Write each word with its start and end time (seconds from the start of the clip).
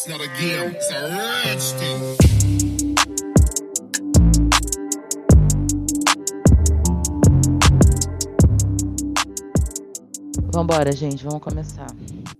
It's 0.00 0.08
not 0.08 0.22
a 0.22 0.28
game, 0.28 0.74
it's 0.74 0.90
a 0.90 1.00
rich 1.44 1.74
thing. 1.76 2.16
Vambora, 10.54 10.90
gente, 10.92 11.22
vamos 11.22 11.42
começar. 11.42 11.86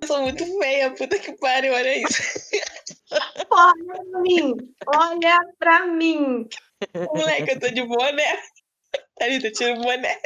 Eu 0.00 0.09
sou 0.09 0.23
muito 0.23 0.43
feia, 0.59 0.91
puta 0.93 1.18
que 1.18 1.32
pariu, 1.32 1.75
olha 1.75 1.99
isso. 1.99 2.23
Olha 3.50 3.85
pra 3.85 4.21
mim! 4.22 4.54
Olha 4.86 5.39
pra 5.58 5.86
mim! 5.86 6.49
Moleque, 7.14 7.50
eu 7.50 7.61
tô 7.61 7.68
de 7.68 7.82
boné. 7.82 8.39
Thalita, 9.18 9.50
tira 9.50 9.75
o 9.75 9.82
boné. 9.82 10.18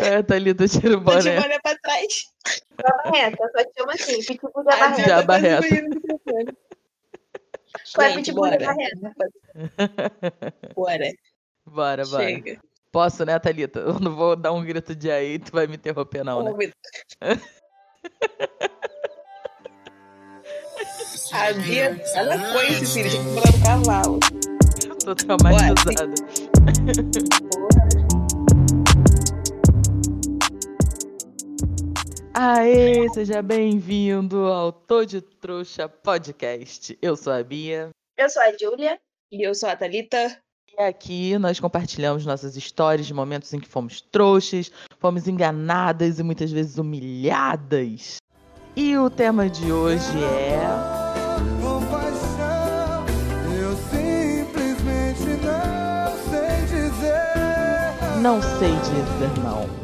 É, 0.00 0.22
Thalita, 0.22 0.66
tira 0.68 0.98
o 0.98 1.04
Tô 1.04 1.10
de 1.18 1.24
boné. 1.28 1.40
boné 1.40 1.58
pra 1.60 1.76
trás. 1.78 2.32
Jaba 2.80 3.10
reta, 3.10 3.50
só 3.56 3.64
te 3.64 3.70
chamo 3.78 3.90
assim, 3.92 4.22
pitbull 4.24 4.64
de 4.64 4.70
A 4.70 4.74
aba 4.74 4.86
Diana 4.88 4.96
reta. 4.96 5.08
Jaba 5.08 5.22
tá 5.22 5.40
quase 5.40 5.46
reta. 5.48 5.62
fugindo 5.62 5.88
do 5.88 5.94
microfone. 5.96 6.56
Qual 7.94 8.06
é 8.06 8.14
pitbull 8.14 8.50
de 8.50 8.58
bora. 8.58 8.74
Bora. 10.74 11.12
Bora, 11.66 12.04
bora. 12.06 12.24
Chega. 12.24 12.60
Posso, 12.92 13.24
né, 13.24 13.38
Thalita? 13.38 13.78
Eu 13.80 13.98
não 14.00 14.14
vou 14.14 14.36
dar 14.36 14.52
um 14.52 14.64
grito 14.64 14.94
de 14.94 15.10
aí, 15.10 15.38
tu 15.38 15.50
vai 15.52 15.66
me 15.66 15.74
interromper, 15.76 16.24
não, 16.24 16.42
né? 16.42 16.50
A 21.32 21.52
Bia, 21.54 22.00
ela 22.14 22.38
foi 22.52 22.66
esse 22.68 22.86
filho, 22.86 23.10
tinha 23.10 23.22
que 23.24 23.30
botar 23.30 23.76
no 23.76 23.84
cavalo. 23.84 24.20
Tô 25.04 25.14
traumatizada. 25.14 26.14
Aê, 32.36 33.08
seja 33.10 33.40
bem-vindo 33.40 34.46
ao 34.46 34.72
Tô 34.72 35.04
de 35.04 35.20
Trouxa 35.20 35.88
Podcast. 35.88 36.98
Eu 37.00 37.16
sou 37.16 37.32
a 37.32 37.42
Bia 37.44 37.90
Eu 38.16 38.28
sou 38.28 38.42
a 38.42 38.50
Júlia. 38.58 38.98
E 39.30 39.46
eu 39.46 39.54
sou 39.54 39.68
a 39.68 39.76
Thalita. 39.76 40.36
e 40.76 40.82
aqui 40.82 41.38
nós 41.38 41.60
compartilhamos 41.60 42.26
nossas 42.26 42.56
histórias 42.56 43.06
de 43.06 43.14
momentos 43.14 43.52
em 43.54 43.60
que 43.60 43.68
fomos 43.68 44.00
trouxas, 44.00 44.70
fomos 44.98 45.28
enganadas 45.28 46.18
e 46.18 46.22
muitas 46.24 46.50
vezes 46.50 46.76
humilhadas. 46.76 48.16
E 48.74 48.96
o 48.98 49.08
tema 49.08 49.48
de 49.48 49.70
hoje 49.70 50.24
é. 50.24 50.58
Com 51.62 51.86
paixão, 51.86 53.06
eu 53.56 53.76
simplesmente 53.76 55.40
não 55.40 56.16
sei 56.30 56.66
dizer. 56.66 58.20
Não 58.20 58.42
sei 58.42 58.74
dizer 58.74 59.38
não. 59.44 59.83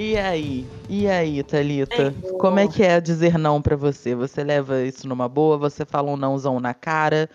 E 0.00 0.16
aí? 0.16 0.64
E 0.88 1.08
aí, 1.08 1.42
Thalita? 1.42 2.14
Como 2.38 2.60
é 2.60 2.68
que 2.68 2.84
é 2.84 3.00
dizer 3.00 3.36
não 3.36 3.60
pra 3.60 3.74
você? 3.74 4.14
Você 4.14 4.44
leva 4.44 4.80
isso 4.84 5.08
numa 5.08 5.28
boa? 5.28 5.58
Você 5.58 5.84
fala 5.84 6.08
um 6.08 6.16
nãozão 6.16 6.60
na 6.60 6.72
cara? 6.72 7.28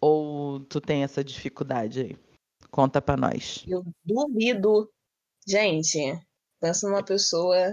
Ou 0.00 0.58
tu 0.58 0.80
tem 0.80 1.04
essa 1.04 1.22
dificuldade 1.22 2.00
aí? 2.00 2.16
Conta 2.68 3.00
pra 3.00 3.16
nós. 3.16 3.64
Eu 3.68 3.84
duvido. 4.04 4.92
Gente, 5.46 6.20
pensa 6.60 6.88
numa 6.88 7.04
pessoa 7.04 7.72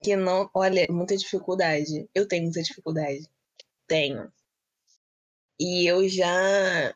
que 0.00 0.14
não. 0.14 0.48
Olha, 0.54 0.86
muita 0.88 1.16
dificuldade. 1.16 2.08
Eu 2.14 2.28
tenho 2.28 2.44
muita 2.44 2.62
dificuldade. 2.62 3.28
Tenho. 3.88 4.32
E 5.58 5.90
eu 5.90 6.08
já 6.08 6.94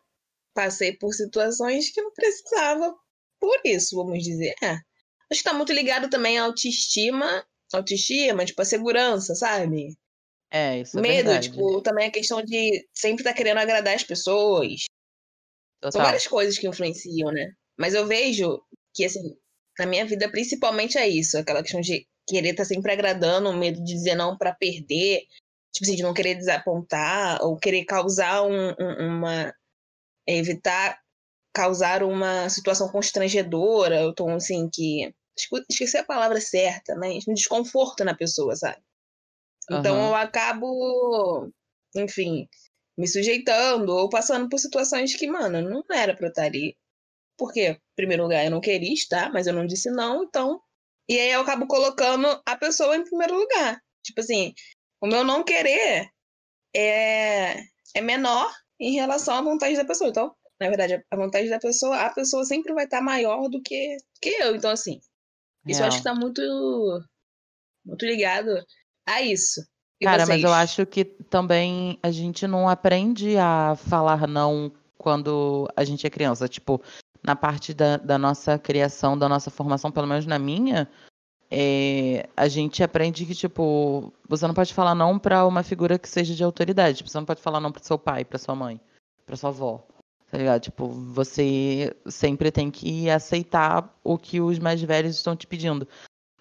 passei 0.54 0.96
por 0.96 1.12
situações 1.12 1.90
que 1.90 2.00
não 2.00 2.12
precisava 2.12 2.96
por 3.40 3.60
isso, 3.64 3.96
vamos 3.96 4.22
dizer. 4.22 4.54
É. 4.62 4.78
Acho 5.30 5.40
que 5.42 5.48
tá 5.48 5.54
muito 5.54 5.72
ligado 5.72 6.08
também 6.08 6.38
à 6.38 6.44
autoestima. 6.44 7.44
Autoestima, 7.72 8.44
tipo, 8.44 8.62
a 8.62 8.64
segurança, 8.64 9.34
sabe? 9.34 9.94
É, 10.50 10.80
isso 10.80 10.98
é 10.98 11.02
Medo, 11.02 11.26
verdade. 11.26 11.50
tipo, 11.50 11.82
também 11.82 12.06
a 12.08 12.10
questão 12.10 12.42
de 12.42 12.86
sempre 12.94 13.20
estar 13.22 13.34
querendo 13.34 13.58
agradar 13.58 13.94
as 13.94 14.02
pessoas. 14.02 14.84
São 15.82 15.90
Total. 15.92 16.02
várias 16.06 16.26
coisas 16.26 16.56
que 16.58 16.66
influenciam, 16.66 17.30
né? 17.30 17.52
Mas 17.78 17.92
eu 17.94 18.06
vejo 18.06 18.60
que, 18.94 19.04
assim, 19.04 19.36
na 19.78 19.84
minha 19.86 20.06
vida, 20.06 20.30
principalmente 20.30 20.96
é 20.96 21.06
isso. 21.06 21.36
Aquela 21.38 21.62
questão 21.62 21.80
de 21.82 22.06
querer 22.26 22.50
estar 22.50 22.64
sempre 22.64 22.90
agradando, 22.92 23.52
medo 23.52 23.78
de 23.84 23.92
dizer 23.92 24.14
não 24.14 24.36
pra 24.36 24.54
perder. 24.54 25.22
Tipo 25.72 25.84
assim, 25.84 25.96
de 25.96 26.02
não 26.02 26.14
querer 26.14 26.34
desapontar, 26.34 27.42
ou 27.44 27.58
querer 27.58 27.84
causar 27.84 28.42
um, 28.42 28.70
um- 28.70 29.16
uma... 29.18 29.54
Evitar 30.26 30.98
causar 31.52 32.02
uma 32.02 32.48
situação 32.48 32.88
constrangedora, 32.88 34.06
ou 34.06 34.14
tom, 34.14 34.34
assim, 34.34 34.68
que... 34.72 35.14
Esqueci 35.70 35.96
a 35.96 36.04
palavra 36.04 36.40
certa, 36.40 36.96
mas 36.96 37.28
um 37.28 37.32
desconforto 37.32 38.04
na 38.04 38.12
pessoa, 38.12 38.56
sabe? 38.56 38.82
Então 39.70 39.96
Aham. 39.96 40.08
eu 40.08 40.14
acabo, 40.16 41.52
enfim, 41.94 42.48
me 42.98 43.06
sujeitando 43.06 43.94
ou 43.94 44.08
passando 44.08 44.48
por 44.48 44.58
situações 44.58 45.14
que, 45.14 45.28
mano, 45.28 45.62
não 45.62 45.84
era 45.92 46.16
pra 46.16 46.26
eu 46.26 46.30
estar 46.30 46.44
ali. 46.44 46.76
Porque, 47.36 47.68
em 47.68 47.78
primeiro 47.94 48.24
lugar, 48.24 48.44
eu 48.44 48.50
não 48.50 48.60
queria 48.60 48.92
estar, 48.92 49.32
mas 49.32 49.46
eu 49.46 49.54
não 49.54 49.64
disse 49.64 49.88
não, 49.92 50.24
então. 50.24 50.60
E 51.08 51.18
aí 51.20 51.30
eu 51.30 51.42
acabo 51.42 51.68
colocando 51.68 52.26
a 52.44 52.56
pessoa 52.56 52.96
em 52.96 53.04
primeiro 53.04 53.38
lugar. 53.38 53.80
Tipo 54.02 54.20
assim, 54.20 54.52
o 55.00 55.06
meu 55.06 55.22
não 55.22 55.44
querer 55.44 56.10
é, 56.74 57.60
é 57.94 58.00
menor 58.00 58.52
em 58.80 58.94
relação 58.94 59.36
à 59.36 59.42
vontade 59.42 59.76
da 59.76 59.84
pessoa. 59.84 60.10
Então, 60.10 60.34
na 60.60 60.68
verdade, 60.68 61.04
a 61.10 61.16
vontade 61.16 61.48
da 61.48 61.58
pessoa, 61.58 61.96
a 61.96 62.12
pessoa 62.12 62.44
sempre 62.44 62.72
vai 62.74 62.84
estar 62.84 63.00
maior 63.00 63.48
do 63.48 63.62
que, 63.62 63.96
que 64.20 64.30
eu. 64.30 64.56
Então, 64.56 64.70
assim, 64.70 65.00
isso 65.66 65.82
eu 65.82 65.86
acho 65.86 65.98
que 65.98 66.04
tá 66.04 66.14
muito, 66.14 66.42
muito 67.84 68.04
ligado 68.04 68.50
a 69.06 69.22
isso. 69.22 69.60
E 70.00 70.04
Cara, 70.04 70.26
mas 70.26 70.42
eu 70.42 70.50
vocês? 70.50 70.62
acho 70.62 70.86
que 70.86 71.04
também 71.04 71.98
a 72.02 72.10
gente 72.10 72.46
não 72.46 72.68
aprende 72.68 73.36
a 73.36 73.76
falar 73.76 74.28
não 74.28 74.72
quando 74.96 75.68
a 75.76 75.84
gente 75.84 76.06
é 76.06 76.10
criança. 76.10 76.48
Tipo, 76.48 76.80
na 77.22 77.34
parte 77.34 77.74
da, 77.74 77.96
da 77.96 78.18
nossa 78.18 78.58
criação, 78.58 79.18
da 79.18 79.28
nossa 79.28 79.50
formação, 79.50 79.90
pelo 79.90 80.06
menos 80.06 80.26
na 80.26 80.38
minha, 80.38 80.88
é, 81.50 82.28
a 82.36 82.46
gente 82.46 82.82
aprende 82.82 83.26
que, 83.26 83.34
tipo, 83.34 84.12
você 84.28 84.46
não 84.46 84.54
pode 84.54 84.74
falar 84.74 84.94
não 84.94 85.18
pra 85.18 85.46
uma 85.46 85.62
figura 85.62 85.98
que 85.98 86.08
seja 86.08 86.34
de 86.34 86.44
autoridade. 86.44 86.98
Tipo, 86.98 87.10
você 87.10 87.18
não 87.18 87.24
pode 87.24 87.42
falar 87.42 87.60
não 87.60 87.72
pro 87.72 87.84
seu 87.84 87.98
pai, 87.98 88.24
pra 88.24 88.38
sua 88.38 88.54
mãe, 88.54 88.80
pra 89.26 89.36
sua 89.36 89.50
avó. 89.50 89.86
Tá 90.30 90.36
ligado? 90.36 90.60
Tipo, 90.60 90.88
você 90.88 91.96
sempre 92.06 92.50
tem 92.50 92.70
que 92.70 93.08
aceitar 93.08 93.98
o 94.04 94.18
que 94.18 94.40
os 94.40 94.58
mais 94.58 94.82
velhos 94.82 95.16
estão 95.16 95.34
te 95.34 95.46
pedindo. 95.46 95.88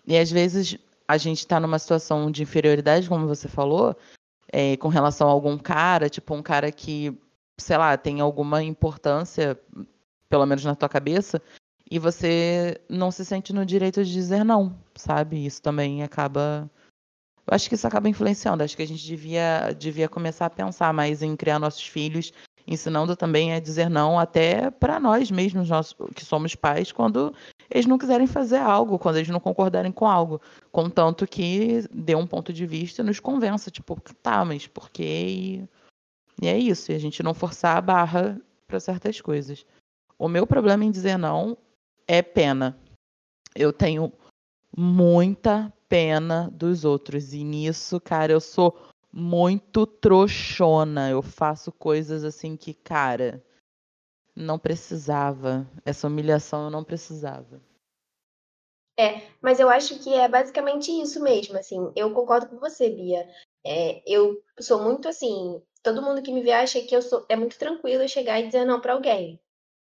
E 0.05 0.17
às 0.17 0.29
vezes 0.29 0.77
a 1.07 1.17
gente 1.17 1.47
tá 1.47 1.59
numa 1.59 1.79
situação 1.79 2.29
de 2.29 2.43
inferioridade, 2.43 3.07
como 3.07 3.27
você 3.27 3.47
falou, 3.47 3.95
é, 4.51 4.75
com 4.77 4.89
relação 4.89 5.29
a 5.29 5.31
algum 5.31 5.57
cara, 5.57 6.09
tipo 6.09 6.33
um 6.35 6.41
cara 6.41 6.71
que, 6.71 7.17
sei 7.57 7.77
lá, 7.77 7.95
tem 7.97 8.19
alguma 8.19 8.61
importância, 8.61 9.57
pelo 10.29 10.45
menos 10.45 10.65
na 10.65 10.75
tua 10.75 10.89
cabeça, 10.89 11.41
e 11.89 11.97
você 11.97 12.81
não 12.89 13.09
se 13.09 13.23
sente 13.23 13.53
no 13.53 13.65
direito 13.65 14.03
de 14.03 14.11
dizer 14.11 14.43
não, 14.43 14.77
sabe? 14.95 15.45
Isso 15.45 15.61
também 15.61 16.03
acaba. 16.03 16.69
Eu 17.47 17.55
acho 17.55 17.69
que 17.69 17.75
isso 17.75 17.87
acaba 17.87 18.09
influenciando. 18.09 18.61
Acho 18.61 18.75
que 18.75 18.83
a 18.83 18.87
gente 18.87 19.05
devia, 19.05 19.71
devia 19.71 20.09
começar 20.09 20.47
a 20.47 20.49
pensar 20.49 20.93
mais 20.93 21.21
em 21.21 21.33
criar 21.37 21.59
nossos 21.59 21.87
filhos, 21.87 22.33
ensinando 22.67 23.15
também 23.15 23.53
a 23.53 23.59
dizer 23.59 23.89
não 23.89 24.19
até 24.19 24.69
para 24.69 24.99
nós 24.99 25.31
mesmos, 25.31 25.69
nós 25.69 25.95
que 26.13 26.25
somos 26.25 26.53
pais, 26.53 26.91
quando 26.91 27.33
eles 27.69 27.85
não 27.85 27.97
quiserem 27.97 28.27
fazer 28.27 28.57
algo, 28.57 28.99
quando 28.99 29.15
eles 29.15 29.29
não 29.29 29.39
concordarem 29.39 29.91
com 29.91 30.05
algo. 30.05 30.41
Contanto 30.71 31.25
que 31.25 31.87
dê 31.91 32.13
um 32.13 32.27
ponto 32.27 32.51
de 32.51 32.65
vista 32.65 33.01
e 33.01 33.05
nos 33.05 33.19
convença, 33.19 33.71
tipo, 33.71 33.97
tá, 34.21 34.43
mas 34.43 34.67
por 34.67 34.89
quê? 34.89 35.67
E, 36.41 36.47
é 36.47 36.57
isso, 36.57 36.91
e 36.91 36.95
a 36.95 36.99
gente 36.99 37.23
não 37.23 37.33
forçar 37.33 37.77
a 37.77 37.81
barra 37.81 38.39
para 38.67 38.79
certas 38.79 39.21
coisas. 39.21 39.65
O 40.19 40.27
meu 40.27 40.45
problema 40.45 40.83
em 40.83 40.91
dizer 40.91 41.17
não 41.17 41.57
é 42.05 42.21
pena. 42.21 42.77
Eu 43.55 43.71
tenho 43.71 44.11
muita 44.75 45.73
pena 45.87 46.49
dos 46.53 46.83
outros, 46.83 47.33
e 47.33 47.43
nisso, 47.43 47.99
cara, 48.01 48.33
eu 48.33 48.41
sou 48.41 48.77
muito 49.17 49.87
trouxona. 49.87 51.09
Eu 51.09 51.23
faço 51.23 51.71
coisas 51.71 52.23
assim 52.23 52.55
que, 52.55 52.71
cara, 52.71 53.43
não 54.35 54.59
precisava. 54.59 55.67
Essa 55.83 56.05
humilhação 56.05 56.65
eu 56.65 56.69
não 56.69 56.83
precisava. 56.83 57.59
É, 58.99 59.27
mas 59.41 59.59
eu 59.59 59.69
acho 59.69 59.99
que 60.03 60.13
é 60.13 60.27
basicamente 60.27 60.91
isso 60.91 61.21
mesmo, 61.21 61.57
assim. 61.57 61.91
Eu 61.95 62.13
concordo 62.13 62.47
com 62.47 62.59
você, 62.59 62.89
Bia. 62.89 63.27
É, 63.65 64.03
eu 64.05 64.39
sou 64.59 64.83
muito 64.83 65.07
assim. 65.07 65.61
Todo 65.81 66.01
mundo 66.01 66.21
que 66.21 66.31
me 66.31 66.41
vê 66.41 66.51
acha 66.51 66.81
que 66.81 66.95
eu 66.95 67.01
sou. 67.01 67.25
É 67.27 67.35
muito 67.35 67.57
tranquilo 67.57 68.03
eu 68.03 68.07
chegar 68.07 68.39
e 68.39 68.45
dizer 68.45 68.65
não 68.65 68.79
pra 68.79 68.93
alguém. 68.93 69.39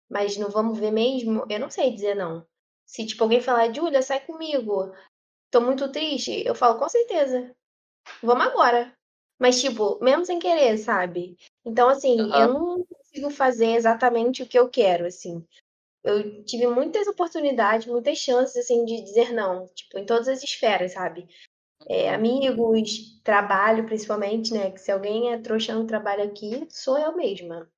Mas 0.10 0.38
no 0.38 0.50
vamos 0.50 0.80
ver 0.80 0.92
mesmo, 0.92 1.46
eu 1.48 1.60
não 1.60 1.70
sei 1.70 1.94
dizer 1.94 2.16
não. 2.16 2.46
Se, 2.84 3.06
tipo, 3.06 3.24
alguém 3.24 3.42
falar, 3.42 3.72
Júlia, 3.72 4.02
sai 4.02 4.26
comigo. 4.26 4.92
Tô 5.52 5.62
muito 5.62 5.92
triste, 5.92 6.44
eu 6.46 6.56
falo, 6.56 6.80
com 6.80 6.90
certeza. 6.90 7.56
Vamos 8.24 8.48
agora. 8.48 8.99
Mas, 9.40 9.62
tipo, 9.62 9.98
mesmo 10.04 10.26
sem 10.26 10.38
querer, 10.40 10.78
sabe? 10.78 11.38
Então, 11.66 11.90
assim, 11.90 12.32
Aham. 12.32 12.36
eu 12.36 12.54
não 12.54 12.86
consigo 12.86 13.30
fazer 13.30 13.72
exatamente 13.76 14.44
o 14.44 14.48
que 14.48 14.60
eu 14.60 14.70
quero, 14.70 15.06
assim. 15.06 15.46
Eu 16.04 16.44
tive 16.46 16.68
muitas 16.68 17.08
oportunidades, 17.08 17.88
muitas 17.88 18.18
chances, 18.20 18.58
assim, 18.58 18.86
de 18.86 19.02
dizer 19.04 19.34
não, 19.34 19.68
tipo, 19.76 19.98
em 20.00 20.06
todas 20.06 20.28
as 20.30 20.44
esferas, 20.44 20.94
sabe? 20.94 21.28
É, 21.90 22.14
amigos, 22.14 23.22
trabalho, 23.24 23.86
principalmente, 23.86 24.54
né? 24.54 24.72
Que 24.72 24.80
se 24.80 24.92
alguém 24.92 25.34
é 25.34 25.40
trouxa 25.40 25.76
no 25.76 25.88
trabalho 25.88 26.24
aqui, 26.24 26.68
sou 26.72 26.98
eu 27.00 27.16
mesma. 27.16 27.70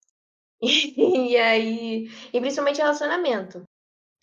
E 1.31 1.37
aí, 1.37 2.07
e 2.33 2.39
principalmente 2.39 2.77
relacionamento. 2.77 3.63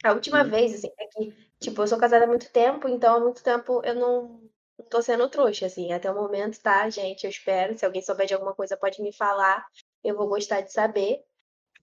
A 0.05 0.12
última 0.12 0.44
Hum. 0.44 0.50
vez, 0.50 0.75
assim, 0.75 0.88
é 0.99 1.06
que, 1.08 1.34
tipo, 1.61 1.82
eu 1.82 1.88
sou 1.88 1.99
casada 1.99 2.25
há 2.26 2.29
muito 2.29 2.50
tempo, 2.52 2.88
então 2.88 3.17
há 3.17 3.20
muito 3.20 3.43
tempo 3.44 3.82
eu 3.84 3.94
não, 3.96 4.48
não 4.79 4.87
tô 4.87 5.03
sendo 5.03 5.29
trouxa, 5.29 5.67
assim, 5.67 5.93
até 5.93 6.11
o 6.11 6.15
momento, 6.15 6.61
tá, 6.61 6.89
gente? 6.89 7.25
Eu 7.25 7.31
espero. 7.31 7.77
Se 7.77 7.85
alguém 7.85 8.01
souber 8.01 8.27
de 8.27 8.35
alguma 8.35 8.55
coisa, 8.55 8.77
pode 8.77 9.03
me 9.03 9.13
falar. 9.13 9.67
Eu 10.05 10.17
vou 10.17 10.29
gostar 10.29 10.61
de 10.61 10.73
saber. 10.73 11.25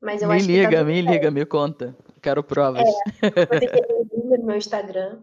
Mas 0.01 0.21
eu 0.21 0.29
Me 0.29 0.35
acho 0.35 0.45
que 0.45 0.51
tá 0.51 0.69
liga, 0.69 0.77
tudo 0.77 0.87
me 0.87 1.01
liga, 1.01 1.31
me 1.31 1.45
conta. 1.45 1.95
Quero 2.21 2.43
provas. 2.43 2.83
Você 3.21 3.67
tem 3.67 3.69
o 3.89 4.23
número 4.23 4.41
no 4.41 4.47
meu 4.47 4.57
Instagram. 4.57 5.21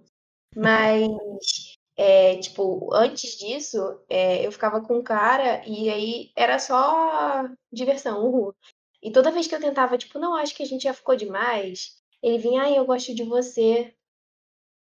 Mas, 0.55 1.79
é, 1.97 2.37
tipo, 2.37 2.93
antes 2.95 3.39
disso, 3.39 4.01
é, 4.09 4.47
eu 4.47 4.53
ficava 4.53 4.81
com 4.81 4.99
um 4.99 5.03
cara 5.03 5.63
e 5.67 5.89
aí 5.89 6.31
era 6.37 6.59
só 6.59 7.49
diversão, 7.73 8.25
uhul. 8.25 8.55
E 9.03 9.11
toda 9.11 9.31
vez 9.31 9.47
que 9.47 9.55
eu 9.55 9.61
tentava, 9.61 9.99
tipo, 9.99 10.19
não, 10.19 10.37
acho 10.37 10.55
que 10.55 10.63
a 10.63 10.67
gente 10.67 10.83
já 10.83 10.95
ficou 10.95 11.17
demais, 11.17 11.97
ele 12.23 12.39
vinha, 12.39 12.63
ai, 12.63 12.79
eu 12.79 12.85
gosto 12.85 13.15
de 13.15 13.25
você. 13.25 13.93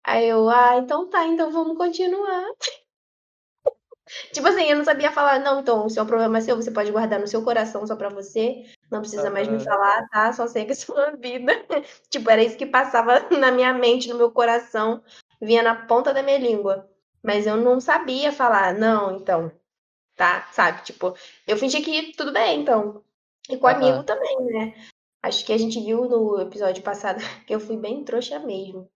Aí 0.04 0.28
eu, 0.28 0.48
ah, 0.50 0.76
então 0.78 1.08
tá, 1.08 1.26
então 1.26 1.50
vamos 1.50 1.76
continuar. 1.78 2.44
Tipo 4.32 4.46
assim, 4.48 4.64
eu 4.64 4.76
não 4.76 4.84
sabia 4.84 5.10
falar, 5.10 5.38
não, 5.40 5.60
então, 5.60 5.86
o 5.86 5.90
seu 5.90 6.04
problema 6.04 6.38
é 6.38 6.40
seu, 6.40 6.56
você 6.56 6.70
pode 6.70 6.92
guardar 6.92 7.18
no 7.18 7.26
seu 7.26 7.42
coração 7.42 7.86
só 7.86 7.96
pra 7.96 8.10
você, 8.10 8.64
não 8.90 9.00
precisa 9.00 9.30
mais 9.30 9.48
me 9.48 9.58
falar, 9.58 10.06
tá? 10.10 10.32
Só 10.32 10.46
segue 10.46 10.72
a 10.72 10.74
sua 10.76 11.12
vida. 11.16 11.52
Tipo, 12.10 12.30
era 12.30 12.42
isso 12.42 12.56
que 12.56 12.66
passava 12.66 13.20
na 13.38 13.50
minha 13.50 13.72
mente, 13.72 14.08
no 14.08 14.16
meu 14.18 14.30
coração, 14.30 15.02
vinha 15.40 15.62
na 15.62 15.86
ponta 15.86 16.12
da 16.12 16.22
minha 16.22 16.38
língua. 16.38 16.88
Mas 17.22 17.46
eu 17.46 17.56
não 17.56 17.80
sabia 17.80 18.30
falar, 18.30 18.74
não, 18.74 19.16
então, 19.16 19.50
tá? 20.16 20.48
Sabe? 20.52 20.82
Tipo, 20.84 21.16
eu 21.46 21.56
fingi 21.56 21.80
que 21.82 22.12
tudo 22.16 22.32
bem, 22.32 22.60
então. 22.62 23.02
E 23.48 23.56
com 23.56 23.66
Aham. 23.66 23.76
amigo 23.76 24.04
também, 24.04 24.36
né? 24.46 24.74
Acho 25.22 25.44
que 25.46 25.52
a 25.52 25.58
gente 25.58 25.80
viu 25.80 26.04
no 26.08 26.40
episódio 26.40 26.82
passado 26.82 27.20
que 27.46 27.54
eu 27.54 27.60
fui 27.60 27.76
bem 27.76 28.04
trouxa 28.04 28.38
mesmo. 28.40 28.90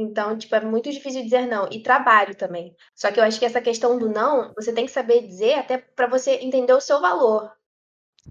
Então, 0.00 0.36
tipo, 0.38 0.54
é 0.54 0.60
muito 0.60 0.90
difícil 0.90 1.22
dizer 1.22 1.46
não. 1.46 1.68
E 1.70 1.82
trabalho 1.82 2.34
também. 2.34 2.74
Só 2.94 3.12
que 3.12 3.20
eu 3.20 3.24
acho 3.24 3.38
que 3.38 3.44
essa 3.44 3.60
questão 3.60 3.98
do 3.98 4.08
não, 4.08 4.52
você 4.54 4.72
tem 4.72 4.86
que 4.86 4.92
saber 4.92 5.26
dizer 5.26 5.54
até 5.54 5.78
pra 5.78 6.06
você 6.06 6.36
entender 6.36 6.72
o 6.72 6.80
seu 6.80 7.00
valor. 7.00 7.52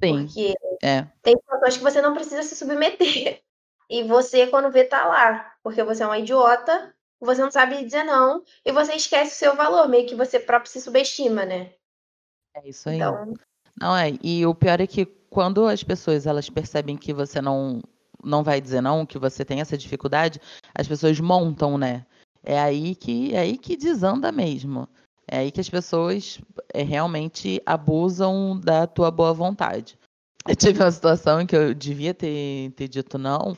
Sim, 0.04 0.26
Porque 0.26 0.56
é. 0.82 1.08
tem 1.22 1.36
situações 1.36 1.78
que 1.78 1.84
você 1.84 2.02
não 2.02 2.14
precisa 2.14 2.44
se 2.44 2.56
submeter. 2.56 3.42
E 3.92 4.04
você, 4.04 4.46
quando 4.46 4.72
vê, 4.72 4.84
tá 4.84 5.08
lá. 5.08 5.52
Porque 5.64 5.84
você 5.84 6.04
é 6.04 6.06
uma 6.06 6.20
idiota, 6.20 6.94
você 7.20 7.42
não 7.42 7.50
sabe 7.50 7.84
dizer 7.84 8.04
não, 8.04 8.44
e 8.64 8.72
você 8.72 8.94
esquece 8.94 9.34
o 9.34 9.36
seu 9.36 9.56
valor. 9.56 9.90
Meio 9.90 10.08
que 10.08 10.14
você 10.14 10.40
próprio 10.40 10.72
se 10.72 10.80
subestima, 10.80 11.44
né? 11.44 11.74
É 12.54 12.70
isso 12.70 12.88
aí. 12.88 12.98
Então, 12.98 13.34
Não 13.82 13.98
é, 13.98 14.12
e 14.22 14.46
o 14.46 14.54
pior 14.54 14.80
é 14.80 14.86
que 14.86 15.08
quando 15.08 15.66
as 15.66 15.84
pessoas 15.84 16.28
elas 16.28 16.52
percebem 16.52 16.96
que 16.96 17.12
você 17.12 17.42
não 17.42 17.82
não 18.24 18.44
vai 18.44 18.60
dizer 18.60 18.82
não, 18.82 19.06
que 19.06 19.18
você 19.18 19.46
tem 19.46 19.62
essa 19.62 19.78
dificuldade, 19.78 20.42
as 20.80 20.88
pessoas 20.88 21.20
montam, 21.20 21.78
né? 21.78 22.06
É 22.44 22.58
aí 22.60 22.96
que 22.96 23.34
é 23.34 23.40
aí 23.40 23.58
que 23.58 23.76
desanda 23.76 24.32
mesmo. 24.32 24.88
É 25.28 25.40
aí 25.40 25.52
que 25.52 25.60
as 25.60 25.70
pessoas 25.70 26.40
é, 26.74 26.82
realmente 26.82 27.62
abusam 27.66 28.60
da 28.60 28.88
tua 28.88 29.12
boa 29.12 29.34
vontade. 29.34 29.98
Eu 30.48 30.56
tive 30.56 30.82
uma 30.82 30.90
situação 30.90 31.42
em 31.42 31.46
que 31.46 31.56
eu 31.56 31.74
devia 31.76 32.14
ter, 32.14 32.72
ter 32.72 32.88
dito 32.88 33.18
não, 33.20 33.56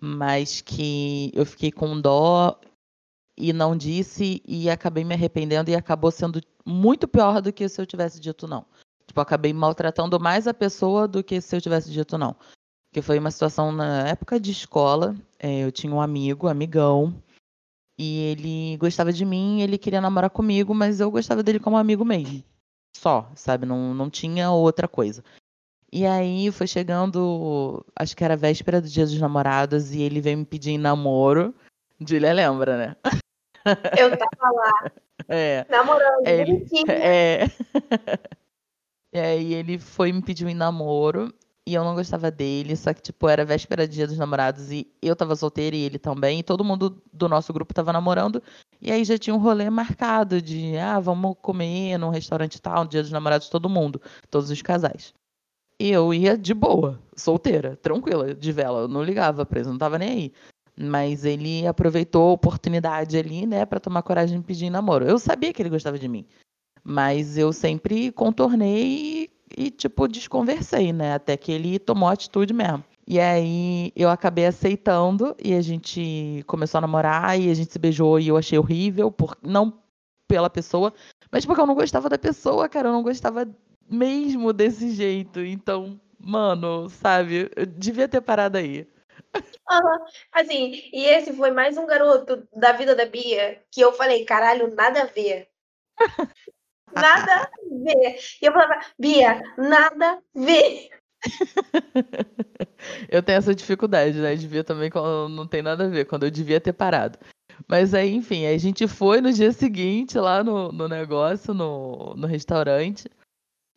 mas 0.00 0.60
que 0.60 1.32
eu 1.34 1.44
fiquei 1.44 1.72
com 1.72 1.98
dó 2.00 2.60
e 3.36 3.52
não 3.52 3.74
disse 3.74 4.42
e 4.46 4.68
acabei 4.68 5.04
me 5.04 5.14
arrependendo 5.14 5.70
e 5.70 5.74
acabou 5.74 6.10
sendo 6.10 6.40
muito 6.64 7.08
pior 7.08 7.40
do 7.40 7.52
que 7.52 7.68
se 7.68 7.80
eu 7.80 7.86
tivesse 7.86 8.20
dito 8.20 8.46
não. 8.46 8.64
Tipo, 9.06 9.20
acabei 9.20 9.52
maltratando 9.52 10.20
mais 10.20 10.46
a 10.46 10.54
pessoa 10.54 11.08
do 11.08 11.24
que 11.24 11.40
se 11.40 11.56
eu 11.56 11.60
tivesse 11.60 11.90
dito 11.90 12.16
não. 12.18 12.36
Que 12.92 13.00
foi 13.00 13.18
uma 13.18 13.30
situação 13.30 13.72
na 13.72 14.06
época 14.08 14.38
de 14.38 14.50
escola. 14.50 15.16
é, 15.38 15.60
eu 15.64 15.72
tinha 15.72 15.92
um 15.92 16.00
amigo, 16.00 16.46
amigão, 16.46 17.14
e 17.98 18.18
ele 18.30 18.76
gostava 18.76 19.12
de 19.12 19.24
mim, 19.24 19.62
ele 19.62 19.78
queria 19.78 20.00
namorar 20.00 20.28
comigo, 20.30 20.74
mas 20.74 21.00
eu 21.00 21.10
gostava 21.10 21.42
dele 21.42 21.58
como 21.58 21.76
amigo 21.76 22.04
mesmo. 22.04 22.44
Só, 22.94 23.30
sabe? 23.34 23.64
Não, 23.64 23.94
não 23.94 24.10
tinha 24.10 24.50
outra 24.50 24.86
coisa. 24.86 25.24
E 25.90 26.06
aí 26.06 26.50
foi 26.52 26.66
chegando, 26.66 27.84
acho 27.96 28.16
que 28.16 28.24
era 28.24 28.36
véspera 28.36 28.80
do 28.80 28.88
dia 28.88 29.04
dos 29.04 29.18
namorados, 29.18 29.92
e 29.92 30.02
ele 30.02 30.20
veio 30.20 30.38
me 30.38 30.44
pedir 30.44 30.72
em 30.72 30.78
namoro. 30.78 31.54
Julia 32.00 32.32
lembra, 32.32 32.76
né? 32.76 32.96
eu 33.98 34.16
tava 34.16 34.50
lá, 34.50 34.92
É. 35.28 35.64
namorando, 35.70 36.26
ele-. 36.26 36.66
É. 36.88 37.44
E 39.14 39.18
aí 39.18 39.52
ele 39.52 39.78
foi 39.78 40.10
me 40.10 40.22
pedir 40.22 40.46
em 40.46 40.54
namoro 40.54 41.34
e 41.66 41.74
eu 41.74 41.84
não 41.84 41.94
gostava 41.94 42.30
dele, 42.30 42.74
só 42.76 42.92
que, 42.92 43.00
tipo, 43.00 43.28
era 43.28 43.44
véspera 43.44 43.86
do 43.86 43.92
dia 43.92 44.06
dos 44.06 44.18
namorados 44.18 44.72
e 44.72 44.90
eu 45.00 45.14
tava 45.14 45.36
solteira 45.36 45.76
e 45.76 45.82
ele 45.82 45.98
também, 45.98 46.40
e 46.40 46.42
todo 46.42 46.64
mundo 46.64 47.00
do 47.12 47.28
nosso 47.28 47.52
grupo 47.52 47.72
tava 47.72 47.92
namorando. 47.92 48.42
E 48.80 48.90
aí 48.90 49.04
já 49.04 49.16
tinha 49.16 49.34
um 49.34 49.38
rolê 49.38 49.70
marcado 49.70 50.42
de, 50.42 50.76
ah, 50.76 50.98
vamos 50.98 51.36
comer 51.40 51.98
num 51.98 52.10
restaurante 52.10 52.60
tal, 52.60 52.82
no 52.84 52.90
dia 52.90 53.02
dos 53.02 53.12
namorados, 53.12 53.48
todo 53.48 53.68
mundo, 53.68 54.02
todos 54.28 54.50
os 54.50 54.60
casais. 54.60 55.14
E 55.78 55.90
eu 55.90 56.12
ia 56.12 56.36
de 56.36 56.52
boa, 56.52 57.00
solteira, 57.16 57.76
tranquila, 57.76 58.34
de 58.34 58.52
vela, 58.52 58.80
eu 58.80 58.88
não 58.88 59.02
ligava 59.02 59.46
pra 59.46 59.60
isso, 59.60 59.70
não 59.70 59.78
tava 59.78 59.98
nem 59.98 60.10
aí. 60.10 60.32
Mas 60.76 61.24
ele 61.24 61.66
aproveitou 61.66 62.30
a 62.30 62.32
oportunidade 62.32 63.16
ali, 63.16 63.46
né, 63.46 63.64
pra 63.64 63.78
tomar 63.78 64.02
coragem 64.02 64.40
de 64.40 64.46
pedir 64.46 64.70
namoro. 64.70 65.04
Eu 65.04 65.18
sabia 65.18 65.52
que 65.52 65.62
ele 65.62 65.70
gostava 65.70 65.98
de 65.98 66.08
mim. 66.08 66.26
Mas 66.82 67.38
eu 67.38 67.52
sempre 67.52 68.10
contornei 68.10 69.30
e, 69.56 69.70
tipo, 69.70 70.08
desconversei, 70.08 70.92
né? 70.92 71.14
Até 71.14 71.36
que 71.36 71.52
ele 71.52 71.78
tomou 71.78 72.08
atitude 72.08 72.52
mesmo. 72.52 72.84
E 73.06 73.18
aí 73.18 73.92
eu 73.96 74.08
acabei 74.08 74.46
aceitando 74.46 75.36
e 75.42 75.54
a 75.54 75.60
gente 75.60 76.44
começou 76.46 76.78
a 76.78 76.80
namorar 76.82 77.38
e 77.38 77.50
a 77.50 77.54
gente 77.54 77.72
se 77.72 77.78
beijou 77.78 78.18
e 78.18 78.28
eu 78.28 78.36
achei 78.36 78.58
horrível, 78.58 79.10
por, 79.10 79.36
não 79.42 79.82
pela 80.28 80.48
pessoa, 80.48 80.94
mas 81.30 81.44
porque 81.44 81.60
eu 81.60 81.66
não 81.66 81.74
gostava 81.74 82.08
da 82.08 82.18
pessoa, 82.18 82.68
cara. 82.68 82.88
Eu 82.88 82.92
não 82.92 83.02
gostava 83.02 83.46
mesmo 83.88 84.52
desse 84.52 84.90
jeito. 84.90 85.40
Então, 85.40 86.00
mano, 86.18 86.88
sabe? 86.88 87.50
Eu 87.56 87.66
devia 87.66 88.08
ter 88.08 88.20
parado 88.20 88.58
aí. 88.58 88.86
Aham. 89.70 90.04
Assim, 90.32 90.90
e 90.92 91.04
esse 91.04 91.32
foi 91.32 91.50
mais 91.50 91.76
um 91.76 91.86
garoto 91.86 92.46
da 92.54 92.72
vida 92.72 92.94
da 92.94 93.06
Bia 93.06 93.62
que 93.70 93.80
eu 93.80 93.92
falei, 93.92 94.24
caralho, 94.24 94.74
nada 94.74 95.02
a 95.02 95.06
ver. 95.06 95.48
Nada 96.94 97.42
a 97.42 97.50
ver. 97.84 98.18
E 98.40 98.46
eu 98.46 98.52
falava, 98.52 98.80
Bia, 98.98 99.42
nada 99.56 100.12
a 100.12 100.18
ver. 100.34 100.90
Eu 103.08 103.22
tenho 103.22 103.38
essa 103.38 103.54
dificuldade, 103.54 104.18
né? 104.18 104.34
Devia 104.34 104.64
também 104.64 104.90
quando 104.90 105.28
não 105.28 105.46
tem 105.46 105.62
nada 105.62 105.84
a 105.84 105.88
ver, 105.88 106.04
quando 106.06 106.24
eu 106.24 106.30
devia 106.30 106.60
ter 106.60 106.72
parado. 106.72 107.16
Mas 107.68 107.94
aí, 107.94 108.12
enfim, 108.12 108.44
aí 108.44 108.54
a 108.54 108.58
gente 108.58 108.88
foi 108.88 109.20
no 109.20 109.32
dia 109.32 109.52
seguinte 109.52 110.18
lá 110.18 110.42
no, 110.42 110.72
no 110.72 110.88
negócio, 110.88 111.54
no, 111.54 112.14
no 112.16 112.26
restaurante. 112.26 113.08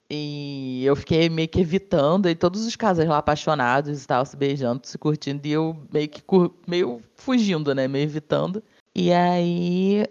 E 0.10 0.86
eu 0.86 0.95
fiquei 0.95 1.29
meio 1.29 1.48
que 1.48 1.60
evitando, 1.60 2.29
e 2.29 2.36
todos 2.36 2.65
os 2.65 2.75
casais 2.75 3.07
lá 3.10 3.17
apaixonados 3.17 4.03
e 4.03 4.07
tal, 4.07 4.24
se 4.25 4.38
beijando, 4.38 4.86
se 4.86 4.98
curtindo, 4.98 5.48
e 5.48 5.51
eu 5.51 5.75
meio 5.91 6.07
que 6.07 6.24
meio 6.67 7.01
fugindo, 7.15 7.74
né? 7.74 7.88
Meio 7.88 8.03
evitando. 8.03 8.63
E 8.93 9.12
aí, 9.12 10.05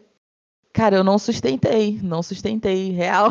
cara, 0.75 0.97
eu 0.97 1.05
não 1.05 1.19
sustentei, 1.19 1.99
não 2.03 2.23
sustentei, 2.23 2.91
real. 2.91 3.31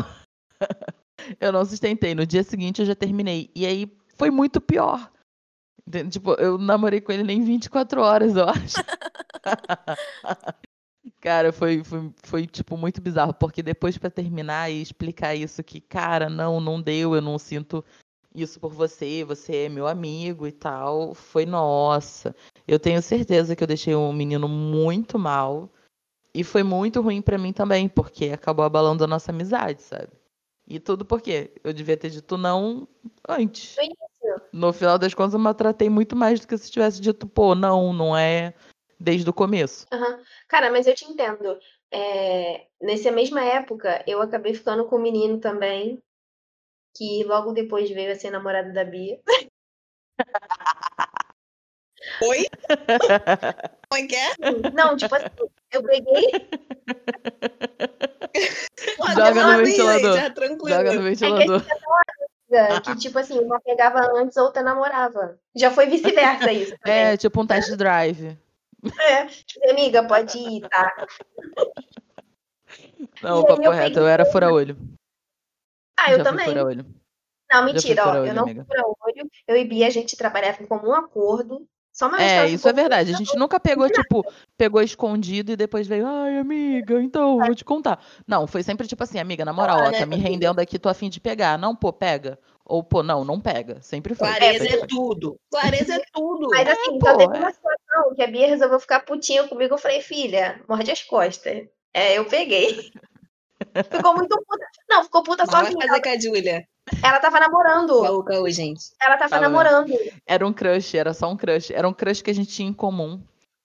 eu 1.39 1.51
não 1.51 1.63
sustentei. 1.63 2.15
No 2.15 2.25
dia 2.25 2.41
seguinte 2.41 2.81
eu 2.81 2.85
já 2.85 2.95
terminei. 2.95 3.51
E 3.53 3.65
aí 3.65 3.95
foi 4.17 4.31
muito 4.31 4.59
pior. 4.59 5.11
Tipo, 6.09 6.33
eu 6.35 6.57
namorei 6.57 7.01
com 7.01 7.11
ele 7.11 7.23
nem 7.23 7.43
24 7.43 8.01
horas, 8.01 8.35
eu 8.35 8.47
acho. 8.47 8.77
Cara, 11.19 11.51
foi, 11.51 11.83
foi, 11.83 12.13
foi, 12.23 12.47
tipo, 12.47 12.77
muito 12.77 13.01
bizarro, 13.01 13.33
porque 13.33 13.61
depois 13.61 13.97
pra 13.97 14.09
terminar 14.09 14.71
e 14.71 14.81
explicar 14.81 15.35
isso 15.35 15.61
que, 15.61 15.81
cara, 15.81 16.29
não, 16.29 16.61
não 16.61 16.81
deu, 16.81 17.13
eu 17.13 17.21
não 17.21 17.37
sinto 17.37 17.83
isso 18.33 18.59
por 18.59 18.71
você, 18.71 19.23
você 19.25 19.65
é 19.65 19.69
meu 19.69 19.85
amigo 19.85 20.47
e 20.47 20.51
tal, 20.51 21.13
foi 21.13 21.45
nossa. 21.45 22.33
Eu 22.65 22.79
tenho 22.79 23.01
certeza 23.01 23.55
que 23.55 23.61
eu 23.63 23.67
deixei 23.67 23.93
um 23.95 24.13
menino 24.13 24.47
muito 24.47 25.19
mal 25.19 25.69
e 26.33 26.43
foi 26.43 26.63
muito 26.63 27.01
ruim 27.01 27.21
pra 27.21 27.37
mim 27.37 27.53
também, 27.53 27.87
porque 27.87 28.25
acabou 28.29 28.65
abalando 28.65 29.03
a 29.03 29.07
nossa 29.07 29.31
amizade, 29.31 29.81
sabe? 29.81 30.09
E 30.67 30.79
tudo 30.79 31.05
porque 31.05 31.51
eu 31.63 31.73
devia 31.73 31.97
ter 31.97 32.09
dito 32.09 32.37
não 32.37 32.87
antes. 33.27 33.75
No 34.51 34.71
final 34.71 34.97
das 34.97 35.13
contas, 35.13 35.33
eu 35.33 35.39
maltratei 35.39 35.89
muito 35.89 36.15
mais 36.15 36.39
do 36.39 36.47
que 36.47 36.57
se 36.57 36.71
tivesse 36.71 37.01
dito, 37.01 37.27
pô, 37.27 37.53
não, 37.53 37.91
não 37.91 38.17
é 38.17 38.53
desde 38.99 39.29
o 39.29 39.33
começo. 39.33 39.85
Aham. 39.91 40.21
Cara, 40.47 40.71
mas 40.71 40.87
eu 40.87 40.95
te 40.95 41.05
entendo. 41.05 41.59
É, 41.91 42.67
nessa 42.81 43.11
mesma 43.11 43.43
época, 43.43 44.03
eu 44.07 44.21
acabei 44.21 44.53
ficando 44.53 44.85
com 44.85 44.95
um 44.95 45.01
menino 45.01 45.39
também, 45.39 46.01
que 46.95 47.23
logo 47.25 47.51
depois 47.51 47.89
veio 47.89 48.11
a 48.11 48.15
ser 48.15 48.31
namorado 48.31 48.71
da 48.73 48.83
Bia. 48.85 49.19
Oi? 52.21 52.45
Como 53.89 54.03
é 54.03 54.07
que 54.07 54.15
é? 54.15 54.31
Não, 54.73 54.95
tipo 54.97 55.13
assim, 55.15 55.25
eu 55.71 55.83
peguei. 55.83 56.31
Joga 59.15 59.57
no 59.57 59.63
ventilador. 59.63 60.17
Já 60.17 60.29
tranquilo. 60.31 60.77
Joga 60.77 60.93
no 60.93 61.01
ventilador. 61.03 61.61
amiga, 62.49 62.81
que 62.81 62.95
tipo 62.97 63.19
assim, 63.19 63.39
uma 63.39 63.59
pegava 63.59 63.99
antes, 64.15 64.37
outra 64.37 64.63
namorava. 64.63 65.37
Já 65.55 65.71
foi 65.71 65.87
vice-versa 65.87 66.51
isso. 66.51 66.75
também. 66.79 66.99
É, 66.99 67.17
tipo 67.17 67.41
um 67.41 67.47
test 67.47 67.75
drive. 67.75 68.37
É. 68.99 69.25
Tipo, 69.27 69.69
amiga, 69.71 70.03
pode 70.07 70.37
ir, 70.37 70.67
tá? 70.67 71.07
Não, 73.21 73.39
E 73.39 73.41
o 73.41 73.45
papo 73.45 73.61
reto, 73.69 73.83
peguei- 73.83 74.03
eu 74.03 74.07
era 74.07 74.25
fura-olho. 74.25 74.77
Ah, 75.97 76.11
eu 76.11 76.23
também. 76.23 76.45
fura-olho. 76.45 76.85
Não, 77.51 77.65
mentira, 77.65 78.01
ó. 78.01 78.05
fura-olho, 78.07 78.27
Eu 78.29 78.33
não 78.33 78.43
fui 78.45 78.55
olho. 79.01 79.29
Eu 79.47 79.55
e 79.55 79.63
Bia, 79.63 79.87
a 79.87 79.91
gente 79.91 80.17
trabalhava 80.17 80.61
em 80.61 80.65
comum 80.65 80.93
acordo. 80.93 81.65
Só 81.93 82.07
uma 82.07 82.19
É, 82.19 82.49
isso 82.49 82.67
é 82.67 82.73
verdade. 82.73 83.13
A 83.13 83.17
gente 83.17 83.37
nunca 83.37 83.59
pegou, 83.59 83.87
tipo, 83.87 84.25
pegou 84.57 84.81
escondido 84.81 85.51
e 85.51 85.55
depois 85.55 85.87
veio, 85.87 86.07
ai, 86.07 86.39
amiga, 86.39 86.99
então, 86.99 87.37
vou 87.37 87.53
te 87.53 87.63
contar. 87.63 88.03
Não, 88.27 88.47
foi 88.47 88.63
sempre 88.63 88.87
tipo 88.87 89.03
assim, 89.03 89.19
amiga, 89.19 89.45
na 89.45 89.53
moral, 89.53 89.77
Ah, 89.79 89.87
ó, 89.87 89.91
né, 89.91 89.99
tá 89.99 90.05
me 90.07 90.15
amiga? 90.15 90.29
rendendo 90.29 90.59
aqui, 90.59 90.79
tô 90.79 90.89
afim 90.89 91.07
de 91.07 91.19
pegar. 91.19 91.57
Não, 91.57 91.75
pô, 91.75 91.93
pega. 91.93 92.39
Ou, 92.65 92.83
pô, 92.83 93.03
não, 93.03 93.23
não 93.23 93.39
pega. 93.39 93.79
Sempre 93.81 94.15
foi. 94.15 94.27
Clareza 94.27 94.63
Sempre 94.63 94.75
é 94.75 94.79
foi. 94.79 94.87
tudo. 94.87 95.39
Clareza 95.51 95.95
é 95.95 96.01
tudo. 96.11 96.47
Mas 96.49 96.67
assim, 96.67 96.97
pô, 96.97 97.05
só 97.05 97.17
teve 97.17 97.35
é. 97.35 97.39
uma 97.39 97.51
situação 97.51 98.15
que 98.15 98.23
a 98.23 98.27
Bia 98.27 98.47
resolveu 98.47 98.79
ficar 98.79 99.01
putinha 99.01 99.47
comigo. 99.47 99.75
Eu 99.75 99.77
falei, 99.77 100.01
filha, 100.01 100.61
morde 100.67 100.89
as 100.89 101.03
costas. 101.03 101.67
É, 101.93 102.17
eu 102.17 102.25
peguei. 102.25 102.91
Ficou 103.91 104.15
muito 104.15 104.35
puta. 104.47 104.65
Não, 104.89 105.03
ficou 105.03 105.23
puta 105.23 105.43
Mas 105.45 105.51
vai 105.51 105.87
fazer 105.87 106.01
com 106.01 106.09
a 106.09 106.19
Júlia. 106.19 106.67
Ela 107.03 107.19
tava 107.19 107.39
namorando. 107.39 108.01
Caô, 108.01 108.23
caô, 108.23 108.49
gente. 108.49 108.91
Ela 109.01 109.17
tava 109.17 109.39
namorando. 109.39 109.93
Era 110.25 110.45
um 110.45 110.53
crush, 110.53 110.95
era 110.97 111.13
só 111.13 111.29
um 111.29 111.37
crush. 111.37 111.71
Era 111.73 111.87
um 111.87 111.93
crush 111.93 112.21
que 112.21 112.31
a 112.31 112.33
gente 112.33 112.49
tinha 112.49 112.69
em 112.69 112.73
comum. 112.73 113.21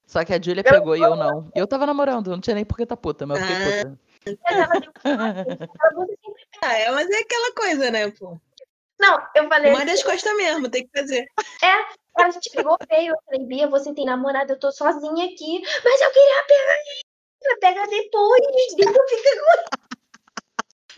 Só 0.07 0.25
que 0.25 0.33
a 0.33 0.41
Julia 0.41 0.63
pegou 0.65 0.97
e 0.97 1.03
eu 1.03 1.15
não. 1.17 1.51
Eu 1.55 1.67
tava 1.67 1.85
namorando, 1.85 2.31
não 2.31 2.41
tinha 2.41 2.55
nem 2.55 2.65
por 2.65 2.77
que 2.77 2.87
tá 2.87 2.97
puta, 2.97 3.27
mas 3.27 3.41
eu 3.41 3.47
fiquei 3.47 3.63
Ah. 3.63 3.85
puta. 3.85 3.99
Ela 4.47 4.67
deu 4.81 4.93
assim, 5.05 6.35
Ah, 6.63 6.75
é, 6.75 6.91
mas 6.91 7.11
é 7.11 7.19
aquela 7.19 7.55
coisa, 7.55 7.91
né, 7.91 8.11
pô? 8.13 8.39
Não, 9.01 9.19
eu 9.35 9.49
falei. 9.49 9.73
Manda 9.73 9.93
as 9.93 10.03
costas 10.03 10.37
mesmo, 10.37 10.69
tem 10.71 10.87
que 10.87 10.99
fazer. 10.99 11.27
A 12.17 12.31
gente 12.31 12.51
pegou 12.51 12.77
feio. 12.89 13.13
Eu 13.13 13.19
falei, 13.27 13.47
Bia, 13.47 13.69
você 13.69 13.95
tem 13.95 14.05
namorado, 14.05 14.53
eu 14.53 14.59
tô 14.59 14.73
sozinha 14.73 15.27
aqui. 15.27 15.63
Mas 15.85 16.01
eu 16.01 16.11
queria 16.11 16.45
pegar 16.49 16.75
ele. 16.75 17.61
Pega 17.61 17.87
depois. 17.87 18.43
Depois 18.77 19.11
fica 19.11 19.88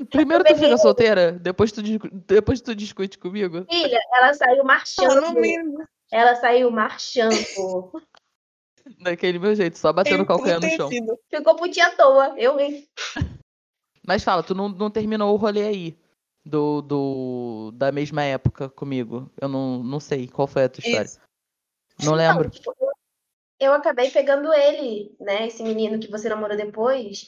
Primeiro 0.06 0.44
tu 0.44 0.54
fica 0.56 0.78
solteira, 0.78 1.32
depois 1.32 1.72
tu, 1.72 1.82
depois 2.26 2.60
tu 2.60 2.74
discute 2.74 3.18
comigo. 3.18 3.64
Filha, 3.70 4.00
ela 4.14 4.34
saiu 4.34 4.64
marchando. 4.64 5.88
Ela 6.10 6.34
saiu 6.36 6.70
marchando. 6.70 7.34
Daquele 9.02 9.38
meu 9.38 9.54
jeito, 9.54 9.78
só 9.78 9.92
batendo 9.92 10.26
calcanhar 10.26 10.60
no 10.60 10.68
chão. 10.70 10.88
Ficou 11.28 11.54
putinha 11.54 11.86
à 11.86 11.90
toa. 11.90 12.34
Eu 12.38 12.56
ri. 12.56 12.88
Mas 14.06 14.24
fala, 14.24 14.42
tu 14.42 14.54
não, 14.54 14.68
não 14.68 14.90
terminou 14.90 15.32
o 15.32 15.36
rolê 15.36 15.62
aí. 15.62 15.98
Do, 16.42 16.80
do, 16.80 17.70
da 17.74 17.92
mesma 17.92 18.24
época 18.24 18.68
comigo. 18.70 19.30
Eu 19.40 19.46
não, 19.46 19.82
não 19.82 20.00
sei 20.00 20.26
qual 20.26 20.48
foi 20.48 20.64
a 20.64 20.68
tua 20.68 20.80
história. 20.80 21.06
Isso. 21.06 21.20
Não 22.02 22.14
lembro. 22.14 22.44
Não, 22.44 22.50
tipo, 22.50 22.74
eu, 22.80 22.90
eu 23.60 23.72
acabei 23.74 24.10
pegando 24.10 24.52
ele, 24.52 25.14
né? 25.20 25.46
Esse 25.46 25.62
menino 25.62 26.00
que 26.00 26.10
você 26.10 26.30
namorou 26.30 26.56
depois. 26.56 27.26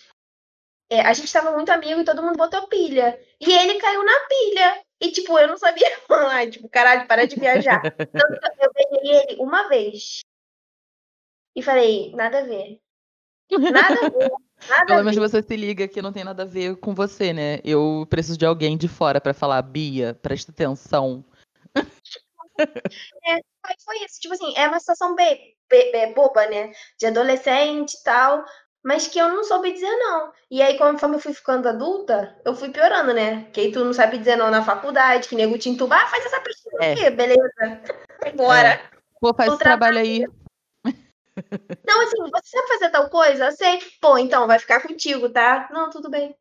É, 0.93 1.01
a 1.01 1.13
gente 1.15 1.33
tava 1.33 1.53
muito 1.53 1.71
amigo 1.73 2.03
e 2.03 2.05
todo 2.05 2.23
mundo 2.23 2.37
botou 2.37 2.69
pilha. 2.69 3.19
E 3.41 3.51
ele 3.51 3.81
caiu 3.81 4.05
na 4.05 4.13
pilha. 4.29 4.83
E, 5.01 5.11
tipo, 5.11 5.39
eu 5.39 5.49
não 5.49 5.57
sabia 5.57 5.89
falar. 6.07 6.51
Tipo, 6.51 6.69
caralho, 6.69 7.09
para 7.09 7.27
de 7.27 7.35
viajar. 7.37 7.81
Que 7.97 8.65
eu 8.67 8.73
peguei 8.75 9.11
ele 9.31 9.37
uma 9.41 9.69
vez. 9.71 10.21
E 11.57 11.63
falei, 11.63 12.13
nada 12.15 12.41
a 12.41 12.43
ver. 12.43 12.79
Nada 13.51 14.07
a 14.07 14.09
ver. 14.11 14.31
Nada 14.69 14.87
Pelo 14.87 15.05
menos 15.05 15.17
você 15.17 15.43
se 15.43 15.57
liga 15.57 15.89
que 15.89 16.03
não 16.03 16.13
tem 16.13 16.25
nada 16.25 16.43
a 16.43 16.47
ver 16.47 16.77
com 16.77 16.95
você, 16.95 17.33
né? 17.33 17.59
Eu 17.65 18.07
preciso 18.11 18.37
de 18.39 18.45
alguém 18.45 18.77
de 18.77 18.87
fora 18.87 19.19
pra 19.19 19.33
falar, 19.33 19.63
Bia, 19.63 20.13
presta 20.21 20.53
atenção. 20.53 21.25
Aí 23.25 23.77
foi 23.85 24.05
isso. 24.05 24.21
Tipo 24.21 24.35
assim, 24.35 24.53
é 24.57 24.69
uma 24.69 24.79
situação 24.79 25.15
bem, 25.15 25.57
bem- 25.71 25.91
bem 25.91 26.13
boba, 26.15 26.47
né? 26.49 26.71
De 26.99 27.07
adolescente 27.07 27.95
e 27.95 28.03
tal. 28.03 28.45
Mas 28.83 29.07
que 29.07 29.19
eu 29.19 29.29
não 29.29 29.45
soube 29.45 29.73
dizer 29.73 29.91
não. 29.97 30.33
E 30.51 30.61
aí, 30.61 30.77
conforme 30.77 31.17
eu 31.17 31.21
fui 31.21 31.33
ficando 31.33 31.69
adulta, 31.69 32.37
eu 32.45 32.55
fui 32.55 32.71
piorando, 32.71 33.15
né? 33.15 33.45
Que 33.53 33.61
aí 33.61 33.73
tu 33.73 33.85
não 33.85 33.93
sabe 33.93 34.19
dizer 34.19 34.37
não 34.37 34.51
na 34.51 34.65
faculdade, 34.65 35.29
que 35.29 35.37
nego 35.37 35.57
te 35.57 35.69
entuba, 35.69 35.95
ah, 35.97 36.07
faz 36.09 36.27
essa 36.27 36.41
pesquisa 36.41 36.77
É. 36.81 36.93
aqui, 36.93 37.11
beleza. 37.11 37.81
Bora. 38.35 38.81
Pô, 39.21 39.33
faz 39.33 39.51
O 39.51 39.55
esse 39.55 39.63
trabalho 39.63 39.99
aí. 39.99 40.27
Não, 41.87 42.03
assim, 42.03 42.19
você 42.19 42.49
sabe 42.51 42.69
fazer 42.69 42.91
tal 42.91 43.09
coisa? 43.09 43.47
Eu 43.47 43.53
sei. 43.53 43.79
Pô, 44.01 44.19
então, 44.19 44.47
vai 44.47 44.59
ficar 44.59 44.83
contigo, 44.83 45.29
tá? 45.29 45.69
Não, 45.73 45.89
tudo 45.89 46.11
bem. 46.11 46.37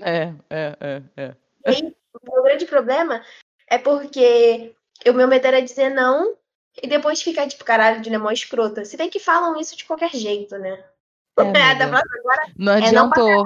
É, 0.00 0.32
é, 0.50 0.76
é, 0.80 1.02
é. 1.16 1.34
E 1.66 1.70
aí, 1.70 1.96
o 2.14 2.32
meu 2.32 2.42
grande 2.42 2.66
problema 2.66 3.22
é 3.68 3.78
porque 3.78 4.74
o 5.06 5.12
meu 5.12 5.28
medo 5.28 5.46
era 5.46 5.62
dizer 5.62 5.90
não 5.90 6.36
e 6.82 6.86
depois 6.86 7.22
ficar 7.22 7.46
tipo, 7.46 7.64
caralho, 7.64 8.00
de 8.00 8.16
mó 8.16 8.30
escrota. 8.30 8.84
Se 8.84 8.96
bem 8.96 9.08
que 9.08 9.18
falam 9.18 9.58
isso 9.58 9.76
de 9.76 9.84
qualquer 9.84 10.10
jeito, 10.10 10.58
né? 10.58 10.82
É, 11.38 11.42
É, 11.42 11.74
da 11.74 11.84
agora 11.84 12.02
Não 12.56 12.72
É, 12.72 12.80
não 12.80 12.86
adiantou, 12.86 13.44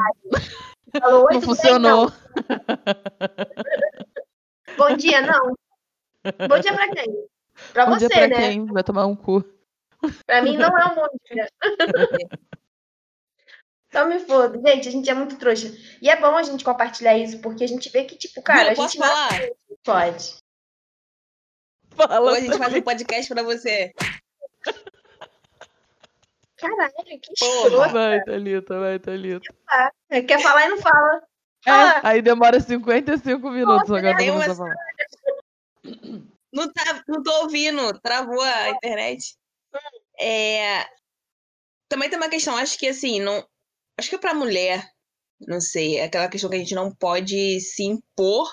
falou, 1.01 1.25
oi, 1.27 1.33
não 1.35 1.41
bem, 1.41 1.41
funcionou. 1.43 2.07
não. 2.07 2.13
Bom 4.77 4.97
dia, 4.97 5.21
não. 5.21 5.55
Bom 6.49 6.59
dia 6.61 6.73
pra 6.75 6.89
quem? 6.95 7.29
Pra 7.73 7.87
Bom 7.87 7.93
você, 7.95 8.09
dia 8.09 8.17
pra 8.17 8.29
né? 8.29 8.37
quem? 8.37 8.67
Vai 8.67 8.85
tomar 8.85 9.07
um 9.07 9.17
cu. 9.17 9.45
Pra 10.27 10.43
mim 10.43 10.57
não 10.57 10.69
é 10.79 10.87
um 10.87 10.95
bom 10.95 11.07
dia. 11.31 11.49
Só 13.93 14.05
me 14.07 14.19
foda. 14.21 14.59
Gente, 14.67 14.89
a 14.89 14.93
gente 14.93 15.11
é 15.11 15.15
muito 15.15 15.37
trouxa. 15.37 15.69
E 16.01 16.09
é 16.09 16.17
bom 16.19 16.35
a 16.37 16.43
gente 16.43 16.65
compartilhar 16.65 17.17
isso, 17.19 17.41
porque 17.41 17.65
a 17.65 17.69
gente 17.69 17.91
vê 17.91 18.05
que, 18.05 18.17
tipo, 18.17 18.41
cara, 18.43 18.73
Viu, 18.73 18.83
a 18.83 18.87
gente 18.87 18.99
não 18.99 19.07
falar? 19.09 19.41
pode. 19.85 20.37
Fala. 21.91 22.31
Hoje 22.33 22.39
a 22.39 22.41
gente 22.45 22.59
faz 22.59 22.75
um 22.75 22.83
podcast 22.83 23.35
pra 23.35 23.43
você. 23.43 23.93
Caralho, 26.61 26.93
que 27.21 27.33
escroto. 27.33 27.93
Vai, 27.93 28.23
Thalita, 28.25 28.79
vai, 28.79 28.99
Thalita. 28.99 29.55
Quer 30.11 30.41
falar 30.43 30.67
e 30.67 30.69
não 30.69 30.79
fala. 30.79 31.23
É, 31.67 31.71
Ah. 31.71 32.01
aí 32.05 32.23
demora 32.23 32.59
55 32.61 33.51
minutos 33.51 33.89
Nossa, 33.89 33.99
agora 33.99 34.17
começar 34.17 34.53
a 34.53 34.55
falar. 34.57 34.75
Não, 36.53 36.73
tá, 36.73 37.05
não 37.07 37.23
tô 37.23 37.31
ouvindo, 37.43 37.99
travou 38.01 38.41
a 38.41 38.71
internet. 38.71 39.35
É, 40.19 40.85
Também 41.89 42.09
tem 42.09 42.19
uma 42.19 42.29
questão, 42.31 42.57
acho 42.57 42.79
que 42.79 42.89
assim, 42.89 43.21
não. 43.21 43.45
Acho 43.99 44.11
que 44.11 44.19
pra 44.19 44.33
mulher, 44.35 44.89
não 45.41 45.61
sei, 45.61 45.99
é 45.99 46.05
aquela 46.05 46.29
questão 46.29 46.49
que 46.49 46.57
a 46.57 46.59
gente 46.59 46.75
não 46.75 46.95
pode 46.95 47.61
se 47.61 47.83
impor. 47.85 48.49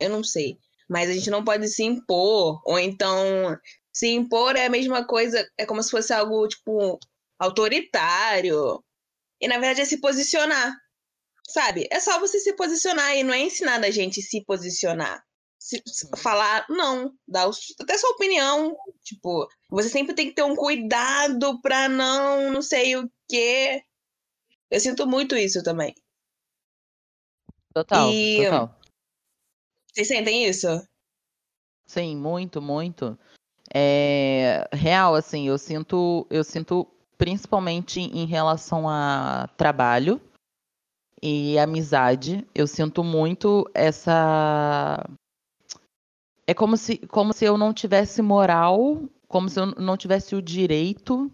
Eu 0.00 0.10
não 0.10 0.24
sei. 0.24 0.58
Mas 0.88 1.08
a 1.08 1.12
gente 1.12 1.30
não 1.30 1.44
pode 1.44 1.68
se 1.68 1.82
impor. 1.84 2.60
Ou 2.66 2.78
então, 2.78 3.56
se 3.92 4.08
impor 4.08 4.56
é 4.56 4.66
a 4.66 4.70
mesma 4.70 5.06
coisa, 5.06 5.46
é 5.58 5.66
como 5.66 5.82
se 5.82 5.90
fosse 5.90 6.12
algo, 6.12 6.46
tipo, 6.48 6.98
autoritário. 7.38 8.82
E 9.40 9.48
na 9.48 9.58
verdade 9.58 9.82
é 9.82 9.84
se 9.84 10.00
posicionar. 10.00 10.72
Sabe? 11.48 11.86
É 11.90 12.00
só 12.00 12.18
você 12.20 12.38
se 12.38 12.54
posicionar 12.54 13.16
e 13.16 13.22
não 13.22 13.34
é 13.34 13.40
ensinar 13.40 13.82
a 13.84 13.90
gente 13.90 14.22
se 14.22 14.44
posicionar 14.44 15.22
se- 15.58 15.82
se- 15.86 16.08
falar, 16.16 16.66
não, 16.68 17.12
dar 17.28 17.48
o- 17.48 17.52
até 17.80 17.96
sua 17.98 18.10
opinião. 18.10 18.76
Tipo, 19.04 19.46
você 19.68 19.88
sempre 19.88 20.12
tem 20.14 20.28
que 20.28 20.34
ter 20.34 20.42
um 20.42 20.56
cuidado 20.56 21.60
pra 21.60 21.88
não, 21.88 22.50
não 22.50 22.62
sei 22.62 22.96
o 22.96 23.08
quê. 23.28 23.82
Eu 24.70 24.80
sinto 24.80 25.06
muito 25.06 25.36
isso 25.36 25.62
também. 25.62 25.94
Total, 27.74 28.10
E- 28.10 28.44
total. 28.44 28.80
Vocês 29.92 30.08
sentem 30.08 30.46
isso? 30.46 30.66
Sim, 31.86 32.16
muito, 32.16 32.60
muito. 32.62 33.18
É, 33.74 34.68
real, 34.72 35.14
assim, 35.14 35.48
eu 35.48 35.56
sinto, 35.56 36.26
eu 36.30 36.44
sinto 36.44 36.86
principalmente 37.16 38.00
em 38.00 38.26
relação 38.26 38.88
a 38.88 39.48
trabalho 39.56 40.20
e 41.22 41.58
amizade, 41.58 42.44
eu 42.54 42.66
sinto 42.66 43.04
muito 43.04 43.70
essa. 43.72 45.08
É 46.46 46.52
como 46.52 46.76
se, 46.76 46.98
como 47.06 47.32
se 47.32 47.44
eu 47.44 47.56
não 47.56 47.72
tivesse 47.72 48.20
moral, 48.20 49.02
como 49.28 49.48
se 49.48 49.60
eu 49.60 49.66
não 49.66 49.96
tivesse 49.96 50.34
o 50.34 50.42
direito 50.42 51.30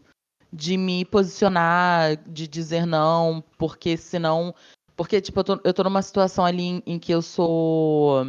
de 0.52 0.76
me 0.76 1.04
posicionar, 1.04 2.16
de 2.28 2.46
dizer 2.46 2.86
não, 2.86 3.42
porque 3.56 3.96
senão. 3.96 4.54
Porque, 4.94 5.20
tipo, 5.20 5.40
eu 5.40 5.44
tô, 5.44 5.60
eu 5.64 5.72
tô 5.72 5.84
numa 5.84 6.02
situação 6.02 6.44
ali 6.44 6.62
em, 6.62 6.82
em 6.84 6.98
que 6.98 7.12
eu 7.12 7.22
sou 7.22 8.26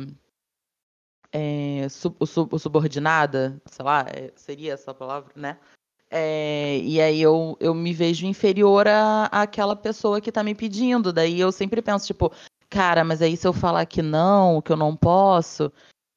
é, 1.31 1.87
sub- 1.89 2.25
sub- 2.25 2.59
subordinada, 2.59 3.61
sei 3.65 3.85
lá, 3.85 4.05
é, 4.09 4.31
seria 4.35 4.73
essa 4.73 4.93
palavra, 4.93 5.31
né? 5.35 5.57
É, 6.11 6.79
e 6.79 6.99
aí 6.99 7.21
eu, 7.21 7.55
eu 7.59 7.73
me 7.73 7.93
vejo 7.93 8.25
inferior 8.25 8.87
à 8.87 9.25
àquela 9.25 9.75
pessoa 9.75 10.19
que 10.19 10.31
tá 10.31 10.43
me 10.43 10.55
pedindo. 10.55 11.13
Daí 11.13 11.39
eu 11.39 11.51
sempre 11.51 11.81
penso, 11.81 12.07
tipo, 12.07 12.31
cara, 12.69 13.03
mas 13.03 13.21
aí 13.21 13.37
se 13.37 13.47
eu 13.47 13.53
falar 13.53 13.85
que 13.85 14.01
não, 14.01 14.61
que 14.61 14.71
eu 14.71 14.77
não 14.77 14.95
posso, 14.95 15.71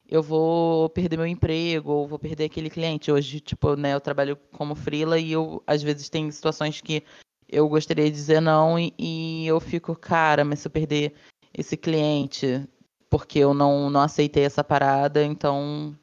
eu 0.08 0.22
vou 0.22 0.88
perder 0.90 1.16
meu 1.16 1.26
emprego, 1.26 1.90
ou 1.92 2.08
vou 2.08 2.18
perder 2.18 2.44
aquele 2.44 2.70
cliente. 2.70 3.12
Hoje, 3.12 3.40
tipo, 3.40 3.76
né, 3.76 3.94
eu 3.94 4.00
trabalho 4.00 4.36
como 4.52 4.74
freela 4.74 5.18
e 5.18 5.32
eu, 5.32 5.62
às 5.66 5.82
vezes, 5.82 6.08
tem 6.08 6.30
situações 6.30 6.80
que 6.80 7.02
eu 7.48 7.68
gostaria 7.68 8.06
de 8.06 8.10
dizer 8.12 8.40
não 8.40 8.78
e, 8.78 8.94
e 8.98 9.46
eu 9.46 9.60
fico, 9.60 9.94
cara, 9.94 10.44
mas 10.44 10.60
se 10.60 10.68
eu 10.68 10.70
perder 10.72 11.12
esse 11.52 11.76
cliente 11.76 12.66
porque 13.12 13.40
eu 13.40 13.52
não, 13.52 13.90
não 13.90 14.00
aceitei 14.00 14.42
essa 14.42 14.64
parada, 14.64 15.22
então 15.22 15.94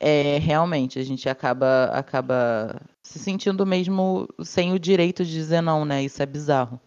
é 0.00 0.38
realmente 0.38 0.98
a 0.98 1.02
gente 1.02 1.28
acaba 1.28 1.84
acaba 1.92 2.80
se 3.04 3.18
sentindo 3.18 3.66
mesmo 3.66 4.26
sem 4.42 4.72
o 4.72 4.78
direito 4.78 5.22
de 5.22 5.30
dizer 5.30 5.60
não, 5.60 5.84
né? 5.84 6.02
Isso 6.02 6.22
é 6.22 6.24
bizarro. 6.24 6.80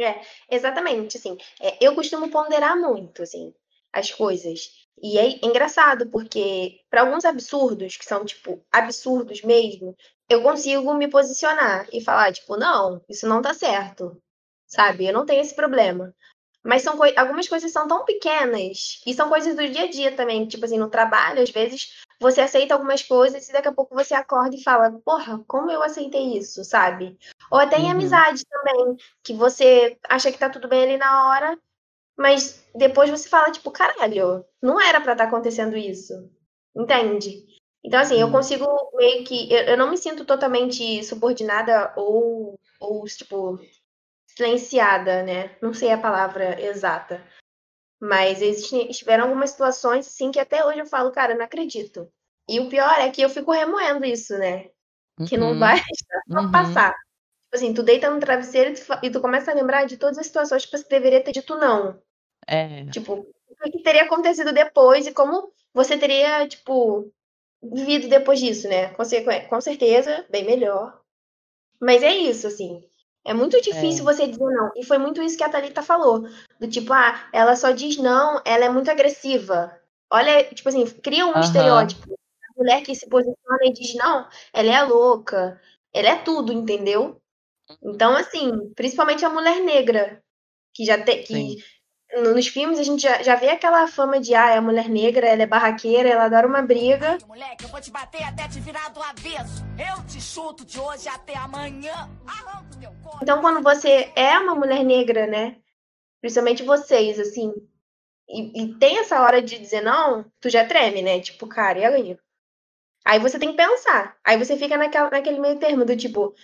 É, 0.00 0.20
exatamente, 0.50 1.16
assim, 1.16 1.38
é, 1.60 1.78
eu 1.80 1.94
costumo 1.94 2.28
ponderar 2.28 2.76
muito, 2.76 3.22
assim, 3.22 3.54
as 3.92 4.10
coisas. 4.10 4.88
E 5.00 5.16
é 5.16 5.46
engraçado, 5.46 6.08
porque 6.10 6.80
para 6.90 7.02
alguns 7.02 7.24
absurdos, 7.24 7.96
que 7.96 8.04
são, 8.04 8.24
tipo, 8.24 8.60
absurdos 8.72 9.42
mesmo, 9.42 9.94
eu 10.28 10.42
consigo 10.42 10.92
me 10.94 11.06
posicionar 11.06 11.88
e 11.92 12.00
falar, 12.00 12.32
tipo, 12.32 12.56
não, 12.56 13.00
isso 13.08 13.28
não 13.28 13.40
tá 13.40 13.54
certo, 13.54 14.20
sabe? 14.66 15.06
Eu 15.06 15.12
não 15.12 15.24
tenho 15.24 15.42
esse 15.42 15.54
problema. 15.54 16.12
Mas 16.62 16.82
são 16.82 16.96
coi 16.96 17.14
algumas 17.16 17.48
coisas 17.48 17.72
são 17.72 17.88
tão 17.88 18.04
pequenas 18.04 19.00
e 19.06 19.14
são 19.14 19.28
coisas 19.28 19.56
do 19.56 19.66
dia 19.68 19.84
a 19.84 19.90
dia 19.90 20.14
também. 20.14 20.46
Tipo 20.46 20.64
assim, 20.64 20.78
no 20.78 20.90
trabalho, 20.90 21.42
às 21.42 21.50
vezes 21.50 22.00
você 22.20 22.42
aceita 22.42 22.74
algumas 22.74 23.02
coisas 23.02 23.48
e 23.48 23.52
daqui 23.52 23.68
a 23.68 23.72
pouco 23.72 23.94
você 23.94 24.12
acorda 24.12 24.54
e 24.54 24.62
fala, 24.62 24.90
porra, 25.04 25.42
como 25.48 25.70
eu 25.70 25.82
aceitei 25.82 26.36
isso, 26.36 26.62
sabe? 26.64 27.18
Ou 27.50 27.58
até 27.58 27.78
em 27.78 27.84
Uhum. 27.84 27.92
amizade 27.92 28.44
também, 28.46 28.96
que 29.22 29.32
você 29.32 29.98
acha 30.08 30.30
que 30.30 30.38
tá 30.38 30.50
tudo 30.50 30.68
bem 30.68 30.82
ali 30.82 30.96
na 30.98 31.28
hora, 31.28 31.58
mas 32.16 32.62
depois 32.74 33.08
você 33.08 33.28
fala, 33.28 33.50
tipo, 33.50 33.70
caralho, 33.70 34.44
não 34.62 34.78
era 34.78 35.00
pra 35.00 35.12
estar 35.12 35.24
acontecendo 35.24 35.76
isso. 35.76 36.12
Entende? 36.76 37.46
Então, 37.82 37.98
assim, 37.98 38.20
eu 38.20 38.30
consigo 38.30 38.66
meio 38.94 39.24
que. 39.24 39.52
Eu, 39.52 39.60
eu 39.60 39.76
não 39.76 39.90
me 39.90 39.96
sinto 39.96 40.24
totalmente 40.24 41.02
subordinada 41.02 41.92
ou, 41.96 42.58
ou, 42.78 43.04
tipo, 43.06 43.58
silenciada, 44.40 45.22
né? 45.22 45.56
Não 45.60 45.74
sei 45.74 45.90
a 45.90 45.98
palavra 45.98 46.60
exata. 46.60 47.22
Mas 48.00 48.38
tiveram 48.96 49.24
algumas 49.24 49.50
situações, 49.50 50.06
assim, 50.06 50.30
que 50.30 50.40
até 50.40 50.64
hoje 50.64 50.78
eu 50.78 50.86
falo, 50.86 51.12
cara, 51.12 51.34
não 51.34 51.44
acredito. 51.44 52.10
E 52.48 52.58
o 52.58 52.68
pior 52.68 52.98
é 52.98 53.10
que 53.10 53.20
eu 53.20 53.28
fico 53.28 53.52
remoendo 53.52 54.04
isso, 54.06 54.36
né? 54.38 54.70
Que 55.28 55.36
não 55.36 55.52
Uhum, 55.52 55.60
só 56.32 56.40
uhum. 56.40 56.50
passar. 56.50 56.92
Tipo 56.92 57.56
assim, 57.56 57.74
tu 57.74 57.82
deita 57.82 58.08
no 58.08 58.18
travesseiro 58.18 58.70
e 58.70 58.74
tu, 58.74 58.84
e 59.02 59.10
tu 59.10 59.20
começa 59.20 59.50
a 59.50 59.54
lembrar 59.54 59.84
de 59.84 59.98
todas 59.98 60.18
as 60.18 60.26
situações 60.26 60.64
que 60.64 60.76
você 60.76 60.88
deveria 60.88 61.22
ter 61.22 61.32
dito 61.32 61.56
não. 61.56 62.00
É, 62.46 62.86
Tipo, 62.86 63.14
o 63.14 63.70
que 63.70 63.82
teria 63.82 64.04
acontecido 64.04 64.52
depois 64.52 65.06
e 65.06 65.12
como 65.12 65.52
você 65.74 65.98
teria, 65.98 66.48
tipo, 66.48 67.12
vivido 67.62 68.08
depois 68.08 68.40
disso, 68.40 68.66
né? 68.66 68.88
Com, 68.94 69.02
com 69.48 69.60
certeza, 69.60 70.26
bem 70.30 70.44
melhor. 70.44 70.98
Mas 71.78 72.02
é 72.02 72.14
isso, 72.14 72.46
assim. 72.46 72.89
É 73.26 73.34
muito 73.34 73.60
difícil 73.60 74.08
É. 74.08 74.14
você 74.14 74.26
dizer 74.26 74.42
não. 74.44 74.70
E 74.76 74.84
foi 74.84 74.98
muito 74.98 75.22
isso 75.22 75.36
que 75.36 75.44
a 75.44 75.48
Thalita 75.48 75.82
falou. 75.82 76.26
Do 76.58 76.68
tipo, 76.68 76.92
ah, 76.92 77.28
ela 77.32 77.54
só 77.56 77.70
diz 77.70 77.96
não, 77.98 78.40
ela 78.44 78.64
é 78.64 78.68
muito 78.68 78.90
agressiva. 78.90 79.76
Olha, 80.12 80.42
tipo 80.44 80.68
assim, 80.68 80.86
cria 80.86 81.26
um 81.26 81.38
estereótipo. 81.38 82.12
A 82.12 82.58
mulher 82.62 82.82
que 82.82 82.94
se 82.94 83.08
posiciona 83.08 83.58
e 83.64 83.72
diz 83.72 83.94
não, 83.94 84.26
ela 84.52 84.70
é 84.74 84.82
louca. 84.82 85.60
Ela 85.94 86.08
é 86.10 86.16
tudo, 86.16 86.52
entendeu? 86.52 87.20
Então, 87.82 88.16
assim, 88.16 88.72
principalmente 88.74 89.24
a 89.24 89.30
mulher 89.30 89.60
negra. 89.60 90.20
Que 90.74 90.84
já 90.84 90.96
tem. 91.02 91.24
sim. 91.26 91.56
Que 91.56 92.20
no- 92.22 92.34
nos 92.34 92.46
filmes 92.48 92.78
a 92.78 92.82
gente 92.82 93.02
já, 93.02 93.22
já 93.22 93.36
vê 93.36 93.50
aquela 93.50 93.86
fama 93.86 94.18
de 94.18 94.34
ah, 94.34 94.50
é 94.50 94.56
a 94.56 94.62
mulher 94.62 94.88
negra, 94.88 95.26
ela 95.28 95.42
é 95.42 95.46
barraqueira, 95.46 96.08
ela 96.08 96.24
adora 96.24 96.46
uma 96.46 96.62
briga. 96.62 97.18
Moleque, 97.28 97.64
eu 97.64 97.68
vou 97.68 97.80
te 97.80 97.90
bater 97.90 98.22
até 98.24 98.48
te 98.48 98.58
virar 98.60 98.88
do 98.88 99.00
avesso. 99.02 99.62
Eu 99.80 100.06
te 100.06 100.20
chuto 100.20 100.64
de 100.64 100.78
hoje 100.78 101.08
até 101.08 101.34
amanhã. 101.38 102.10
Então, 103.22 103.40
quando 103.40 103.62
você 103.62 104.12
é 104.14 104.38
uma 104.38 104.54
mulher 104.54 104.84
negra, 104.84 105.26
né? 105.26 105.56
Principalmente 106.20 106.62
vocês, 106.62 107.18
assim, 107.18 107.50
e, 108.28 108.62
e 108.62 108.78
tem 108.78 108.98
essa 108.98 109.22
hora 109.22 109.40
de 109.40 109.58
dizer 109.58 109.80
não, 109.80 110.30
tu 110.38 110.50
já 110.50 110.66
treme, 110.66 111.00
né? 111.00 111.18
Tipo, 111.20 111.46
cara, 111.46 111.78
e 111.78 111.84
aí? 111.84 112.18
Aí 113.06 113.18
você 113.18 113.38
tem 113.38 113.52
que 113.52 113.56
pensar. 113.56 114.18
Aí 114.22 114.38
você 114.38 114.56
fica 114.56 114.76
naquela, 114.76 115.10
naquele 115.10 115.40
meio 115.40 115.58
termo 115.58 115.84
do 115.84 115.96
tipo, 115.96 116.34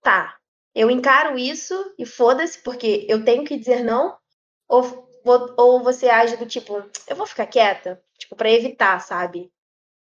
tá, 0.00 0.38
eu 0.74 0.90
encaro 0.90 1.36
isso 1.36 1.74
e 1.98 2.06
foda-se, 2.06 2.62
porque 2.62 3.06
eu 3.08 3.24
tenho 3.24 3.44
que 3.44 3.58
dizer 3.58 3.82
não, 3.82 4.16
ou, 4.68 5.08
ou, 5.56 5.82
você 5.82 6.08
age 6.08 6.36
do 6.36 6.46
tipo, 6.46 6.82
eu 7.08 7.16
vou 7.16 7.26
ficar 7.26 7.46
quieta, 7.46 8.02
tipo, 8.18 8.36
pra 8.36 8.50
evitar, 8.50 9.00
sabe? 9.00 9.52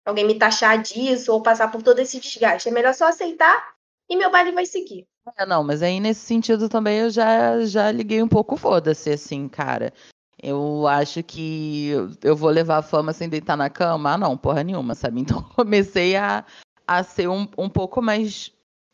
Alguém 0.05 0.25
me 0.25 0.37
taxar 0.37 0.81
disso 0.81 1.31
ou 1.33 1.41
passar 1.43 1.71
por 1.71 1.83
todo 1.83 1.99
esse 1.99 2.19
desgaste. 2.19 2.69
É 2.69 2.71
melhor 2.71 2.93
só 2.93 3.07
aceitar 3.07 3.73
e 4.09 4.15
meu 4.17 4.31
baile 4.31 4.51
vai 4.51 4.65
seguir. 4.65 5.05
É, 5.37 5.45
não, 5.45 5.63
mas 5.63 5.83
aí 5.83 5.99
nesse 5.99 6.21
sentido 6.21 6.67
também 6.69 6.99
eu 6.99 7.09
já, 7.09 7.63
já 7.65 7.91
liguei 7.91 8.23
um 8.23 8.27
pouco 8.27 8.57
foda-se, 8.57 9.11
assim, 9.11 9.47
cara. 9.47 9.93
Eu 10.41 10.87
acho 10.87 11.21
que 11.21 11.89
eu- 12.23 12.35
vou 12.35 12.49
levar 12.49 12.77
a 12.77 12.81
fama 12.81 13.11
sem 13.13 13.27
deitar 13.29 13.57
na 13.57 13.69
cama? 13.69 14.13
Ah, 14.13 14.17
não, 14.17 14.37
porra 14.37 14.63
nenhuma, 14.63 14.95
sabe? 14.95 15.19
Então 15.37 15.43
comecei 15.55 16.15
a, 16.15 16.45
a 16.87 17.03
ser 17.03 17.27
um, 17.29 17.47
um 17.57 17.69
pouco 17.69 18.01
mais 18.01 18.51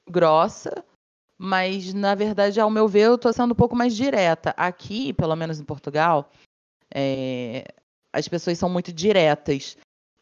grossa, 0.10 0.84
mas 1.38 1.94
na 1.94 2.16
verdade, 2.16 2.60
ao 2.60 2.70
meu 2.70 2.88
ver, 2.88 3.02
eu 3.02 3.18
tô 3.18 3.32
sendo 3.32 3.52
um 3.52 3.56
pouco 3.56 3.76
mais 3.76 3.96
direta. 3.96 4.54
Aqui, 4.58 5.14
pelo 5.14 5.36
menos 5.36 5.60
em 5.60 5.64
Portugal, 5.64 6.32
é, 6.94 7.64
as 8.12 8.28
pessoas 8.28 8.58
são 8.58 8.70
muito 8.70 8.92
diretas. 8.92 9.78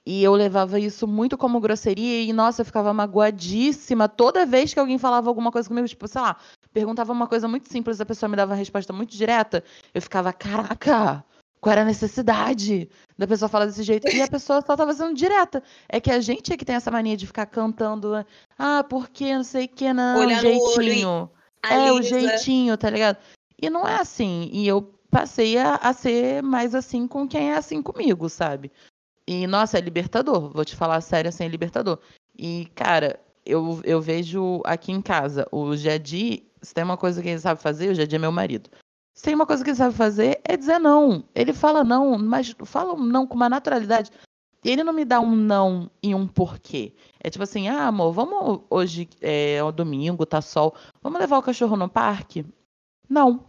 E 0.06 0.22
eu 0.24 0.34
levava 0.34 0.80
isso 0.80 1.08
muito 1.08 1.38
como 1.38 1.62
grosseria 1.62 2.24
e, 2.24 2.34
nossa, 2.34 2.62
eu 2.62 2.66
ficava 2.66 2.94
magoadíssima 2.94 4.10
toda 4.10 4.46
vez 4.46 4.74
que 4.74 4.80
alguém 4.80 4.98
falava 4.98 5.30
alguma 5.30 5.52
coisa 5.52 5.68
comigo, 5.70 5.88
tipo, 5.88 6.08
sei 6.08 6.22
lá, 6.22 6.36
perguntava 6.74 7.14
uma 7.14 7.28
coisa 7.28 7.48
muito 7.48 7.72
simples, 7.72 8.02
a 8.02 8.06
pessoa 8.06 8.28
me 8.28 8.36
dava 8.36 8.52
uma 8.52 8.58
resposta 8.58 8.92
muito 8.92 9.16
direta, 9.16 9.64
eu 9.94 10.02
ficava, 10.02 10.34
caraca, 10.34 11.24
qual 11.64 11.72
era 11.72 11.84
a 11.84 11.86
necessidade 11.86 12.90
da 13.18 13.26
pessoa 13.26 13.48
falar 13.48 13.68
desse 13.68 13.84
jeito? 13.84 14.14
E 14.14 14.22
a 14.22 14.28
pessoa 14.28 14.62
só 14.62 14.76
tava 14.76 14.94
sendo 14.94 15.14
direta. 15.14 15.64
É 15.88 16.02
que 16.02 16.12
a 16.12 16.20
gente 16.20 16.52
é 16.52 16.58
que 16.58 16.66
tem 16.66 16.76
essa 16.76 16.92
mania 16.92 17.16
de 17.16 17.26
ficar 17.26 17.46
cantando, 17.46 18.26
ah, 18.60 18.84
porque 18.90 19.34
não 19.34 19.46
sei 19.46 19.66
o 19.66 19.70
que, 19.70 19.94
não, 19.94 20.20
Olhar 20.20 20.42
jeitinho. 20.42 21.32
É, 21.66 21.90
o 21.94 22.02
jeitinho, 22.02 22.76
tá 22.78 22.90
ligado? 22.90 23.18
E 23.62 23.70
não 23.70 23.88
é 23.88 23.96
assim. 23.96 24.50
E 24.52 24.68
eu 24.68 24.94
passei 25.10 25.58
a, 25.58 25.76
a 25.76 25.94
ser 25.94 26.44
mais 26.44 26.76
assim 26.76 27.08
com 27.08 27.26
quem 27.26 27.52
é 27.52 27.56
assim 27.56 27.82
comigo, 27.82 28.28
sabe? 28.28 28.70
E, 29.28 29.48
nossa, 29.48 29.78
é 29.78 29.82
libertador. 29.82 30.50
Vou 30.52 30.66
te 30.66 30.76
falar 30.76 31.02
sério, 31.02 31.30
assim, 31.30 31.46
é 31.46 31.48
libertador. 31.48 32.00
E, 32.38 32.66
cara, 32.76 33.20
eu, 33.46 33.82
eu 33.84 34.02
vejo 34.02 34.62
aqui 34.66 34.92
em 34.92 35.02
casa, 35.02 35.48
o 35.52 35.76
Jadi, 35.76 36.50
se 36.62 36.74
tem 36.74 36.84
uma 36.84 36.98
coisa 36.98 37.22
que 37.22 37.30
ele 37.30 37.40
sabe 37.40 37.62
fazer, 37.62 37.90
o 37.90 37.96
Jadi 37.96 38.16
é 38.16 38.20
meu 38.20 38.32
marido. 38.32 38.70
Se 39.14 39.24
tem 39.24 39.36
uma 39.36 39.46
coisa 39.46 39.64
que 39.64 39.70
ele 39.70 39.78
sabe 39.78 39.96
fazer, 39.96 40.42
é 40.44 40.58
dizer 40.58 40.80
não. 40.80 41.24
Ele 41.36 41.54
fala 41.54 41.84
não, 41.84 42.18
mas 42.18 42.56
fala 42.66 42.94
um 42.94 43.04
não 43.04 43.28
com 43.28 43.36
uma 43.36 43.50
naturalidade. 43.50 44.12
Ele 44.64 44.84
não 44.84 44.94
me 44.94 45.04
dá 45.04 45.20
um 45.20 45.36
não 45.36 45.92
e 46.02 46.16
um 46.16 46.28
porquê. 46.28 46.96
É 47.20 47.30
tipo 47.30 47.44
assim, 47.44 47.68
ah, 47.68 47.88
amor, 47.88 48.14
vamos 48.14 48.62
hoje, 48.70 49.10
é, 49.22 49.56
é 49.56 49.72
domingo, 49.72 50.26
tá 50.26 50.42
sol, 50.42 50.74
vamos 51.02 51.20
levar 51.20 51.38
o 51.38 51.44
cachorro 51.44 51.76
no 51.76 51.90
parque? 51.90 52.46
Não. 53.10 53.46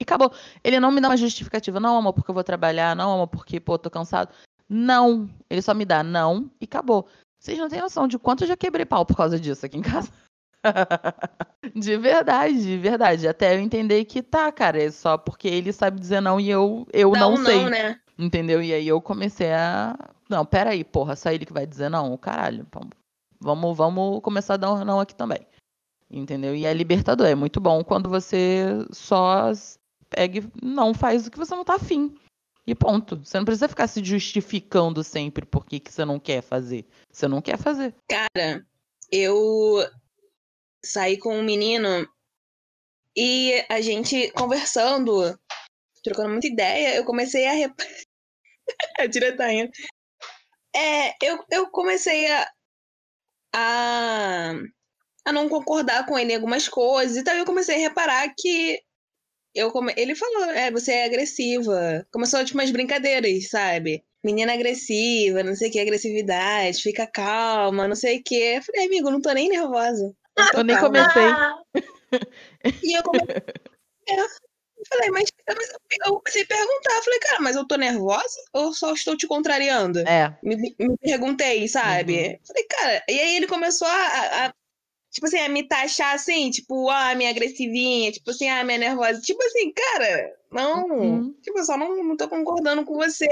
E 0.00 0.02
acabou. 0.02 0.32
Ele 0.64 0.80
não 0.80 0.90
me 0.90 1.00
dá 1.00 1.08
uma 1.08 1.16
justificativa, 1.16 1.78
não, 1.78 1.98
amor, 1.98 2.14
porque 2.14 2.30
eu 2.30 2.34
vou 2.34 2.44
trabalhar, 2.44 2.96
não, 2.96 3.14
amor, 3.14 3.28
porque, 3.28 3.60
pô, 3.60 3.78
tô 3.78 3.90
cansado. 3.90 4.34
Não. 4.68 5.28
Ele 5.48 5.62
só 5.62 5.72
me 5.74 5.84
dá 5.84 6.02
não 6.02 6.50
e 6.60 6.64
acabou. 6.64 7.06
Vocês 7.38 7.58
não 7.58 7.68
têm 7.68 7.80
noção 7.80 8.08
de 8.08 8.18
quanto 8.18 8.44
eu 8.44 8.48
já 8.48 8.56
quebrei 8.56 8.84
pau 8.86 9.04
por 9.06 9.16
causa 9.16 9.38
disso 9.38 9.64
aqui 9.66 9.76
em 9.78 9.82
casa. 9.82 10.10
de 11.74 11.96
verdade, 11.96 12.60
de 12.62 12.76
verdade. 12.78 13.28
Até 13.28 13.54
eu 13.54 13.60
entender 13.60 14.04
que 14.04 14.22
tá, 14.22 14.50
cara, 14.50 14.82
é 14.82 14.90
só 14.90 15.16
porque 15.16 15.46
ele 15.48 15.72
sabe 15.72 16.00
dizer 16.00 16.20
não 16.20 16.40
e 16.40 16.50
eu, 16.50 16.86
eu 16.92 17.12
não 17.12 17.34
um 17.34 17.44
sei. 17.44 17.62
não, 17.62 17.70
né? 17.70 18.00
Entendeu? 18.18 18.62
E 18.62 18.72
aí 18.72 18.88
eu 18.88 19.00
comecei 19.00 19.52
a. 19.52 19.96
Não, 20.28 20.44
peraí, 20.44 20.82
porra, 20.82 21.14
só 21.14 21.30
ele 21.30 21.46
que 21.46 21.52
vai 21.52 21.66
dizer 21.66 21.88
não, 21.88 22.16
caralho. 22.16 22.66
vamos- 22.72 22.90
Vamos, 23.38 23.76
vamos 23.76 24.20
começar 24.22 24.54
a 24.54 24.56
dar 24.56 24.72
um 24.72 24.82
não 24.84 24.98
aqui 24.98 25.14
também. 25.14 25.46
Entendeu? 26.10 26.54
E 26.56 26.64
é 26.64 26.72
libertador, 26.72 27.26
é 27.26 27.34
muito 27.34 27.60
bom 27.60 27.84
quando 27.84 28.08
você 28.08 28.64
só 28.90 29.52
pega 30.08 30.38
e 30.38 30.50
não 30.62 30.94
faz 30.94 31.26
o 31.26 31.30
que 31.30 31.36
você 31.38 31.54
não 31.54 31.62
tá 31.64 31.74
afim. 31.74 32.14
E 32.66 32.74
ponto. 32.74 33.16
Você 33.24 33.38
não 33.38 33.44
precisa 33.44 33.68
ficar 33.68 33.86
se 33.86 34.04
justificando 34.04 35.04
sempre 35.04 35.46
por 35.46 35.64
que 35.64 35.80
você 35.88 36.04
não 36.04 36.18
quer 36.18 36.42
fazer. 36.42 36.84
Você 37.10 37.28
não 37.28 37.40
quer 37.40 37.56
fazer. 37.56 37.94
Cara, 38.08 38.66
eu 39.10 39.88
saí 40.84 41.16
com 41.16 41.38
um 41.38 41.44
menino 41.44 42.08
e 43.16 43.64
a 43.68 43.80
gente 43.80 44.30
conversando, 44.32 45.38
trocando 46.02 46.30
muita 46.30 46.48
ideia, 46.48 46.96
eu 46.96 47.04
comecei 47.04 47.46
a 47.46 47.52
reparar. 47.52 47.90
a 48.98 49.06
direita 49.06 49.38
tá. 49.38 49.50
É, 50.74 51.14
eu, 51.22 51.42
eu 51.50 51.70
comecei 51.70 52.30
a, 52.30 52.50
a, 53.54 54.52
a 55.24 55.32
não 55.32 55.48
concordar 55.48 56.04
com 56.04 56.18
ele 56.18 56.32
em 56.32 56.34
algumas 56.34 56.68
coisas, 56.68 57.16
e 57.16 57.24
tal, 57.24 57.34
eu 57.34 57.46
comecei 57.46 57.76
a 57.76 57.88
reparar 57.88 58.34
que 58.36 58.78
eu 59.56 59.70
come... 59.72 59.92
ele 59.96 60.14
falou, 60.14 60.44
é, 60.50 60.70
você 60.70 60.92
é 60.92 61.04
agressiva. 61.04 62.06
Começou 62.12 62.44
tipo 62.44 62.58
umas 62.58 62.70
brincadeiras, 62.70 63.48
sabe? 63.48 64.04
Menina 64.24 64.52
agressiva, 64.54 65.42
não 65.42 65.54
sei 65.54 65.68
o 65.68 65.72
que, 65.72 65.80
agressividade, 65.80 66.82
fica 66.82 67.06
calma, 67.06 67.86
não 67.88 67.94
sei 67.94 68.18
o 68.18 68.22
que. 68.22 68.34
Eu 68.34 68.62
falei, 68.62 68.86
amigo, 68.86 69.10
não 69.10 69.20
tô 69.20 69.32
nem 69.32 69.48
nervosa. 69.48 70.14
Eu 70.54 70.64
nem 70.64 70.76
calma. 70.76 70.88
comecei. 70.88 71.22
Ah, 71.22 71.56
E 72.82 72.98
eu 72.98 73.02
comecei. 73.02 73.36
É. 74.08 74.16
Eu 74.78 74.84
falei, 74.90 75.10
mas 75.10 75.32
eu 77.56 77.66
tô 77.66 77.76
nervosa 77.76 78.36
ou 78.52 78.74
só 78.74 78.92
estou 78.92 79.16
te 79.16 79.26
contrariando? 79.26 80.00
É. 80.00 80.36
Me, 80.42 80.54
me 80.78 80.98
perguntei, 80.98 81.66
sabe? 81.66 82.14
Uhum. 82.14 82.38
Falei, 82.46 82.64
cara, 82.68 83.02
e 83.08 83.18
aí 83.18 83.36
ele 83.36 83.46
começou 83.46 83.88
a, 83.88 83.92
a- 83.92 84.46
a, 84.46 84.54
tipo 85.16 85.26
assim, 85.26 85.38
a 85.38 85.48
me 85.48 85.66
taxar 85.66 86.14
assim, 86.14 86.50
tipo, 86.50 86.90
ah, 86.90 87.14
minha 87.14 87.30
agressivinha, 87.30 88.12
tipo 88.12 88.30
assim, 88.30 88.50
ah, 88.50 88.62
minha 88.62 88.76
nervosa. 88.76 89.18
Tipo 89.22 89.42
assim, 89.44 89.72
cara, 89.72 90.36
não, 90.52 90.84
Uhum. 90.90 91.32
tipo, 91.42 91.58
eu 91.58 91.64
só 91.64 91.78
não, 91.78 92.04
não 92.04 92.16
tô 92.18 92.28
concordando 92.28 92.84
com 92.84 92.94
você. 92.96 93.26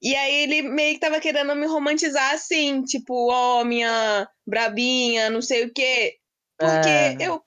E 0.00 0.14
aí 0.14 0.34
ele 0.44 0.62
meio 0.62 0.94
que 0.94 1.00
tava 1.00 1.20
querendo 1.20 1.54
me 1.54 1.66
romantizar 1.66 2.32
assim, 2.32 2.82
tipo, 2.82 3.30
ó, 3.30 3.62
minha 3.62 4.26
brabinha, 4.46 5.28
não 5.28 5.42
sei 5.42 5.66
o 5.66 5.72
quê. 5.72 6.16
Porque 6.58 6.88
É. 6.88 7.16
eu 7.20 7.42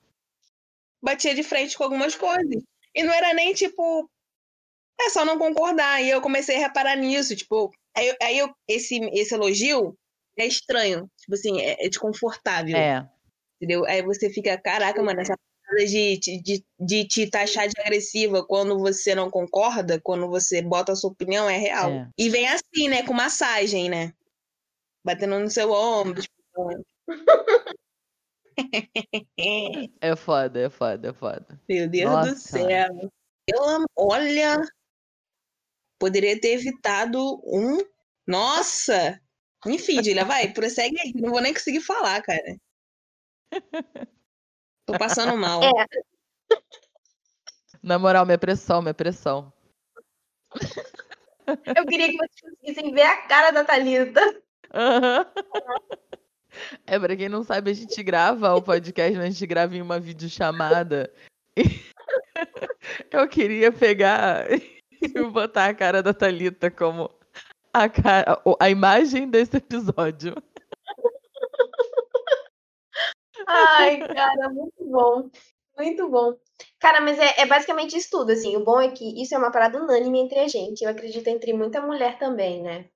batia 1.02 1.34
de 1.34 1.42
frente 1.42 1.76
com 1.76 1.82
algumas 1.82 2.14
coisas. 2.14 2.62
E 2.94 3.02
não 3.02 3.12
era 3.12 3.34
nem 3.34 3.52
tipo. 3.52 4.08
É 5.00 5.10
só 5.10 5.24
não 5.24 5.38
concordar. 5.38 6.00
E 6.02 6.08
eu 6.10 6.20
comecei 6.20 6.54
a 6.56 6.60
reparar 6.60 6.94
nisso. 6.94 7.34
Tipo, 7.34 7.72
aí, 7.96 8.14
aí 8.22 8.38
eu, 8.38 8.54
esse, 8.68 8.96
esse 9.12 9.34
elogio 9.34 9.96
é 10.38 10.46
estranho. 10.46 11.10
Tipo 11.20 11.34
assim, 11.34 11.60
é, 11.60 11.84
é 11.84 11.88
desconfortável. 11.88 12.76
É. 12.76 13.08
Entendeu? 13.60 13.84
Aí 13.84 14.02
você 14.02 14.30
fica, 14.30 14.56
caraca, 14.56 15.02
mano, 15.02 15.20
essa 15.20 15.36
parada 15.66 15.86
de, 15.86 16.18
de, 16.18 16.64
de, 16.78 17.04
te 17.06 17.30
taxar 17.30 17.68
de 17.68 17.78
agressiva 17.78 18.42
quando 18.46 18.78
você 18.78 19.14
não 19.14 19.30
concorda, 19.30 20.00
quando 20.00 20.26
você 20.28 20.62
bota 20.62 20.92
a 20.92 20.96
sua 20.96 21.10
opinião, 21.10 21.48
é 21.48 21.58
real. 21.58 21.90
É. 21.90 22.08
E 22.16 22.30
vem 22.30 22.48
assim, 22.48 22.88
né? 22.88 23.02
Com 23.02 23.12
massagem, 23.12 23.90
né? 23.90 24.14
Batendo 25.04 25.38
no 25.38 25.50
seu 25.50 25.70
ombro. 25.70 26.22
Tipo... 26.22 26.84
É 30.02 30.14
foda, 30.16 30.60
é 30.60 30.68
foda, 30.68 31.08
é 31.08 31.12
foda. 31.14 31.60
Meu 31.66 31.88
Deus 31.88 32.10
Nossa. 32.10 32.30
do 32.30 32.38
céu. 32.38 33.10
Eu, 33.46 33.64
am- 33.64 33.86
olha, 33.96 34.60
poderia 35.98 36.38
ter 36.38 36.52
evitado 36.52 37.40
um. 37.44 37.78
Nossa! 38.26 39.18
Enfim, 39.66 40.02
Julia, 40.02 40.24
vai, 40.24 40.52
prossegue 40.52 40.98
aí. 41.00 41.12
Não 41.14 41.30
vou 41.30 41.40
nem 41.40 41.54
conseguir 41.54 41.80
falar, 41.80 42.22
cara. 42.22 42.56
Tô 44.86 44.98
passando 44.98 45.36
mal. 45.36 45.62
É. 45.62 45.86
Na 47.82 47.98
moral, 47.98 48.26
minha 48.26 48.38
pressão, 48.38 48.82
minha 48.82 48.94
pressão. 48.94 49.52
Eu 51.76 51.86
queria 51.86 52.08
que 52.08 52.16
vocês 52.16 52.40
conseguissem 52.40 52.92
ver 52.92 53.02
a 53.02 53.16
cara 53.26 53.50
da 53.50 53.64
Thalita. 53.64 54.42
Aham. 54.72 55.26
É, 56.86 56.98
pra 56.98 57.16
quem 57.16 57.28
não 57.28 57.42
sabe, 57.42 57.70
a 57.70 57.74
gente 57.74 58.02
grava 58.02 58.54
o 58.54 58.62
podcast, 58.62 59.16
mas 59.16 59.26
a 59.26 59.30
gente 59.30 59.46
grava 59.46 59.74
em 59.76 59.82
uma 59.82 59.98
videochamada. 59.98 61.12
Eu 63.10 63.28
queria 63.28 63.72
pegar 63.72 64.46
e 64.50 65.22
botar 65.30 65.66
a 65.66 65.74
cara 65.74 66.02
da 66.02 66.12
Thalita 66.12 66.70
como 66.70 67.10
a, 67.72 67.88
cara, 67.88 68.40
a 68.58 68.70
imagem 68.70 69.28
desse 69.28 69.56
episódio. 69.56 70.34
Ai, 73.46 74.06
cara, 74.06 74.48
muito 74.50 74.84
bom. 74.84 75.30
Muito 75.76 76.10
bom. 76.10 76.36
Cara, 76.78 77.00
mas 77.00 77.18
é, 77.18 77.40
é 77.40 77.46
basicamente 77.46 77.96
isso 77.96 78.10
tudo, 78.10 78.32
assim. 78.32 78.56
O 78.56 78.64
bom 78.64 78.80
é 78.80 78.90
que 78.90 79.22
isso 79.22 79.34
é 79.34 79.38
uma 79.38 79.50
parada 79.50 79.82
unânime 79.82 80.20
entre 80.20 80.38
a 80.38 80.48
gente. 80.48 80.82
Eu 80.82 80.90
acredito 80.90 81.26
entre 81.28 81.52
muita 81.52 81.80
mulher 81.80 82.18
também, 82.18 82.62
né? 82.62 82.88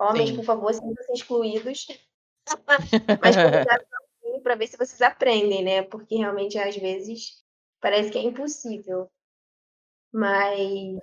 Homens, 0.00 0.30
Sim. 0.30 0.36
por 0.36 0.44
favor, 0.44 0.74
sintam-se 0.74 1.12
excluídos. 1.12 1.86
Mas 3.20 3.36
para 4.42 4.54
ver 4.56 4.66
se 4.66 4.76
vocês 4.76 5.00
aprendem, 5.00 5.62
né? 5.62 5.82
Porque 5.82 6.16
realmente, 6.16 6.58
às 6.58 6.76
vezes, 6.76 7.42
parece 7.80 8.10
que 8.10 8.18
é 8.18 8.22
impossível. 8.22 9.08
Mas. 10.12 10.98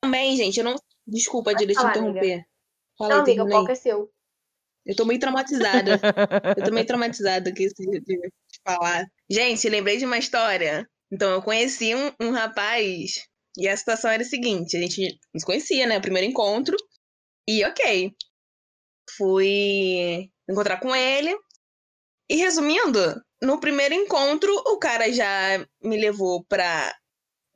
Também, 0.00 0.36
gente, 0.36 0.58
eu 0.58 0.64
não. 0.64 0.74
Desculpa, 1.06 1.52
Julia, 1.52 1.74
te 1.74 1.86
interromper. 1.86 2.44
Fala 2.98 3.16
Não, 3.16 3.24
aí, 3.24 3.32
amiga, 3.32 3.44
o 3.44 3.48
palco 3.48 3.70
é 3.70 3.74
seu. 3.74 4.12
Eu 4.84 4.96
tô 4.96 5.04
meio 5.04 5.20
traumatizada. 5.20 6.00
Eu 6.56 6.64
tô 6.64 6.72
meio 6.72 6.86
traumatizada 6.86 7.50
aqui 7.50 7.68
de, 7.68 8.00
de 8.00 8.30
falar. 8.64 9.06
Gente, 9.30 9.68
lembrei 9.68 9.96
de 9.96 10.04
uma 10.04 10.18
história. 10.18 10.88
Então, 11.10 11.30
eu 11.30 11.42
conheci 11.42 11.94
um, 11.94 12.10
um 12.20 12.30
rapaz 12.30 13.12
e 13.56 13.68
a 13.68 13.76
situação 13.76 14.10
era 14.10 14.22
a 14.22 14.26
seguinte: 14.26 14.76
a 14.76 14.80
gente 14.80 15.18
nos 15.32 15.44
conhecia, 15.44 15.86
né? 15.86 16.00
Primeiro 16.00 16.28
encontro. 16.28 16.76
E 17.48 17.64
ok. 17.64 18.12
Fui 19.16 20.30
encontrar 20.48 20.78
com 20.80 20.94
ele. 20.94 21.36
E 22.28 22.36
resumindo, 22.36 23.20
no 23.42 23.60
primeiro 23.60 23.94
encontro, 23.94 24.52
o 24.66 24.78
cara 24.78 25.12
já 25.12 25.66
me 25.82 26.00
levou 26.00 26.44
pra 26.44 26.94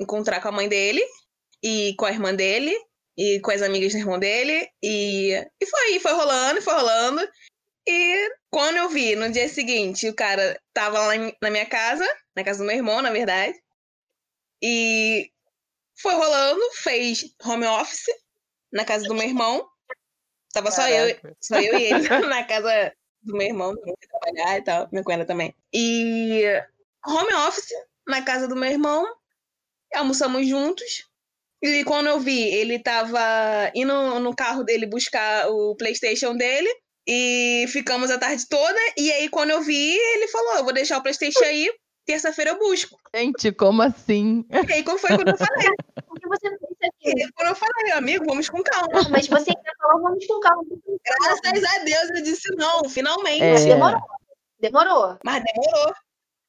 encontrar 0.00 0.40
com 0.42 0.48
a 0.48 0.52
mãe 0.52 0.68
dele 0.68 1.02
e 1.62 1.94
com 1.96 2.04
a 2.04 2.10
irmã 2.10 2.34
dele 2.34 2.76
e 3.16 3.40
com 3.40 3.50
as 3.50 3.62
amigas 3.62 3.92
do 3.92 3.98
irmão 3.98 4.18
dele. 4.18 4.68
E, 4.82 5.32
e 5.60 5.66
foi, 5.66 5.98
foi 6.00 6.12
rolando, 6.12 6.62
foi 6.62 6.74
rolando. 6.74 7.28
E 7.88 8.30
quando 8.50 8.76
eu 8.76 8.88
vi 8.88 9.14
no 9.14 9.30
dia 9.30 9.48
seguinte, 9.48 10.08
o 10.08 10.14
cara 10.14 10.60
tava 10.74 10.98
lá 10.98 11.14
na 11.40 11.50
minha 11.50 11.66
casa, 11.66 12.06
na 12.34 12.42
casa 12.42 12.58
do 12.58 12.66
meu 12.66 12.76
irmão, 12.76 13.00
na 13.00 13.10
verdade. 13.10 13.56
E 14.62 15.30
foi 16.00 16.14
rolando, 16.14 16.60
fez 16.74 17.34
home 17.44 17.66
office 17.66 18.06
na 18.72 18.84
casa 18.84 19.04
do 19.04 19.14
meu 19.14 19.24
irmão. 19.24 19.68
Tava 20.52 20.70
só 20.70 20.88
eu, 20.88 21.16
só 21.40 21.60
eu 21.60 21.78
e 21.78 21.84
ele 21.84 22.08
na 22.26 22.44
casa 22.44 22.92
do 23.22 23.36
meu 23.36 23.46
irmão, 23.46 23.74
trabalhar 24.08 24.58
e 24.58 24.62
tal, 24.62 24.88
minha 24.90 25.04
cunhada 25.04 25.24
também. 25.24 25.54
E 25.72 26.44
home 27.06 27.34
office 27.46 27.72
na 28.06 28.22
casa 28.22 28.48
do 28.48 28.56
meu 28.56 28.70
irmão, 28.70 29.06
almoçamos 29.94 30.46
juntos. 30.48 31.08
E 31.68 31.84
quando 31.84 32.06
eu 32.06 32.20
vi, 32.20 32.42
ele 32.42 32.78
tava 32.78 33.20
indo 33.74 34.20
no 34.20 34.34
carro 34.34 34.62
dele 34.62 34.86
buscar 34.86 35.48
o 35.48 35.74
PlayStation 35.76 36.36
dele. 36.36 36.68
E 37.08 37.66
ficamos 37.68 38.10
a 38.10 38.18
tarde 38.18 38.44
toda. 38.48 38.78
E 38.96 39.12
aí, 39.12 39.28
quando 39.28 39.50
eu 39.50 39.62
vi, 39.62 39.96
ele 39.96 40.28
falou: 40.28 40.56
Eu 40.56 40.64
vou 40.64 40.72
deixar 40.72 40.98
o 40.98 41.02
PlayStation 41.02 41.44
aí, 41.44 41.70
terça-feira 42.04 42.52
eu 42.52 42.58
busco. 42.58 42.96
Gente, 43.14 43.52
como 43.52 43.82
assim? 43.82 44.44
E 44.50 44.72
aí, 44.72 44.82
quando 44.82 44.98
foi 44.98 45.10
quando 45.16 45.28
eu 45.28 45.36
falei? 45.36 45.68
Você 46.28 46.50
não 46.50 46.56
disse 46.56 46.86
aquilo? 46.86 47.24
aí, 47.24 47.32
quando 47.34 47.48
eu 47.48 47.54
falei, 47.54 47.92
amigo, 47.92 48.24
vamos 48.26 48.48
com 48.48 48.62
calma. 48.62 48.88
Não, 48.92 49.10
mas 49.10 49.28
você 49.28 49.50
ainda 49.50 49.72
falou, 49.78 50.02
vamos 50.02 50.26
com 50.26 50.40
calma. 50.40 50.64
Graças 51.04 51.64
a 51.64 51.84
Deus 51.84 52.10
eu 52.16 52.22
disse 52.22 52.56
não, 52.56 52.88
finalmente. 52.88 53.42
É. 53.42 53.64
Demorou. 53.64 54.00
Demorou. 54.58 55.18
Mas 55.24 55.44
demorou. 55.44 55.94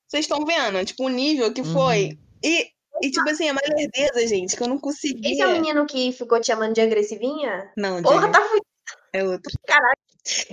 Vocês 0.08 0.26
estão 0.26 0.46
vendo, 0.46 0.84
tipo, 0.86 1.06
o 1.06 1.10
nível 1.10 1.54
que 1.54 1.64
foi. 1.64 2.06
Uhum. 2.06 2.18
E, 2.44 2.72
e, 3.02 3.12
tipo 3.12 3.30
assim, 3.30 3.48
é 3.48 3.52
uma 3.52 3.62
lerdeza, 3.76 4.28
gente, 4.28 4.56
que 4.56 4.64
eu 4.64 4.68
não 4.68 4.80
conseguia. 4.80 5.32
Esse 5.32 5.42
é 5.42 5.48
o 5.48 5.52
menino 5.52 5.86
que 5.86 6.12
ficou 6.12 6.40
te 6.40 6.48
chamando 6.48 6.74
de 6.74 6.82
agressivinha? 6.82 7.72
Não, 7.78 8.02
Porra, 8.02 8.32
tá 8.32 8.42
fudido. 8.42 8.66
é 9.14 9.24
outro. 9.24 9.52
Caralho. 9.66 9.98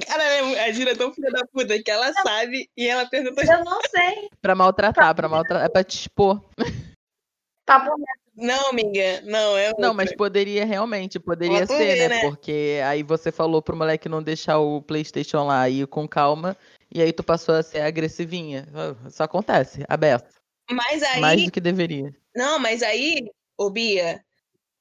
Cara, 0.06 0.22
a 0.64 0.72
Júlia 0.72 0.92
é 0.92 0.96
tão 0.96 1.12
filha 1.12 1.30
da 1.32 1.44
puta 1.52 1.82
que 1.82 1.90
ela 1.90 2.12
sabe 2.12 2.70
e 2.76 2.86
ela 2.86 3.06
perguntou. 3.06 3.42
Eu 3.42 3.64
não 3.64 3.80
sei. 3.90 4.28
Pra 4.40 4.54
maltratar, 4.54 5.14
pra 5.16 5.28
maltratar. 5.28 5.66
É 5.66 5.68
pra 5.68 5.82
te 5.82 5.98
expor. 5.98 6.40
Papo 7.66 7.90
Não, 8.36 8.68
amiga, 8.70 9.22
não, 9.24 9.56
é 9.56 9.70
Não, 9.78 9.88
outra. 9.88 9.92
mas 9.94 10.14
poderia 10.14 10.64
realmente, 10.64 11.18
poderia 11.18 11.66
tu 11.66 11.72
ser, 11.72 11.96
né? 11.96 12.08
né? 12.08 12.20
Porque 12.20 12.80
aí 12.84 13.02
você 13.02 13.32
falou 13.32 13.62
pro 13.62 13.76
moleque 13.76 14.08
não 14.08 14.22
deixar 14.22 14.58
o 14.58 14.82
PlayStation 14.82 15.44
lá 15.46 15.68
e 15.68 15.80
ir 15.80 15.86
com 15.86 16.06
calma, 16.06 16.56
e 16.92 17.00
aí 17.00 17.12
tu 17.12 17.24
passou 17.24 17.54
a 17.54 17.62
ser 17.62 17.80
agressivinha. 17.80 18.68
Isso 19.08 19.22
acontece, 19.22 19.84
aberto. 19.88 20.34
Mas 20.70 21.02
aí. 21.02 21.20
Mais 21.20 21.44
do 21.44 21.50
que 21.50 21.60
deveria. 21.60 22.14
Não, 22.34 22.58
mas 22.58 22.82
aí, 22.82 23.30
ô 23.56 23.70
Bia, 23.70 24.24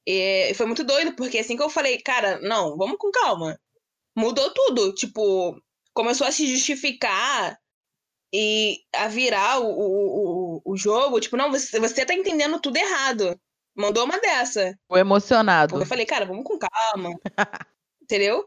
é, 0.06 0.52
foi 0.54 0.66
muito 0.66 0.84
doido, 0.84 1.14
porque 1.14 1.38
assim 1.38 1.56
que 1.56 1.62
eu 1.62 1.70
falei, 1.70 1.98
cara, 2.00 2.38
não, 2.40 2.76
vamos 2.76 2.96
com 2.98 3.10
calma. 3.10 3.58
Mudou 4.16 4.52
tudo. 4.52 4.94
Tipo, 4.94 5.60
começou 5.92 6.26
a 6.26 6.32
se 6.32 6.46
justificar 6.46 7.58
e 8.32 8.80
a 8.94 9.08
virar 9.08 9.60
o, 9.60 9.66
o, 9.66 10.56
o, 10.56 10.72
o 10.72 10.76
jogo. 10.76 11.20
Tipo, 11.20 11.36
não, 11.36 11.50
você, 11.50 11.78
você 11.78 12.04
tá 12.04 12.14
entendendo 12.14 12.60
tudo 12.60 12.76
errado. 12.76 13.38
Mandou 13.76 14.04
uma 14.04 14.20
dessa. 14.20 14.76
Ficou 14.82 14.98
emocionado. 14.98 15.70
Porque 15.70 15.84
eu 15.84 15.88
falei, 15.88 16.06
cara, 16.06 16.24
vamos 16.24 16.44
com 16.44 16.58
calma. 16.58 17.10
Entendeu? 18.02 18.44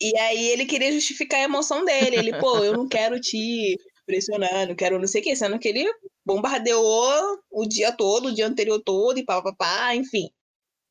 E 0.00 0.16
aí 0.18 0.48
ele 0.48 0.64
queria 0.64 0.92
justificar 0.92 1.40
a 1.40 1.44
emoção 1.44 1.84
dele. 1.84 2.16
Ele, 2.16 2.38
pô, 2.38 2.58
eu 2.58 2.72
não 2.72 2.88
quero 2.88 3.20
te 3.20 3.76
pressionar, 4.06 4.66
não 4.66 4.74
quero 4.74 4.98
não 4.98 5.06
sei 5.06 5.20
o 5.20 5.24
que, 5.24 5.36
sendo 5.36 5.58
que 5.58 5.68
ele 5.68 5.86
bombardeou 6.30 7.40
o 7.50 7.66
dia 7.66 7.90
todo, 7.90 8.28
o 8.28 8.34
dia 8.34 8.46
anterior 8.46 8.80
todo, 8.84 9.18
e 9.18 9.24
pá, 9.24 9.42
pá, 9.42 9.52
pá, 9.52 9.94
enfim. 9.96 10.30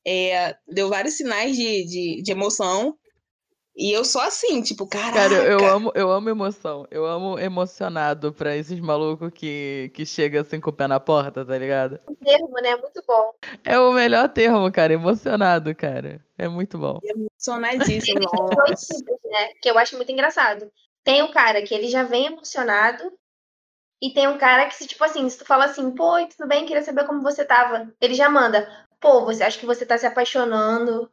É, 0.06 0.56
deu 0.68 0.90
vários 0.90 1.16
sinais 1.16 1.56
de, 1.56 1.86
de, 1.86 2.22
de 2.22 2.32
emoção. 2.32 2.98
E 3.76 3.94
eu 3.94 4.04
só 4.04 4.22
assim, 4.22 4.62
tipo, 4.62 4.86
caraca. 4.86 5.30
Cara, 5.30 5.36
eu, 5.36 5.60
eu 5.60 5.66
amo, 5.66 5.92
eu 5.96 6.12
amo 6.12 6.30
emoção. 6.30 6.86
Eu 6.92 7.06
amo 7.06 7.40
emocionado 7.40 8.34
pra 8.34 8.58
esses 8.58 8.78
malucos 8.82 9.32
que, 9.34 9.90
que 9.94 10.06
chegam 10.06 10.42
assim 10.42 10.60
com 10.60 10.70
o 10.70 10.74
pé 10.74 10.86
na 10.86 11.00
porta, 11.00 11.46
tá 11.46 11.58
ligado? 11.58 11.98
termo, 12.22 12.54
né? 12.62 12.76
Muito 12.76 13.02
bom. 13.08 13.32
É 13.64 13.80
o 13.80 13.94
melhor 13.94 14.28
termo, 14.28 14.70
cara. 14.70 14.92
Emocionado, 14.92 15.74
cara. 15.74 16.20
É 16.38 16.50
muito 16.50 16.78
bom. 16.78 17.00
Emocionadíssimo. 17.02 18.20
Nossa. 18.20 18.94
né? 19.24 19.54
Que 19.62 19.70
eu 19.70 19.78
acho 19.78 19.96
muito 19.96 20.12
engraçado. 20.12 20.70
Tem 21.02 21.24
o 21.24 21.32
cara 21.32 21.62
que 21.62 21.74
ele 21.74 21.88
já 21.88 22.04
vem 22.04 22.26
emocionado. 22.26 23.04
E 24.02 24.14
tem 24.14 24.28
um 24.28 24.38
cara 24.38 24.66
que, 24.68 24.76
se, 24.76 24.88
tipo 24.88 25.04
assim, 25.04 25.30
se 25.30 25.38
tu 25.38 25.46
fala 25.46 25.66
assim, 25.66 25.92
pô, 25.92 26.26
tudo 26.28 26.48
bem? 26.48 26.66
Queria 26.66 26.82
saber 26.82 27.06
como 27.06 27.22
você 27.22 27.44
tava. 27.44 27.92
Ele 28.00 28.14
já 28.14 28.30
manda, 28.30 28.68
pô, 29.00 29.26
você 29.26 29.44
acha 29.44 29.60
que 29.60 29.66
você 29.66 29.86
tá 29.86 29.98
se 29.98 30.06
apaixonando. 30.06 31.10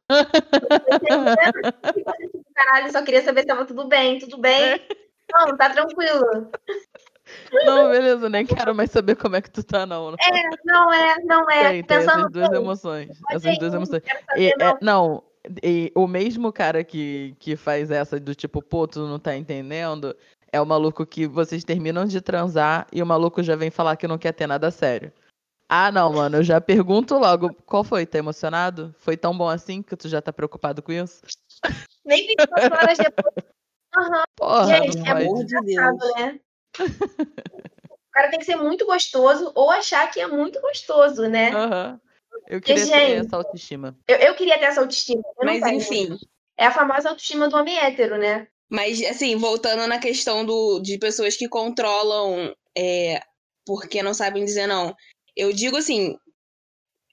Caralho, 2.55 2.93
só 2.93 3.03
queria 3.03 3.23
saber 3.23 3.41
se 3.41 3.47
tava 3.47 3.65
tudo 3.65 3.89
bem, 3.89 4.19
tudo 4.19 4.39
bem. 4.39 4.81
Não, 5.33 5.57
tá 5.57 5.71
tranquilo. 5.71 6.53
Não, 7.65 7.91
beleza, 7.91 8.29
nem 8.29 8.47
quero 8.47 8.73
mais 8.73 8.93
saber 8.93 9.17
como 9.17 9.35
é 9.35 9.43
que 9.43 9.51
tu 9.51 9.65
tá, 9.65 9.85
não. 9.85 10.11
É, 10.11 10.49
não 10.65 10.95
é, 10.95 11.17
não 11.25 11.51
é. 11.51 11.71
Tem, 11.71 11.83
tem 11.83 11.97
essas 11.97 12.31
duas 12.31 12.49
bem, 12.49 12.61
emoções. 12.61 13.21
pode 13.21 13.37
Essas 13.37 13.57
ir, 13.57 13.59
duas 13.59 13.73
não 13.73 13.79
emoções. 13.81 14.03
E, 14.37 14.47
é, 14.47 14.57
não. 14.57 14.79
não, 14.81 15.25
e 15.63 15.93
o 15.95 16.07
mesmo 16.07 16.53
cara 16.53 16.83
que, 16.85 17.35
que 17.39 17.57
faz 17.57 17.91
essa 17.91 18.19
do 18.19 18.35
tipo, 18.35 18.63
pô, 18.63 18.87
tu 18.87 19.01
não 19.07 19.19
tá 19.19 19.37
entendendo, 19.37 20.17
é 20.53 20.61
o 20.61 20.67
maluco 20.67 21.05
que 21.07 21.27
vocês 21.27 21.65
terminam 21.65 22.05
de 22.07 22.21
transar 22.21 22.87
e 22.93 23.03
o 23.03 23.07
maluco 23.07 23.43
já 23.43 23.57
vem 23.57 23.71
falar 23.71 23.97
que 23.97 24.09
não 24.09 24.19
quer 24.19 24.33
ter 24.33 24.47
nada 24.47 24.71
sério. 24.71 25.13
Ah, 25.69 25.91
não, 25.91 26.13
mano, 26.13 26.37
eu 26.37 26.45
já 26.45 26.61
pergunto 26.61 27.19
logo, 27.19 27.53
qual 27.67 27.83
foi? 27.83 28.07
Tá 28.07 28.19
emocionado? 28.19 28.95
Foi 28.99 29.17
tão 29.17 29.37
bom 29.37 29.49
assim 29.49 29.83
que 29.83 29.97
tu 29.97 30.09
já 30.09 30.23
tá 30.23 30.33
preocupado 30.33 30.81
com 30.81 30.93
isso? 30.93 31.23
Nem 32.05 32.27
24 32.27 32.75
horas 32.75 32.99
depois. 32.99 33.35
Aham, 33.97 34.23
Porra, 34.37 34.67
Gente, 34.67 35.09
é. 35.09 35.11
Amor 35.11 35.45
de 35.45 35.61
Deus. 35.61 35.75
sabe, 35.75 36.21
né? 36.21 36.41
O 36.79 38.13
cara 38.13 38.31
tem 38.31 38.39
que 38.39 38.45
ser 38.45 38.57
muito 38.57 38.87
gostoso 38.87 39.51
ou 39.55 39.71
achar 39.71 40.11
que 40.11 40.21
é 40.21 40.27
muito 40.27 40.61
gostoso, 40.61 41.29
né? 41.29 41.51
Aham. 41.51 42.01
Eu 42.47 42.61
queria 42.61 42.85
ter 42.85 42.93
gente, 42.93 43.27
essa 43.27 43.37
autoestima. 43.37 43.99
Eu, 44.07 44.17
eu 44.19 44.35
queria 44.37 44.59
ter 44.59 44.67
essa 44.67 44.81
autoestima. 44.81 45.23
eu 45.39 45.47
não 45.47 45.53
Mas 45.53 45.67
enfim. 45.67 46.17
É 46.57 46.67
a 46.67 46.71
famosa 46.71 47.09
autoestima 47.09 47.49
do 47.49 47.57
homem 47.57 47.77
hétero, 47.77 48.17
né? 48.17 48.49
Mas, 48.69 49.01
assim, 49.03 49.37
voltando 49.37 49.87
na 49.87 49.99
questão 49.99 50.45
do, 50.45 50.81
de 50.81 50.99
pessoas 50.99 51.37
que 51.37 51.49
controlam 51.49 52.55
é, 52.77 53.21
porque 53.65 54.03
não 54.03 54.13
sabem 54.15 54.45
dizer 54.45 54.67
não. 54.67 54.95
Eu 55.37 55.53
digo 55.53 55.77
assim, 55.77 56.17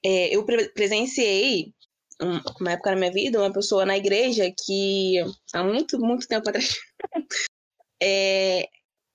é, 0.03 0.35
eu 0.35 0.45
pre- 0.45 0.69
presenciei 0.69 1.73
um- 2.21 2.41
uma 2.59 2.71
época 2.73 2.91
na 2.91 2.97
minha 2.97 3.11
vida 3.11 3.39
uma 3.39 3.51
pessoa 3.51 3.85
na 3.85 3.97
igreja 3.97 4.51
que 4.65 5.15
há 5.53 5.63
muito, 5.63 5.99
muito 5.99 6.27
tempo 6.27 6.47
atrás 6.49 6.75
é, 8.01 8.67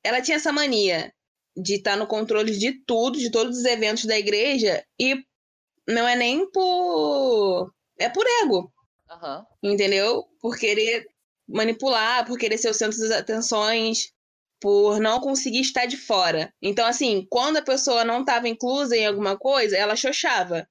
ela 0.03 0.21
tinha 0.21 0.37
essa 0.37 0.53
mania 0.53 1.13
de 1.57 1.75
estar 1.75 1.97
no 1.97 2.07
controle 2.07 2.57
de 2.57 2.73
tudo, 2.85 3.19
de 3.19 3.31
todos 3.31 3.59
os 3.59 3.65
eventos 3.65 4.05
da 4.05 4.19
igreja 4.19 4.85
e 4.99 5.17
não 5.87 6.07
é 6.07 6.15
nem 6.15 6.51
por 6.51 7.73
é 7.99 8.09
por 8.09 8.25
ego, 8.45 8.73
Aham. 9.11 9.45
entendeu? 9.63 10.25
Por 10.41 10.57
querer 10.57 11.05
manipular, 11.49 12.27
por 12.27 12.39
querer 12.39 12.59
ser 12.59 12.69
o 12.71 12.75
centro 12.75 12.99
das 12.99 13.11
atenções, 13.11 14.13
por 14.61 15.01
não 15.01 15.21
conseguir 15.21 15.61
estar 15.61 15.87
de 15.87 15.97
fora. 15.97 16.53
Então, 16.61 16.87
assim, 16.87 17.27
quando 17.31 17.59
a 17.59 17.63
pessoa 17.63 18.05
não 18.05 18.21
estava 18.21 18.49
inclusa 18.49 18.97
em 18.97 19.07
alguma 19.07 19.37
coisa, 19.39 19.77
ela 19.77 19.97
xoxava 19.97 20.69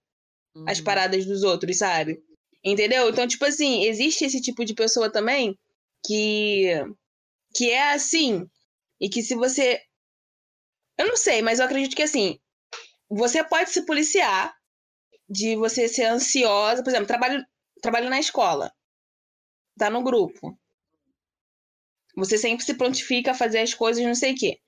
as 0.67 0.79
Uhum. 0.79 0.83
paradas 0.83 1.25
dos 1.25 1.43
outros, 1.43 1.77
sabe? 1.77 2.21
Entendeu? 2.63 3.09
Então, 3.09 3.27
tipo 3.27 3.45
assim, 3.45 3.83
existe 3.83 4.25
esse 4.25 4.41
tipo 4.41 4.65
de 4.65 4.73
pessoa 4.73 5.11
também 5.11 5.57
que 6.05 6.65
que 7.55 7.71
é 7.71 7.93
assim 7.93 8.47
e 8.99 9.09
que 9.09 9.21
se 9.23 9.35
você 9.35 9.81
eu 10.97 11.07
não 11.07 11.15
sei, 11.17 11.41
mas 11.41 11.59
eu 11.59 11.65
acredito 11.65 11.95
que 11.95 12.03
assim, 12.03 12.39
você 13.09 13.43
pode 13.43 13.69
se 13.69 13.85
policiar 13.85 14.53
de 15.29 15.55
você 15.55 15.87
ser 15.87 16.05
ansiosa, 16.05 16.83
por 16.83 16.89
exemplo, 16.89 17.07
trabalho 17.07 17.45
trabalho 17.81 18.09
na 18.09 18.19
escola. 18.19 18.73
Tá 19.77 19.89
no 19.89 20.03
grupo. 20.03 20.57
Você 22.17 22.37
sempre 22.37 22.65
se 22.65 22.73
prontifica 22.73 23.31
a 23.31 23.35
fazer 23.35 23.59
as 23.59 23.75
coisas, 23.75 24.03
não 24.03 24.15
sei 24.15 24.33
o 24.33 24.35
quê. 24.35 24.59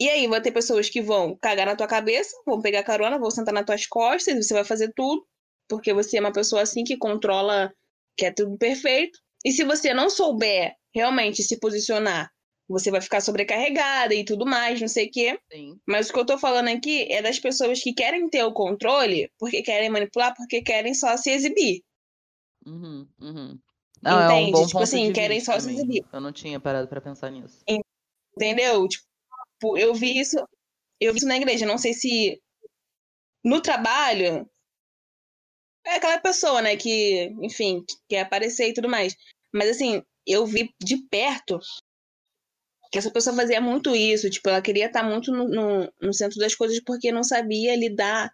E 0.00 0.10
aí 0.10 0.26
vai 0.26 0.42
ter 0.42 0.50
pessoas 0.50 0.90
que 0.90 1.00
vão 1.00 1.36
cagar 1.40 1.64
na 1.64 1.76
tua 1.76 1.86
cabeça, 1.86 2.36
vão 2.44 2.60
pegar 2.60 2.82
carona, 2.82 3.18
vão 3.18 3.30
sentar 3.30 3.54
nas 3.54 3.64
tuas 3.64 3.86
costas, 3.86 4.34
você 4.34 4.52
vai 4.52 4.64
fazer 4.64 4.92
tudo, 4.94 5.24
porque 5.68 5.94
você 5.94 6.18
é 6.18 6.20
uma 6.20 6.32
pessoa 6.32 6.62
assim 6.62 6.84
que 6.84 6.96
controla, 6.98 7.72
que 8.16 8.26
é 8.26 8.32
tudo 8.32 8.58
perfeito. 8.58 9.18
E 9.44 9.52
se 9.52 9.64
você 9.64 9.94
não 9.94 10.10
souber 10.10 10.74
realmente 10.92 11.42
se 11.42 11.58
posicionar, 11.58 12.30
você 12.68 12.90
vai 12.90 13.00
ficar 13.00 13.20
sobrecarregada 13.20 14.12
e 14.12 14.24
tudo 14.24 14.44
mais, 14.44 14.80
não 14.80 14.88
sei 14.88 15.06
o 15.06 15.10
quê. 15.10 15.38
Sim. 15.50 15.78
Mas 15.86 16.10
o 16.10 16.12
que 16.12 16.18
eu 16.18 16.26
tô 16.26 16.36
falando 16.36 16.68
aqui 16.68 17.10
é 17.10 17.22
das 17.22 17.38
pessoas 17.38 17.80
que 17.80 17.94
querem 17.94 18.28
ter 18.28 18.42
o 18.42 18.52
controle, 18.52 19.30
porque 19.38 19.62
querem 19.62 19.88
manipular, 19.88 20.34
porque 20.36 20.60
querem 20.62 20.92
só 20.92 21.16
se 21.16 21.30
exibir. 21.30 21.82
Uhum, 22.66 23.06
uhum. 23.20 23.58
Não, 24.02 24.20
é 24.20 24.28
um 24.28 24.32
Entende? 24.32 24.52
bom 24.52 24.66
Tipo 24.66 24.72
ponto 24.72 24.82
assim, 24.82 25.12
querem 25.12 25.40
só 25.40 25.58
se 25.58 25.70
exibir. 25.70 26.04
Eu 26.12 26.20
não 26.20 26.32
tinha 26.32 26.60
parado 26.60 26.88
pra 26.88 27.00
pensar 27.00 27.30
nisso. 27.30 27.64
Entendeu? 28.36 28.86
Tipo, 28.88 29.78
eu 29.78 29.94
vi 29.94 30.18
isso, 30.18 30.36
eu 31.00 31.12
vi 31.12 31.18
isso 31.18 31.26
na 31.26 31.36
igreja. 31.36 31.66
Não 31.66 31.78
sei 31.78 31.94
se 31.94 32.40
no 33.44 33.60
trabalho 33.60 34.48
é 35.84 35.96
aquela 35.96 36.18
pessoa, 36.18 36.60
né, 36.60 36.76
que, 36.76 37.32
enfim, 37.40 37.84
que 37.86 37.94
quer 38.08 38.20
aparecer 38.22 38.68
e 38.68 38.74
tudo 38.74 38.88
mais. 38.88 39.14
Mas 39.54 39.70
assim, 39.70 40.02
eu 40.26 40.44
vi 40.44 40.74
de 40.82 40.98
perto 41.08 41.58
que 42.90 42.98
essa 42.98 43.10
pessoa 43.10 43.36
fazia 43.36 43.60
muito 43.60 43.94
isso. 43.94 44.28
Tipo, 44.28 44.48
ela 44.48 44.62
queria 44.62 44.86
estar 44.86 45.02
muito 45.02 45.32
no, 45.32 45.48
no, 45.48 45.92
no 46.00 46.12
centro 46.12 46.38
das 46.38 46.54
coisas 46.54 46.80
porque 46.84 47.12
não 47.12 47.22
sabia 47.22 47.76
lidar, 47.76 48.30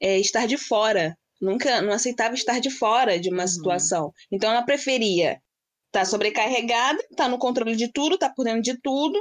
é, 0.00 0.18
estar 0.18 0.46
de 0.46 0.56
fora. 0.56 1.16
Nunca, 1.42 1.82
não 1.82 1.92
aceitava 1.92 2.34
estar 2.36 2.60
de 2.60 2.70
fora 2.70 3.18
de 3.18 3.28
uma 3.28 3.42
Uhum. 3.42 3.48
situação. 3.48 4.12
Então 4.30 4.48
ela 4.48 4.62
preferia 4.62 5.38
estar 5.88 6.04
sobrecarregada, 6.06 7.02
estar 7.10 7.28
no 7.28 7.36
controle 7.36 7.74
de 7.74 7.90
tudo, 7.92 8.14
estar 8.14 8.30
por 8.32 8.44
dentro 8.44 8.62
de 8.62 8.80
tudo, 8.80 9.18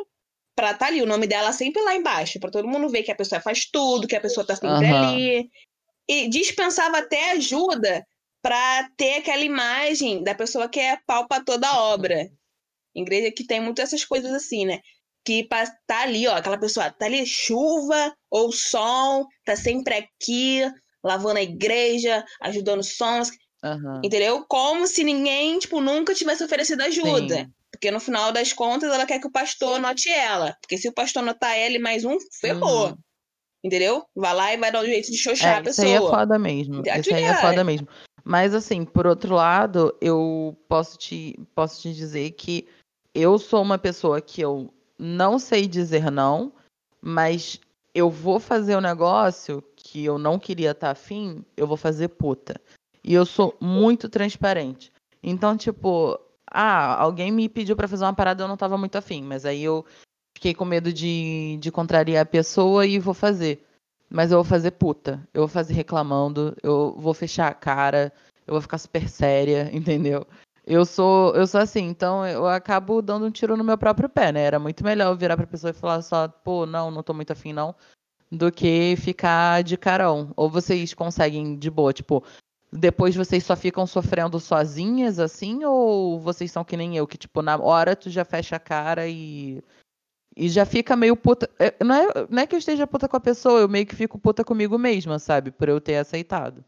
pra 0.55 0.71
estar 0.71 0.85
ali. 0.85 1.01
O 1.01 1.07
nome 1.07 1.25
dela 1.25 1.51
sempre 1.51 1.81
lá 1.81 1.95
embaixo, 1.95 2.39
pra 2.39 2.51
todo 2.51 2.67
mundo 2.67 2.87
ver 2.89 3.01
que 3.01 3.11
a 3.11 3.15
pessoa 3.15 3.41
faz 3.41 3.65
tudo, 3.71 4.07
que 4.07 4.15
a 4.15 4.21
pessoa 4.21 4.45
tá 4.45 4.55
sempre 4.55 4.85
Aham. 4.87 5.07
ali. 5.07 5.49
E 6.07 6.29
dispensava 6.29 6.99
até 6.99 7.31
ajuda 7.31 8.05
pra 8.41 8.87
ter 8.95 9.15
aquela 9.15 9.43
imagem 9.43 10.23
da 10.23 10.35
pessoa 10.35 10.69
que 10.69 10.79
é 10.79 10.97
pau 11.07 11.27
pra 11.27 11.43
toda 11.43 11.67
a 11.67 11.81
obra. 11.85 12.29
Igreja 12.95 13.31
que 13.31 13.45
tem 13.45 13.59
muito 13.59 13.81
essas 13.81 14.05
coisas 14.05 14.31
assim, 14.31 14.65
né? 14.65 14.79
Que 15.25 15.47
tá 15.87 16.01
ali, 16.01 16.27
ó, 16.27 16.35
aquela 16.35 16.59
pessoa 16.59 16.91
tá 16.91 17.05
ali 17.05 17.25
chuva 17.25 18.13
ou 18.29 18.51
sol, 18.51 19.25
tá 19.45 19.55
sempre 19.55 19.95
aqui, 19.95 20.61
lavando 21.03 21.39
a 21.39 21.43
igreja, 21.43 22.23
ajudando 22.41 22.83
sons, 22.83 23.31
Aham. 23.63 24.01
entendeu? 24.03 24.45
Como 24.47 24.87
se 24.87 25.03
ninguém, 25.03 25.59
tipo, 25.59 25.81
nunca 25.81 26.13
tivesse 26.13 26.43
oferecido 26.43 26.81
ajuda. 26.81 27.35
Sim. 27.35 27.53
Porque 27.71 27.89
no 27.89 27.99
final 27.99 28.31
das 28.31 28.53
contas 28.53 28.91
ela 28.91 29.05
quer 29.05 29.19
que 29.19 29.27
o 29.27 29.31
pastor 29.31 29.79
note 29.79 30.09
ela. 30.09 30.55
Porque 30.61 30.77
se 30.77 30.87
o 30.87 30.93
pastor 30.93 31.23
notar 31.23 31.57
ela 31.57 31.75
e 31.75 31.79
mais 31.79 32.03
um, 32.03 32.17
ferrou. 32.39 32.89
Uhum. 32.89 32.97
Entendeu? 33.63 34.03
Vai 34.15 34.33
lá 34.35 34.53
e 34.53 34.57
vai 34.57 34.71
dar 34.71 34.81
um 34.81 34.85
jeito 34.85 35.11
de 35.11 35.17
xoxar 35.17 35.53
a 35.53 35.57
É, 35.57 35.61
isso 35.61 35.81
pessoa. 35.81 35.87
aí 35.87 35.93
é 35.93 35.99
foda 35.99 36.39
mesmo. 36.39 36.83
Isso 36.99 37.13
aí 37.13 37.23
é 37.23 37.33
foda 37.35 37.63
mesmo. 37.63 37.87
Mas 38.23 38.53
assim, 38.53 38.83
por 38.85 39.07
outro 39.07 39.35
lado, 39.35 39.95
eu 40.01 40.57
posso 40.67 40.97
te, 40.97 41.39
posso 41.55 41.81
te 41.81 41.93
dizer 41.93 42.31
que 42.31 42.67
eu 43.13 43.37
sou 43.37 43.61
uma 43.61 43.77
pessoa 43.77 44.21
que 44.21 44.41
eu 44.41 44.73
não 44.97 45.39
sei 45.39 45.67
dizer 45.67 46.11
não, 46.11 46.53
mas 47.01 47.59
eu 47.93 48.09
vou 48.09 48.39
fazer 48.39 48.75
o 48.75 48.81
negócio 48.81 49.61
que 49.91 50.05
eu 50.05 50.17
não 50.17 50.39
queria 50.39 50.71
estar 50.71 50.91
afim, 50.91 51.43
eu 51.57 51.67
vou 51.67 51.75
fazer 51.75 52.07
puta. 52.07 52.55
E 53.03 53.13
eu 53.13 53.25
sou 53.25 53.57
muito 53.59 54.07
transparente. 54.07 54.89
Então, 55.21 55.57
tipo, 55.57 56.17
ah, 56.49 56.95
alguém 56.95 57.29
me 57.29 57.49
pediu 57.49 57.75
pra 57.75 57.89
fazer 57.89 58.05
uma 58.05 58.13
parada, 58.13 58.41
eu 58.41 58.47
não 58.47 58.55
tava 58.55 58.77
muito 58.77 58.95
afim, 58.95 59.21
mas 59.21 59.45
aí 59.45 59.61
eu 59.61 59.85
fiquei 60.33 60.53
com 60.53 60.63
medo 60.63 60.93
de, 60.93 61.57
de 61.59 61.69
contrariar 61.69 62.21
a 62.21 62.25
pessoa 62.25 62.85
e 62.87 62.99
vou 62.99 63.13
fazer. 63.13 63.67
Mas 64.09 64.31
eu 64.31 64.37
vou 64.37 64.45
fazer 64.45 64.71
puta. 64.71 65.27
Eu 65.33 65.41
vou 65.41 65.49
fazer 65.49 65.73
reclamando, 65.73 66.55
eu 66.63 66.95
vou 66.97 67.13
fechar 67.13 67.49
a 67.49 67.53
cara, 67.53 68.13
eu 68.47 68.53
vou 68.53 68.61
ficar 68.61 68.77
super 68.77 69.09
séria, 69.09 69.69
entendeu? 69.75 70.25
Eu 70.65 70.85
sou, 70.85 71.35
eu 71.35 71.45
sou 71.45 71.59
assim, 71.59 71.83
então 71.83 72.25
eu 72.25 72.47
acabo 72.47 73.01
dando 73.01 73.25
um 73.25 73.31
tiro 73.31 73.57
no 73.57 73.63
meu 73.63 73.77
próprio 73.77 74.07
pé, 74.07 74.31
né? 74.31 74.43
Era 74.43 74.57
muito 74.57 74.85
melhor 74.85 75.11
eu 75.11 75.17
virar 75.17 75.35
pra 75.35 75.45
pessoa 75.45 75.71
e 75.71 75.73
falar 75.73 76.01
só, 76.01 76.29
pô, 76.29 76.65
não, 76.65 76.89
não 76.89 77.03
tô 77.03 77.13
muito 77.13 77.33
afim, 77.33 77.51
não, 77.51 77.75
do 78.31 78.51
que 78.51 78.95
ficar 78.97 79.61
de 79.63 79.75
carão. 79.77 80.31
Ou 80.35 80.49
vocês 80.49 80.93
conseguem 80.93 81.57
de 81.57 81.69
boa, 81.69 81.91
tipo, 81.91 82.23
depois 82.71 83.15
vocês 83.15 83.43
só 83.43 83.55
ficam 83.55 83.85
sofrendo 83.85 84.39
sozinhas, 84.39 85.19
assim, 85.19 85.65
ou 85.65 86.19
vocês 86.21 86.51
são 86.51 86.63
que 86.63 86.77
nem 86.77 86.95
eu, 86.95 87.05
que, 87.05 87.17
tipo, 87.17 87.41
na 87.41 87.57
hora 87.57 87.95
tu 87.95 88.09
já 88.09 88.23
fecha 88.23 88.55
a 88.55 88.59
cara 88.59 89.07
e. 89.07 89.61
E 90.37 90.47
já 90.47 90.65
fica 90.65 90.95
meio 90.95 91.17
puta. 91.17 91.49
é, 91.59 91.75
Não 91.83 91.93
é, 91.93 92.07
não 92.29 92.41
é 92.41 92.47
que 92.47 92.55
eu 92.55 92.59
esteja 92.59 92.87
puta 92.87 93.09
com 93.09 93.17
a 93.17 93.19
pessoa, 93.19 93.59
eu 93.59 93.67
meio 93.67 93.85
que 93.85 93.95
fico 93.95 94.17
puta 94.17 94.45
comigo 94.45 94.77
mesma, 94.77 95.19
sabe? 95.19 95.51
Por 95.51 95.67
eu 95.67 95.81
ter 95.81 95.97
aceitado. 95.97 96.63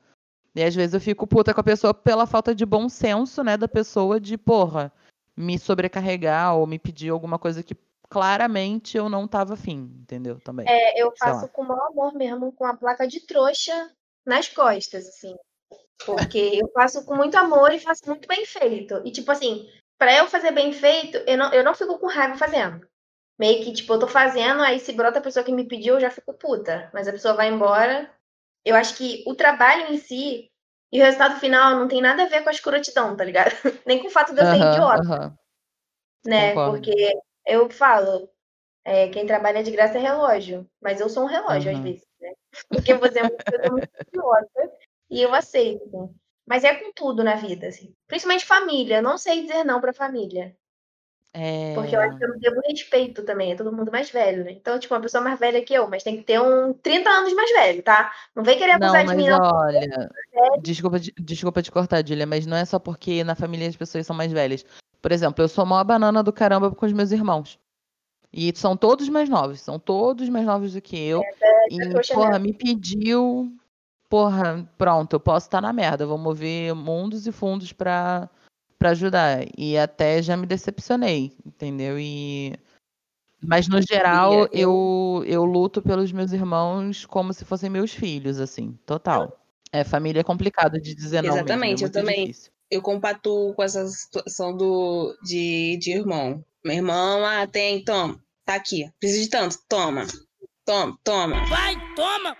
E 0.53 0.61
às 0.61 0.75
vezes 0.75 0.93
eu 0.93 0.99
fico 0.99 1.25
puta 1.25 1.53
com 1.53 1.61
a 1.61 1.63
pessoa 1.63 1.93
pela 1.93 2.27
falta 2.27 2.53
de 2.53 2.65
bom 2.65 2.89
senso, 2.89 3.41
né, 3.41 3.55
da 3.55 3.67
pessoa 3.67 4.19
de, 4.19 4.37
porra, 4.37 4.91
me 5.35 5.57
sobrecarregar 5.57 6.55
ou 6.55 6.67
me 6.67 6.77
pedir 6.77 7.09
alguma 7.09 7.39
coisa 7.39 7.63
que 7.63 7.75
claramente 8.13 8.95
eu 8.95 9.09
não 9.09 9.27
tava 9.27 9.55
afim, 9.55 9.91
entendeu? 9.99 10.39
Também. 10.39 10.67
É, 10.69 11.01
eu 11.01 11.11
faço 11.17 11.47
com 11.47 11.63
o 11.63 11.67
maior 11.67 11.87
amor 11.87 12.13
mesmo, 12.13 12.51
com 12.51 12.63
a 12.63 12.77
placa 12.77 13.07
de 13.07 13.25
trouxa 13.25 13.91
nas 14.23 14.47
costas, 14.47 15.07
assim. 15.07 15.35
Porque 16.05 16.37
eu 16.61 16.69
faço 16.71 17.03
com 17.05 17.15
muito 17.15 17.35
amor 17.35 17.73
e 17.73 17.79
faço 17.79 18.03
muito 18.05 18.27
bem 18.27 18.45
feito. 18.45 19.01
E, 19.03 19.11
tipo 19.11 19.31
assim, 19.31 19.67
pra 19.97 20.15
eu 20.15 20.27
fazer 20.27 20.51
bem 20.51 20.71
feito, 20.71 21.17
eu 21.25 21.35
não, 21.35 21.51
eu 21.51 21.63
não 21.63 21.73
fico 21.73 21.97
com 21.97 22.05
raiva 22.05 22.37
fazendo. 22.37 22.87
Meio 23.39 23.63
que, 23.65 23.73
tipo, 23.73 23.91
eu 23.91 23.99
tô 23.99 24.07
fazendo, 24.07 24.61
aí 24.61 24.79
se 24.79 24.93
brota 24.93 25.17
a 25.17 25.21
pessoa 25.21 25.43
que 25.43 25.51
me 25.51 25.67
pediu, 25.67 25.95
eu 25.95 25.99
já 25.99 26.11
fico 26.11 26.35
puta. 26.35 26.91
Mas 26.93 27.07
a 27.07 27.11
pessoa 27.11 27.33
vai 27.33 27.49
embora. 27.49 28.13
Eu 28.63 28.75
acho 28.75 28.95
que 28.95 29.23
o 29.25 29.33
trabalho 29.33 29.91
em 29.91 29.97
si, 29.97 30.51
E 30.91 31.01
o 31.01 31.03
resultado 31.03 31.39
final 31.39 31.75
não 31.79 31.87
tem 31.87 31.99
nada 31.99 32.23
a 32.23 32.27
ver 32.27 32.43
com 32.43 32.49
a 32.49 32.51
escrotidão, 32.51 33.17
tá 33.17 33.23
ligado? 33.23 33.49
Nem 33.87 33.99
com 33.99 34.07
o 34.07 34.11
fato 34.11 34.35
de 34.35 34.41
eu 34.41 34.45
ser 34.45 34.57
Aham, 34.57 34.71
idiota, 34.71 35.01
aham. 35.01 35.37
né? 36.23 36.49
concordo. 36.49 36.77
Porque 36.77 37.13
eu 37.45 37.69
falo, 37.69 38.29
é, 38.85 39.07
quem 39.09 39.25
trabalha 39.25 39.63
de 39.63 39.71
graça 39.71 39.97
é 39.97 40.01
relógio, 40.01 40.69
mas 40.81 40.99
eu 40.99 41.09
sou 41.09 41.23
um 41.23 41.27
relógio 41.27 41.71
às 41.71 41.77
Aham. 41.77 41.83
vezes, 41.83 42.07
né? 42.19 42.33
Porque 42.69 42.93
você 42.95 43.19
é 43.19 43.23
uma 43.23 43.31
coisa 43.31 43.71
muito 43.71 43.89
idiota 44.07 44.71
e 45.09 45.21
eu 45.21 45.33
aceito. 45.33 46.13
Mas 46.45 46.63
é 46.63 46.75
com 46.75 46.91
tudo 46.91 47.23
na 47.23 47.35
vida, 47.35 47.67
assim. 47.67 47.93
Principalmente 48.07 48.45
família. 48.45 48.97
Eu 48.97 49.03
não 49.03 49.17
sei 49.17 49.43
dizer 49.43 49.63
não 49.63 49.79
pra 49.79 49.93
família. 49.93 50.55
É... 51.33 51.73
Porque 51.73 51.95
eu 51.95 52.01
acho 52.01 52.17
que 52.17 52.23
eu 52.25 52.29
não 52.29 52.37
devo 52.37 52.61
respeito 52.67 53.23
também. 53.23 53.53
É 53.53 53.55
todo 53.55 53.71
mundo 53.71 53.91
mais 53.91 54.11
velho, 54.11 54.43
né? 54.43 54.51
Então, 54.51 54.77
tipo, 54.77 54.93
uma 54.93 55.01
pessoa 55.01 55.23
mais 55.23 55.39
velha 55.39 55.63
que 55.63 55.73
eu, 55.73 55.87
mas 55.87 56.03
tem 56.03 56.17
que 56.17 56.23
ter 56.23 56.39
um 56.39 56.73
30 56.73 57.09
anos 57.09 57.33
mais 57.33 57.49
velho, 57.51 57.81
tá? 57.81 58.13
Não 58.35 58.43
vem 58.43 58.57
querer 58.57 58.77
Não, 58.77 58.87
abusar 58.87 59.01
de 59.01 59.07
mas 59.07 59.17
mim, 59.17 59.29
não. 59.29 59.55
olha, 59.55 60.09
desculpa, 60.61 60.99
de- 60.99 61.13
desculpa 61.17 61.61
te 61.63 61.71
cortar, 61.71 62.05
Julia, 62.05 62.27
mas 62.27 62.45
não 62.45 62.57
é 62.57 62.65
só 62.65 62.77
porque 62.77 63.23
na 63.23 63.35
família 63.35 63.67
as 63.69 63.75
pessoas 63.77 64.05
são 64.05 64.15
mais 64.15 64.31
velhas. 64.31 64.65
Por 65.03 65.11
exemplo, 65.11 65.43
eu 65.43 65.49
sou 65.49 65.63
a 65.63 65.65
maior 65.65 65.83
banana 65.83 66.23
do 66.23 66.31
caramba 66.31 66.71
com 66.71 66.85
os 66.85 66.93
meus 66.93 67.11
irmãos. 67.11 67.59
E 68.31 68.53
são 68.55 68.77
todos 68.77 69.09
mais 69.09 69.27
novos, 69.27 69.59
são 69.59 69.77
todos 69.77 70.29
mais 70.29 70.45
novos 70.45 70.71
do 70.71 70.81
que 70.81 70.97
eu. 70.97 71.21
E, 71.69 71.89
trouxa 71.89 72.13
porra, 72.13 72.39
me 72.39 72.53
pediu. 72.53 73.53
Porra, 74.09 74.65
pronto, 74.77 75.13
eu 75.13 75.19
posso 75.19 75.47
estar 75.47 75.59
na 75.59 75.73
merda. 75.73 76.05
eu 76.05 76.07
Vou 76.07 76.17
mover 76.17 76.73
mundos 76.73 77.27
e 77.27 77.33
fundos 77.33 77.73
pra, 77.73 78.29
pra 78.79 78.91
ajudar. 78.91 79.45
E 79.57 79.77
até 79.77 80.21
já 80.21 80.37
me 80.37 80.45
decepcionei, 80.47 81.35
entendeu? 81.45 81.99
E. 81.99 82.57
Mas 83.45 83.67
no 83.67 83.81
geral, 83.81 84.31
Bia, 84.31 84.49
eu, 84.53 85.21
eu 85.27 85.43
luto 85.43 85.81
pelos 85.81 86.13
meus 86.13 86.31
irmãos 86.31 87.05
como 87.05 87.33
se 87.33 87.43
fossem 87.43 87.69
meus 87.69 87.93
filhos, 87.93 88.39
assim, 88.39 88.79
total. 88.85 89.37
É, 89.69 89.83
família 89.83 90.21
é 90.21 90.23
complicado 90.23 90.79
de 90.79 90.95
dizer 90.95 91.21
não 91.21 91.35
mesmo, 91.35 91.39
é 91.39 91.43
Exatamente, 91.43 91.83
eu 91.83 91.87
muito 91.87 91.93
também. 91.93 92.25
difícil. 92.27 92.52
Eu 92.73 92.81
compatuo 92.81 93.53
com 93.53 93.61
essa 93.61 93.85
situação 93.87 94.55
do, 94.57 95.15
de, 95.23 95.77
de 95.77 95.91
irmão. 95.91 96.43
Meu 96.65 96.75
irmão, 96.75 97.23
ah, 97.23 97.45
tem, 97.45 97.83
toma, 97.83 98.19
tá 98.45 98.55
aqui. 98.55 98.89
Precisa 98.99 99.21
de 99.21 99.29
tanto, 99.29 99.57
toma. 99.69 100.07
Toma, 100.65 100.97
toma. 101.03 101.45
Vai, 101.45 101.75
toma! 101.95 102.37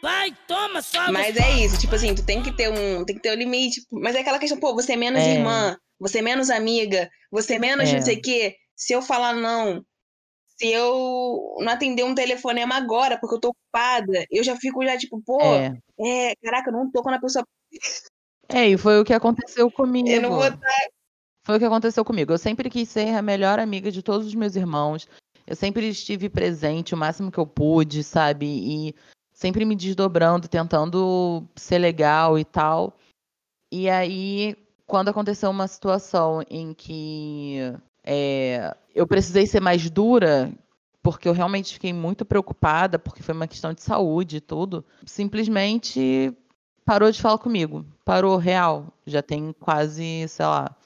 Vai, 0.00 0.36
toma, 0.46 0.80
só 0.82 1.10
Mas 1.10 1.36
é 1.36 1.50
isso, 1.64 1.78
tipo 1.78 1.94
assim, 1.94 2.14
tu 2.14 2.24
tem 2.24 2.42
que 2.42 2.52
ter 2.52 2.70
um, 2.70 3.04
tem 3.04 3.16
que 3.16 3.22
ter 3.22 3.32
um 3.32 3.38
limite. 3.38 3.82
Mas 3.90 4.14
é 4.14 4.20
aquela 4.20 4.38
questão, 4.38 4.58
pô, 4.58 4.74
você 4.74 4.92
é 4.92 4.96
menos 4.96 5.20
É. 5.20 5.32
irmã, 5.34 5.76
você 5.98 6.18
é 6.18 6.22
menos 6.22 6.50
amiga, 6.50 7.10
você 7.30 7.54
é 7.54 7.58
menos 7.58 7.88
É. 7.88 7.94
não 7.94 8.02
sei 8.02 8.16
o 8.16 8.22
quê. 8.22 8.54
Se 8.76 8.92
eu 8.92 9.02
falar 9.02 9.34
não, 9.34 9.82
se 10.58 10.68
eu 10.70 11.56
não 11.58 11.72
atender 11.72 12.04
um 12.04 12.14
telefonema 12.14 12.76
agora 12.76 13.18
porque 13.18 13.34
eu 13.36 13.40
tô 13.40 13.48
ocupada, 13.48 14.26
eu 14.30 14.44
já 14.44 14.56
fico 14.56 14.84
já 14.84 14.96
tipo, 14.96 15.20
pô, 15.22 15.40
É. 15.42 15.72
é, 16.00 16.36
caraca, 16.42 16.70
eu 16.70 16.74
não 16.74 16.90
tô 16.90 17.02
quando 17.02 17.16
a 17.16 17.20
pessoa. 17.20 17.44
É, 18.48 18.68
e 18.68 18.76
foi 18.76 19.00
o 19.00 19.04
que 19.04 19.12
aconteceu 19.12 19.70
comigo. 19.70 20.08
Eu 20.08 20.22
não 20.22 20.30
vou 20.30 20.42
Foi 21.44 21.56
o 21.56 21.58
que 21.58 21.64
aconteceu 21.64 22.04
comigo. 22.04 22.32
Eu 22.32 22.38
sempre 22.38 22.70
quis 22.70 22.88
ser 22.88 23.14
a 23.14 23.22
melhor 23.22 23.58
amiga 23.58 23.90
de 23.90 24.02
todos 24.02 24.26
os 24.26 24.34
meus 24.34 24.56
irmãos. 24.56 25.08
Eu 25.46 25.54
sempre 25.54 25.88
estive 25.88 26.28
presente 26.28 26.94
o 26.94 26.96
máximo 26.96 27.30
que 27.30 27.38
eu 27.38 27.46
pude, 27.46 28.02
sabe? 28.02 28.46
E 28.46 28.94
sempre 29.32 29.64
me 29.64 29.76
desdobrando, 29.76 30.48
tentando 30.48 31.46
ser 31.54 31.78
legal 31.78 32.38
e 32.38 32.44
tal. 32.44 32.96
E 33.70 33.90
aí, 33.90 34.56
quando 34.86 35.08
aconteceu 35.08 35.50
uma 35.50 35.68
situação 35.68 36.42
em 36.48 36.72
que 36.72 37.58
é, 38.04 38.74
eu 38.94 39.06
precisei 39.06 39.46
ser 39.46 39.60
mais 39.60 39.90
dura, 39.90 40.52
porque 41.02 41.28
eu 41.28 41.32
realmente 41.32 41.74
fiquei 41.74 41.92
muito 41.92 42.24
preocupada, 42.24 42.98
porque 42.98 43.22
foi 43.22 43.34
uma 43.34 43.48
questão 43.48 43.74
de 43.74 43.82
saúde 43.82 44.36
e 44.36 44.40
tudo, 44.40 44.84
simplesmente 45.04 46.32
parou 46.84 47.10
de 47.10 47.20
falar 47.20 47.38
comigo. 47.38 47.84
Parou, 48.04 48.36
real. 48.36 48.92
Já 49.06 49.22
tem 49.22 49.52
quase, 49.52 50.28
sei 50.28 50.44
lá, 50.44 50.76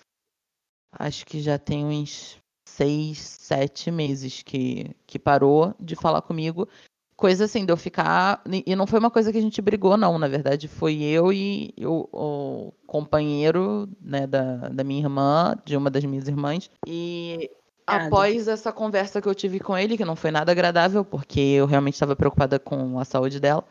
acho 0.92 1.26
que 1.26 1.40
já 1.40 1.59
tem 1.59 1.85
uns 1.85 2.38
seis, 2.68 3.18
sete 3.18 3.90
meses 3.90 4.42
que, 4.42 4.94
que 5.07 5.18
parou 5.18 5.74
de 5.81 5.96
falar 5.96 6.22
comigo. 6.22 6.68
Coisa 7.16 7.46
assim, 7.46 7.66
de 7.66 7.72
eu 7.72 7.76
ficar. 7.76 8.40
E 8.64 8.76
não 8.76 8.87
foi 8.87 9.00
uma 9.00 9.11
coisa 9.11 9.33
que 9.33 9.38
a 9.38 9.40
gente 9.40 9.61
brigou, 9.61 9.96
não. 9.96 10.16
Na 10.18 10.28
verdade, 10.28 10.68
foi 10.68 11.02
eu 11.02 11.33
e 11.33 11.74
o, 11.81 12.09
o 12.12 12.72
companheiro 12.87 13.88
né, 14.00 14.24
da, 14.24 14.68
da 14.68 14.85
minha 14.85 15.00
irmã, 15.00 15.57
de 15.64 15.76
uma 15.76 15.90
das 15.90 16.04
minhas 16.04 16.28
irmãs. 16.28 16.70
E 16.87 17.50
Nada. 17.88 18.07
após 18.07 18.46
essa 18.46 18.72
conversa 18.72 19.20
que 19.20 19.28
eu 19.28 19.35
tive 19.35 19.59
com 19.59 19.76
ele, 19.76 19.96
que 19.96 20.04
não 20.04 20.14
foi 20.14 20.31
nada 20.31 20.52
agradável, 20.52 21.04
porque 21.04 21.40
eu 21.40 21.66
realmente 21.66 21.94
estava 21.94 22.14
preocupada 22.14 22.61
com 22.61 23.00
a 23.00 23.04
saúde 23.04 23.40
dela. 23.40 23.64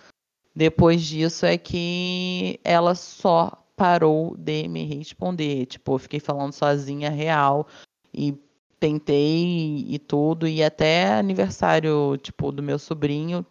Depois 0.58 1.04
disso 1.04 1.46
é 1.46 1.56
que 1.56 2.60
ela 2.63 2.96
só 2.96 3.63
parou 3.76 4.36
de 4.36 4.67
me 4.67 4.86
responder. 4.86 5.67
Tipo, 5.67 5.93
eu 5.93 6.00
fiquei 6.00 6.20
falando 6.20 6.52
sozinha, 6.52 7.12
real. 7.12 7.67
E 8.12 8.34
tentei 8.80 9.86
e 9.88 10.00
tudo. 10.00 10.48
E 10.48 10.63
até 10.63 11.13
aniversário, 11.13 12.17
tipo, 12.17 12.52
do 12.52 12.63
meu 12.63 12.80
sobrinho, 12.80 13.46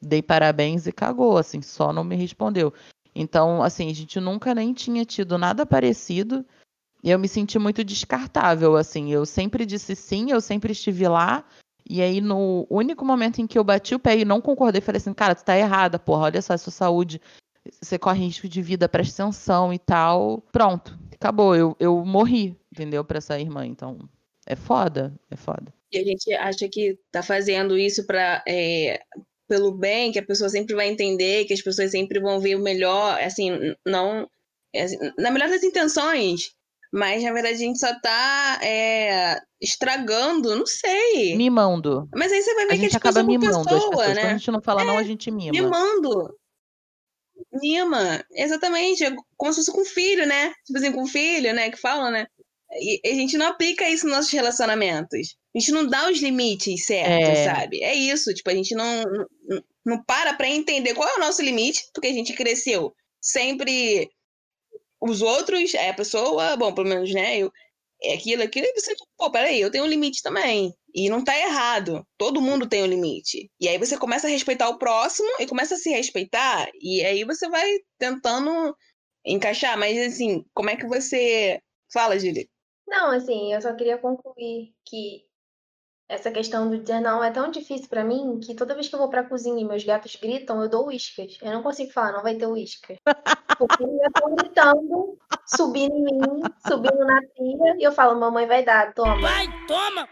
dei 0.00 0.22
parabéns 0.22 0.86
e 0.86 0.92
cagou, 0.92 1.36
assim, 1.36 1.60
só 1.60 1.92
não 1.92 2.02
me 2.02 2.16
respondeu. 2.16 2.72
Então, 3.14 3.62
assim, 3.62 3.90
a 3.90 3.94
gente 3.94 4.18
nunca 4.18 4.54
nem 4.54 4.72
tinha 4.72 5.04
tido 5.04 5.36
nada 5.36 5.66
parecido. 5.66 6.46
E 7.04 7.10
eu 7.10 7.18
me 7.18 7.28
senti 7.28 7.58
muito 7.58 7.84
descartável, 7.84 8.74
assim. 8.74 9.12
Eu 9.12 9.26
sempre 9.26 9.66
disse 9.66 9.94
sim, 9.94 10.30
eu 10.30 10.40
sempre 10.40 10.72
estive 10.72 11.06
lá. 11.08 11.44
E 11.88 12.02
aí, 12.02 12.20
no 12.20 12.66
único 12.68 13.04
momento 13.04 13.40
em 13.40 13.46
que 13.46 13.58
eu 13.58 13.64
bati 13.64 13.94
o 13.94 13.98
pé 13.98 14.18
e 14.18 14.24
não 14.24 14.40
concordei, 14.40 14.80
falei 14.80 14.98
assim, 14.98 15.14
cara, 15.14 15.34
tu 15.34 15.44
tá 15.44 15.56
errada, 15.56 15.98
porra, 15.98 16.24
olha 16.24 16.42
só, 16.42 16.52
a 16.52 16.58
sua 16.58 16.72
saúde, 16.72 17.20
você 17.80 17.98
corre 17.98 18.24
risco 18.24 18.46
de 18.46 18.60
vida, 18.60 18.88
presta 18.88 19.22
atenção 19.22 19.72
e 19.72 19.78
tal. 19.78 20.42
Pronto, 20.52 20.98
acabou, 21.14 21.56
eu, 21.56 21.76
eu 21.80 22.04
morri, 22.04 22.54
entendeu, 22.72 23.02
pra 23.04 23.18
essa 23.18 23.38
irmã, 23.40 23.66
então 23.66 23.98
é 24.46 24.54
foda, 24.54 25.14
é 25.30 25.36
foda. 25.36 25.72
E 25.90 25.98
a 25.98 26.04
gente 26.04 26.32
acha 26.34 26.68
que 26.68 26.98
tá 27.10 27.22
fazendo 27.22 27.78
isso 27.78 28.06
para 28.06 28.44
pelo 29.48 29.72
bem, 29.72 30.12
que 30.12 30.18
a 30.18 30.24
pessoa 30.24 30.50
sempre 30.50 30.74
vai 30.74 30.88
entender, 30.88 31.46
que 31.46 31.54
as 31.54 31.62
pessoas 31.62 31.90
sempre 31.90 32.20
vão 32.20 32.38
ver 32.38 32.54
o 32.54 32.62
melhor, 32.62 33.18
assim, 33.22 33.74
não. 33.84 34.28
é, 34.74 34.82
assim, 34.82 34.98
na 35.16 35.30
melhor 35.30 35.48
das 35.48 35.62
intenções, 35.62 36.54
mas 36.92 37.22
na 37.22 37.32
verdade 37.32 37.54
a 37.54 37.58
gente 37.58 37.78
só 37.78 37.92
tá 38.00 38.58
é, 38.62 39.38
estragando, 39.60 40.56
não 40.56 40.66
sei. 40.66 41.36
Mimando. 41.36 42.08
Mas 42.14 42.32
aí 42.32 42.42
você 42.42 42.54
vai 42.54 42.64
A 42.64 42.68
ver 42.68 42.74
que 42.74 42.80
gente 42.82 42.90
as 42.90 42.96
acaba 42.96 43.22
mimando 43.22 43.58
as 43.58 43.64
pessoa, 43.64 43.90
pessoas. 43.90 44.08
né? 44.08 44.14
Quando 44.22 44.26
a 44.26 44.36
gente 44.38 44.50
não 44.50 44.62
fala 44.62 44.84
não, 44.84 44.98
a 44.98 45.02
gente 45.02 45.30
mima. 45.30 45.52
Mimando. 45.52 46.34
Mima, 47.52 48.24
exatamente. 48.32 49.04
É 49.04 49.14
como 49.36 49.52
se 49.52 49.60
fosse 49.60 49.72
com 49.72 49.84
filho, 49.84 50.26
né? 50.26 50.52
Tipo 50.66 50.78
assim, 50.78 50.92
com 50.92 51.06
filho, 51.06 51.54
né? 51.54 51.70
Que 51.70 51.76
falam, 51.78 52.10
né? 52.10 52.26
E 52.72 53.00
a 53.08 53.14
gente 53.14 53.38
não 53.38 53.46
aplica 53.46 53.88
isso 53.88 54.06
nos 54.06 54.16
nossos 54.16 54.32
relacionamentos. 54.32 55.36
A 55.54 55.58
gente 55.58 55.72
não 55.72 55.86
dá 55.86 56.10
os 56.10 56.20
limites 56.20 56.84
certos, 56.84 57.38
É. 57.38 57.44
sabe? 57.46 57.82
É 57.82 57.94
isso. 57.94 58.32
Tipo, 58.34 58.50
a 58.50 58.54
gente 58.54 58.74
não, 58.74 59.02
não, 59.48 59.62
não 59.86 60.04
para 60.04 60.34
pra 60.34 60.48
entender 60.48 60.94
qual 60.94 61.08
é 61.08 61.14
o 61.16 61.20
nosso 61.20 61.40
limite, 61.42 61.80
porque 61.94 62.08
a 62.08 62.12
gente 62.12 62.34
cresceu 62.34 62.92
sempre 63.20 64.08
os 65.00 65.22
outros, 65.22 65.74
é 65.74 65.90
a 65.90 65.94
pessoa, 65.94 66.56
bom, 66.56 66.74
pelo 66.74 66.88
menos, 66.88 67.12
né? 67.12 67.38
Eu, 67.38 67.52
é 68.02 68.14
aquilo, 68.14 68.42
aquilo, 68.42 68.66
e 68.66 68.80
você, 68.80 68.94
pô, 69.16 69.30
peraí, 69.30 69.60
eu 69.60 69.70
tenho 69.70 69.84
um 69.84 69.88
limite 69.88 70.22
também. 70.22 70.72
E 70.94 71.10
não 71.10 71.22
tá 71.22 71.36
errado. 71.36 72.06
Todo 72.16 72.40
mundo 72.40 72.68
tem 72.68 72.82
um 72.82 72.86
limite. 72.86 73.50
E 73.60 73.68
aí 73.68 73.76
você 73.78 73.98
começa 73.98 74.26
a 74.26 74.30
respeitar 74.30 74.68
o 74.68 74.78
próximo 74.78 75.28
e 75.38 75.46
começa 75.46 75.74
a 75.74 75.78
se 75.78 75.90
respeitar. 75.90 76.68
E 76.80 77.04
aí 77.04 77.24
você 77.24 77.48
vai 77.48 77.68
tentando 77.98 78.74
encaixar. 79.24 79.76
Mas 79.78 79.98
assim, 79.98 80.44
como 80.54 80.70
é 80.70 80.76
que 80.76 80.86
você. 80.86 81.60
Fala, 81.92 82.18
Julie. 82.18 82.48
Não, 82.86 83.10
assim, 83.10 83.52
eu 83.52 83.60
só 83.60 83.74
queria 83.74 83.98
concluir 83.98 84.72
que 84.84 85.27
essa 86.08 86.30
questão 86.30 86.70
do 86.70 86.78
dizer 86.78 87.00
não 87.00 87.22
é 87.22 87.30
tão 87.30 87.50
difícil 87.50 87.86
pra 87.88 88.02
mim 88.02 88.40
que 88.40 88.54
toda 88.54 88.74
vez 88.74 88.88
que 88.88 88.94
eu 88.94 88.98
vou 88.98 89.10
pra 89.10 89.24
cozinha 89.24 89.60
e 89.60 89.64
meus 89.64 89.84
gatos 89.84 90.16
gritam, 90.16 90.62
eu 90.62 90.68
dou 90.68 90.86
uíscas. 90.86 91.36
Eu 91.42 91.52
não 91.52 91.62
consigo 91.62 91.92
falar, 91.92 92.12
não 92.12 92.22
vai 92.22 92.34
ter 92.34 92.46
uísca. 92.46 92.96
Porque 93.58 93.82
eles 93.82 94.00
estão 94.06 94.34
gritando, 94.34 95.18
subindo 95.46 95.94
em 95.94 96.02
mim, 96.02 96.42
subindo 96.66 97.04
na 97.04 97.20
pia, 97.20 97.76
e 97.78 97.82
eu 97.82 97.92
falo, 97.92 98.18
mamãe 98.18 98.46
vai 98.46 98.64
dar, 98.64 98.94
toma. 98.94 99.20
Vai, 99.20 99.46
toma! 99.66 100.08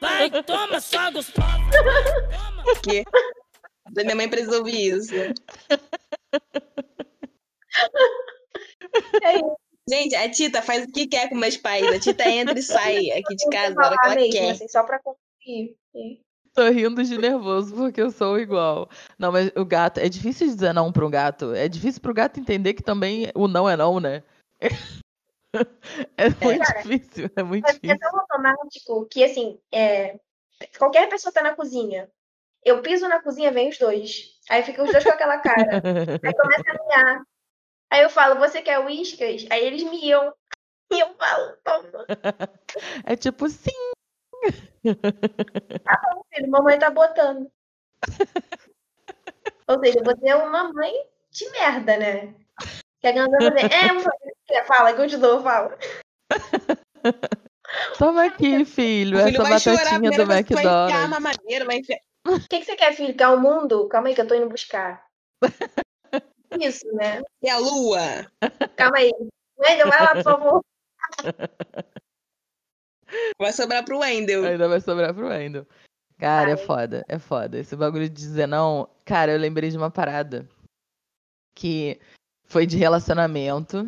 Vai, 0.00 0.42
toma, 0.42 0.80
só 0.80 1.10
gostosa! 1.12 1.46
Toma! 1.70 2.64
Porque 2.64 3.04
minha 3.94 4.16
mãe 4.16 4.28
precisa 4.28 4.58
ouvir 4.58 4.96
isso. 4.96 5.14
É 9.22 9.36
isso. 9.36 9.65
Gente, 9.88 10.14
a 10.16 10.28
Tita 10.30 10.60
faz 10.62 10.84
o 10.84 10.92
que 10.92 11.06
quer 11.06 11.28
com 11.28 11.36
meus 11.36 11.56
pais. 11.56 11.86
A 11.86 11.98
Tita 12.00 12.28
entra 12.28 12.58
e 12.58 12.62
sai 12.62 13.10
aqui 13.12 13.36
de 13.36 13.48
casa 13.48 13.74
na 13.74 13.86
hora 13.86 13.96
que 13.98 14.06
ela 14.06 14.14
mesmo, 14.16 14.32
quer. 14.32 14.50
assim, 14.50 14.68
só 14.68 14.82
pra 14.82 14.98
concluir. 14.98 15.76
E- 15.94 16.20
Tô 16.52 16.68
rindo 16.70 17.04
de 17.04 17.18
nervoso 17.18 17.74
porque 17.74 18.00
eu 18.00 18.10
sou 18.10 18.38
igual. 18.38 18.88
Não, 19.18 19.30
mas 19.30 19.50
o 19.54 19.64
gato. 19.64 19.98
É 20.00 20.08
difícil 20.08 20.46
dizer 20.46 20.72
não 20.72 20.90
pra 20.90 21.06
um 21.06 21.10
gato. 21.10 21.52
É 21.54 21.68
difícil 21.68 22.00
pro 22.00 22.14
gato 22.14 22.40
entender 22.40 22.72
que 22.74 22.82
também 22.82 23.30
o 23.34 23.46
não 23.46 23.68
é 23.68 23.76
não, 23.76 24.00
né? 24.00 24.22
É 26.18 26.28
muito 26.44 26.66
Cara, 26.66 26.82
difícil. 26.82 27.30
É 27.34 27.42
muito 27.42 27.66
é 27.66 27.72
difícil. 27.72 27.98
tão 27.98 28.20
automático 28.20 29.06
que, 29.10 29.24
assim, 29.24 29.58
é, 29.72 30.18
qualquer 30.78 31.08
pessoa 31.08 31.32
tá 31.32 31.42
na 31.42 31.54
cozinha. 31.54 32.10
Eu 32.62 32.82
piso 32.82 33.08
na 33.08 33.22
cozinha, 33.22 33.50
vem 33.52 33.70
os 33.70 33.78
dois. 33.78 34.34
Aí 34.50 34.62
ficam 34.62 34.84
os 34.84 34.90
dois 34.92 35.02
com 35.04 35.10
aquela 35.10 35.38
cara. 35.38 35.80
Aí 36.22 36.34
começa 36.34 36.64
a 36.68 36.86
miar. 36.86 37.22
Aí 37.90 38.02
eu 38.02 38.10
falo, 38.10 38.38
você 38.38 38.62
quer 38.62 38.78
uíscas? 38.80 39.46
Aí 39.50 39.64
eles 39.64 39.82
me 39.84 40.04
iam. 40.04 40.32
E 40.88 41.00
eu 41.00 41.12
falo, 41.16 41.56
toma. 41.64 42.06
É 43.04 43.16
tipo, 43.16 43.48
sim. 43.48 43.72
Filho, 46.32 46.48
mamãe 46.48 46.78
tá 46.78 46.90
botando. 46.90 47.50
Ou 49.66 49.80
seja, 49.80 50.00
você 50.04 50.28
é 50.28 50.36
uma 50.36 50.72
mãe 50.72 50.92
de 51.28 51.50
merda, 51.50 51.96
né? 51.96 52.34
Quer 53.00 53.14
ganhar 53.14 53.28
fazer. 53.28 53.72
É, 53.72 53.92
um- 53.92 54.64
fala, 54.64 54.94
continua, 54.94 55.42
fala. 55.42 55.76
Toma 57.98 58.26
aqui, 58.26 58.64
filho, 58.64 59.18
O 59.18 59.24
filho 59.24 59.42
essa 59.42 59.42
vai 59.42 59.58
chorar, 59.58 59.80
a 59.80 59.98
batatinha 59.98 60.10
do 60.10 60.44
que 60.44 60.54
vai 60.54 60.64
a 60.64 61.18
McDonald's. 61.18 61.66
vai. 61.66 61.82
O 62.28 62.48
que, 62.48 62.60
que 62.60 62.64
você 62.64 62.76
quer, 62.76 62.92
filho? 62.94 63.16
Quer 63.16 63.28
o 63.28 63.40
mundo? 63.40 63.88
Calma 63.88 64.06
aí 64.08 64.14
que 64.14 64.20
eu 64.20 64.28
tô 64.28 64.34
indo 64.36 64.48
buscar. 64.48 65.04
Isso, 66.60 66.86
né? 66.94 67.22
E 67.42 67.48
a 67.48 67.58
lua? 67.58 68.30
Calma 68.76 68.98
aí. 68.98 69.12
Wendel, 69.58 69.88
vai 69.88 70.00
lá, 70.00 70.14
por 70.14 70.22
favor. 70.22 70.64
Vai 73.38 73.52
sobrar 73.52 73.84
pro 73.84 73.98
Wendel. 73.98 74.44
Ainda 74.44 74.68
vai 74.68 74.80
sobrar 74.80 75.14
pro 75.14 75.28
Wendel. 75.28 75.66
Cara, 76.18 76.50
é 76.50 76.54
Ai. 76.54 76.58
foda, 76.58 77.04
é 77.08 77.18
foda. 77.18 77.58
Esse 77.58 77.76
bagulho 77.76 78.08
de 78.08 78.14
dizer 78.14 78.46
não. 78.46 78.88
Cara, 79.04 79.32
eu 79.32 79.38
lembrei 79.38 79.70
de 79.70 79.76
uma 79.76 79.90
parada 79.90 80.48
que 81.54 82.00
foi 82.44 82.66
de 82.66 82.76
relacionamento. 82.76 83.86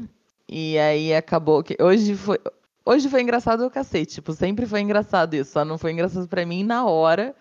E 0.48 0.78
aí 0.78 1.14
acabou 1.14 1.62
que. 1.62 1.76
Hoje 1.80 2.14
foi. 2.14 2.38
Hoje 2.84 3.08
foi 3.08 3.22
engraçado 3.22 3.66
o 3.66 3.70
cacete. 3.70 4.14
Tipo, 4.14 4.32
sempre 4.32 4.66
foi 4.66 4.80
engraçado 4.80 5.34
isso. 5.34 5.52
Só 5.52 5.64
não 5.64 5.78
foi 5.78 5.92
engraçado 5.92 6.28
pra 6.28 6.46
mim 6.46 6.64
na 6.64 6.86
hora. 6.86 7.34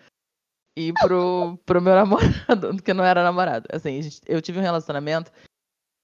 E 0.78 0.92
pro, 0.92 1.58
pro 1.66 1.82
meu 1.82 1.92
namorado, 1.96 2.80
que 2.82 2.94
não 2.94 3.04
era 3.04 3.24
namorado. 3.24 3.66
Assim, 3.72 4.00
gente- 4.00 4.20
eu 4.26 4.40
tive 4.40 4.60
um 4.60 4.62
relacionamento 4.62 5.32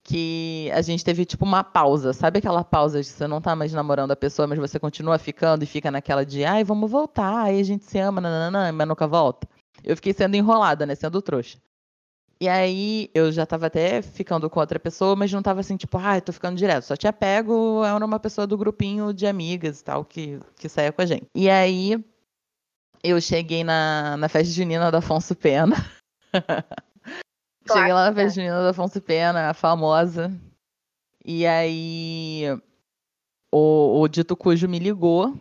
que 0.07 0.68
a 0.75 0.83
gente 0.83 1.05
teve 1.05 1.25
tipo 1.25 1.45
uma 1.45 1.62
pausa. 1.62 2.12
Sabe 2.12 2.39
aquela 2.41 2.64
pausa 2.64 3.01
de 3.01 3.07
você 3.07 3.27
não 3.27 3.41
tá 3.41 3.55
mais 3.55 3.72
namorando 3.72 4.11
a 4.11 4.16
pessoa, 4.16 4.49
mas 4.49 4.59
você 4.59 4.79
continua 4.79 5.16
ficando 5.18 5.62
e 5.62 5.66
fica 5.66 5.91
naquela 5.91 6.27
de 6.27 6.45
ai, 6.45 6.64
vamos 6.64 6.91
voltar, 6.91 7.45
aí 7.45 7.61
a 7.61 7.62
gente 7.62 7.85
se 7.85 7.99
ama, 7.99 8.20
nananã, 8.20 8.72
mas 8.72 8.89
nunca 8.89 9.07
volta. 9.07 9.49
Eu 9.83 9.95
fiquei 9.97 10.12
sendo 10.12 10.35
enrolada, 10.35 10.85
né? 10.85 10.95
Sendo 10.95 11.22
trouxa. 11.22 11.59
E 12.41 12.49
aí 12.49 13.11
eu 13.14 13.31
já 13.31 13.47
tava 13.47 13.66
até 13.66 14.03
ficando 14.03 14.51
com 14.51 14.59
outra 14.61 14.79
pessoa, 14.79 15.14
mas 15.14 15.33
não 15.33 15.41
tava 15.41 15.61
assim, 15.61 15.77
tipo, 15.77 15.97
ai, 15.97 16.20
tô 16.20 16.33
ficando 16.33 16.57
direto. 16.57 16.85
Só 16.85 16.97
tinha 16.97 17.12
pego, 17.12 17.83
era 17.85 18.05
uma 18.05 18.18
pessoa 18.18 18.47
do 18.47 18.59
grupinho 18.59 19.14
de 19.14 19.25
amigas 19.27 19.81
e 19.81 19.85
tal, 19.85 20.05
que, 20.05 20.41
que 20.57 20.68
saía 20.68 20.93
com 20.93 21.01
a 21.01 21.07
gente. 21.07 21.27
E 21.35 21.49
aí 21.49 22.05
eu 23.05 23.20
cheguei 23.20 23.62
na, 23.62 24.16
na 24.16 24.28
festa 24.28 24.52
junina 24.52 24.90
da 24.90 24.98
Afonso 24.98 25.36
Pena. 25.36 25.76
Cheguei 27.66 27.92
lá 27.92 28.11
na 28.11 28.14
festa 28.14 28.40
junina 28.40 28.62
da 28.62 28.70
Afonso 28.70 29.00
Pena, 29.00 29.50
a 29.50 29.55
famosa. 29.55 30.32
E 31.24 31.46
aí 31.46 32.44
o, 33.52 34.00
o 34.00 34.09
dito 34.09 34.34
cujo 34.36 34.68
me 34.68 34.78
ligou, 34.78 35.38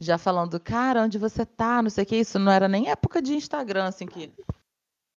já 0.00 0.16
falando, 0.16 0.58
cara, 0.60 1.02
onde 1.02 1.18
você 1.18 1.44
tá? 1.44 1.82
Não 1.82 1.90
sei 1.90 2.04
o 2.04 2.06
que. 2.06 2.16
Isso 2.16 2.38
não 2.38 2.50
era 2.50 2.68
nem 2.68 2.88
época 2.88 3.20
de 3.20 3.34
Instagram, 3.34 3.86
assim, 3.86 4.06
que 4.06 4.32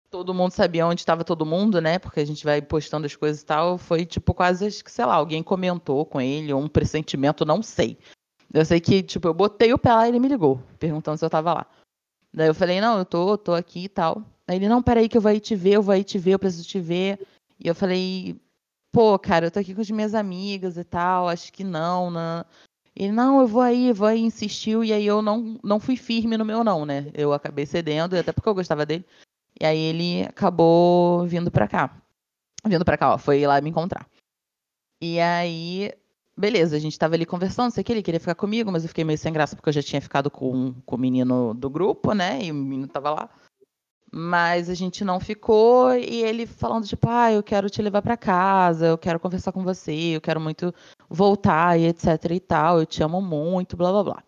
todo 0.09 0.33
mundo 0.33 0.53
sabia 0.53 0.87
onde 0.87 1.01
estava 1.01 1.25
todo 1.25 1.45
mundo, 1.45 1.81
né? 1.81 1.99
Porque 1.99 2.21
a 2.21 2.25
gente 2.25 2.45
vai 2.45 2.63
postando 2.63 3.07
as 3.07 3.17
coisas 3.17 3.43
e 3.43 3.47
tal. 3.47 3.77
Foi 3.77 4.07
tipo 4.07 4.33
quase, 4.33 4.71
sei 4.71 5.05
lá, 5.05 5.15
alguém 5.15 5.43
comentou 5.43 6.07
com 6.07 6.21
ele, 6.21 6.53
ou 6.53 6.61
um 6.61 6.69
pressentimento, 6.69 7.45
não 7.45 7.63
sei. 7.63 7.99
Eu 8.57 8.65
sei 8.65 8.81
que, 8.81 9.03
tipo, 9.03 9.29
eu 9.29 9.35
botei 9.35 9.71
o 9.75 9.79
pé 9.79 9.93
lá 9.93 10.07
e 10.07 10.11
ele 10.11 10.19
me 10.19 10.29
ligou, 10.29 10.63
perguntando 10.79 11.19
se 11.19 11.25
eu 11.25 11.29
tava 11.29 11.53
lá. 11.53 11.67
Daí 12.33 12.49
eu 12.49 12.55
falei, 12.55 12.81
não, 12.81 12.97
eu 12.97 13.05
tô, 13.05 13.37
tô 13.37 13.53
aqui 13.53 13.85
e 13.85 13.89
tal. 13.89 14.25
Aí 14.49 14.57
ele, 14.57 14.67
não, 14.67 14.83
peraí 14.83 15.11
que 15.11 15.17
eu 15.19 15.21
vou 15.21 15.29
aí 15.29 15.39
te 15.39 15.55
ver, 15.55 15.75
eu 15.75 15.83
vou 15.83 15.93
aí 15.93 16.03
te 16.03 16.19
ver, 16.19 16.33
eu 16.33 16.39
preciso 16.39 16.67
te 16.67 16.81
ver. 16.81 17.21
E 17.61 17.69
eu 17.69 17.75
falei, 17.75 18.41
pô, 18.91 19.19
cara, 19.19 19.47
eu 19.47 19.51
tô 19.51 19.59
aqui 19.59 19.75
com 19.75 19.83
as 19.83 19.91
minhas 19.91 20.15
amigas 20.15 20.79
e 20.79 20.85
tal, 20.85 21.29
acho 21.29 21.53
que 21.53 21.63
não, 21.63 22.11
né? 22.11 22.45
Ele, 22.95 23.13
não, 23.13 23.43
eu 23.43 23.47
vou 23.47 23.61
aí, 23.61 23.93
vou 23.93 24.09
aí, 24.09 24.21
insistiu, 24.21 24.83
e 24.83 24.91
aí 24.91 25.05
eu 25.05 25.21
não, 25.21 25.61
não 25.63 25.79
fui 25.79 25.97
firme 25.97 26.39
no 26.39 26.45
meu 26.47 26.65
não, 26.65 26.87
né? 26.87 27.11
Eu 27.13 27.35
acabei 27.35 27.67
cedendo, 27.67 28.17
até 28.17 28.33
porque 28.33 28.49
eu 28.49 28.55
gostava 28.55 28.87
dele. 28.87 29.05
E 29.61 29.67
aí 29.67 29.79
ele 29.79 30.23
acabou 30.23 31.27
vindo 31.27 31.51
pra 31.51 31.69
cá. 31.69 31.95
Vindo 32.67 32.87
pra 32.87 32.97
cá, 32.97 33.13
ó, 33.13 33.19
foi 33.19 33.47
lá 33.47 33.61
me 33.61 33.69
encontrar. 33.69 34.09
E 35.03 35.21
aí, 35.21 35.93
beleza, 36.37 36.77
a 36.77 36.79
gente 36.79 36.99
tava 36.99 37.15
ali 37.15 37.25
conversando, 37.25 37.71
sei 37.71 37.83
que, 37.83 37.93
ele 37.93 38.03
queria 38.03 38.21
ficar 38.21 38.35
comigo, 38.35 38.71
mas 38.71 38.83
eu 38.83 38.89
fiquei 38.89 39.05
meio 39.05 39.19
sem 39.19 39.33
graça 39.33 39.57
porque 39.57 39.69
eu 39.69 39.73
já 39.73 39.83
tinha 39.83 40.01
ficado 40.01 40.31
com, 40.31 40.75
com 40.85 40.97
o 40.97 40.99
menino 40.99 41.55
do 41.55 41.71
grupo, 41.71 42.13
né? 42.13 42.43
E 42.43 42.51
o 42.51 42.55
menino 42.55 42.87
tava 42.87 43.11
lá. 43.11 43.31
Mas 44.13 44.71
a 44.71 44.75
gente 44.75 45.05
não 45.05 45.19
ficou 45.19 45.93
e 45.95 46.23
ele 46.23 46.47
falando, 46.47 46.87
tipo, 46.87 47.09
ah, 47.09 47.33
eu 47.33 47.43
quero 47.43 47.69
te 47.69 47.83
levar 47.83 48.03
pra 48.03 48.17
casa, 48.17 48.87
eu 48.87 48.99
quero 48.99 49.19
conversar 49.19 49.53
com 49.53 49.65
você, 49.65 50.17
eu 50.17 50.21
quero 50.21 50.41
muito 50.41 50.73
voltar 51.09 51.79
e 51.79 51.87
etc 51.87 52.31
e 52.31 52.41
tal, 52.41 52.79
eu 52.81 52.87
te 52.87 53.03
amo 53.03 53.21
muito, 53.21 53.77
blá 53.77 53.91
blá 53.91 54.05
blá. 54.05 54.25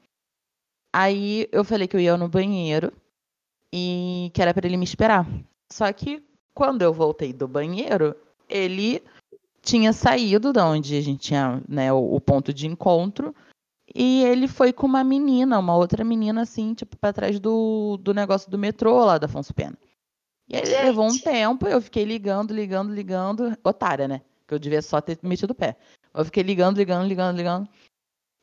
Aí 0.93 1.49
eu 1.53 1.65
falei 1.65 1.87
que 1.87 1.97
eu 1.97 2.01
ia 2.01 2.17
no 2.17 2.29
banheiro 2.29 2.93
e 3.73 4.31
que 4.35 4.43
era 4.43 4.53
pra 4.53 4.67
ele 4.67 4.77
me 4.77 4.85
esperar. 4.85 5.27
Só 5.71 5.93
que 5.93 6.23
quando 6.55 6.83
eu 6.83 6.93
voltei 6.93 7.33
do 7.33 7.47
banheiro, 7.47 8.17
ele 8.49 9.03
tinha 9.63 9.93
saído 9.93 10.53
da 10.53 10.67
onde 10.67 10.97
a 10.97 11.01
gente 11.01 11.21
tinha 11.21 11.63
né, 11.69 11.93
o, 11.93 12.15
o 12.15 12.21
ponto 12.21 12.53
de 12.53 12.67
encontro 12.67 13.35
e 13.95 14.23
ele 14.25 14.47
foi 14.47 14.73
com 14.73 14.87
uma 14.87 15.03
menina, 15.03 15.59
uma 15.59 15.77
outra 15.77 16.05
menina, 16.05 16.43
assim, 16.43 16.75
tipo, 16.75 16.97
pra 16.97 17.13
trás 17.13 17.41
do, 17.41 17.97
do 17.99 18.13
negócio 18.13 18.51
do 18.51 18.59
metrô 18.59 19.05
lá 19.05 19.17
da 19.17 19.27
Afonso 19.27 19.55
Pena. 19.55 19.77
E 20.49 20.57
aí 20.57 20.65
Gente. 20.65 20.85
levou 20.85 21.07
um 21.07 21.19
tempo, 21.19 21.67
eu 21.67 21.81
fiquei 21.81 22.05
ligando, 22.05 22.55
ligando, 22.55 22.93
ligando. 22.93 23.57
Otária, 23.65 24.09
né? 24.09 24.23
Que 24.47 24.55
eu 24.55 24.59
devia 24.59 24.81
só 24.83 25.01
ter 25.01 25.19
metido 25.23 25.51
o 25.51 25.55
pé. 25.55 25.77
Eu 26.15 26.25
fiquei 26.25 26.43
ligando, 26.43 26.79
ligando, 26.79 27.07
ligando, 27.07 27.37
ligando. 27.37 27.69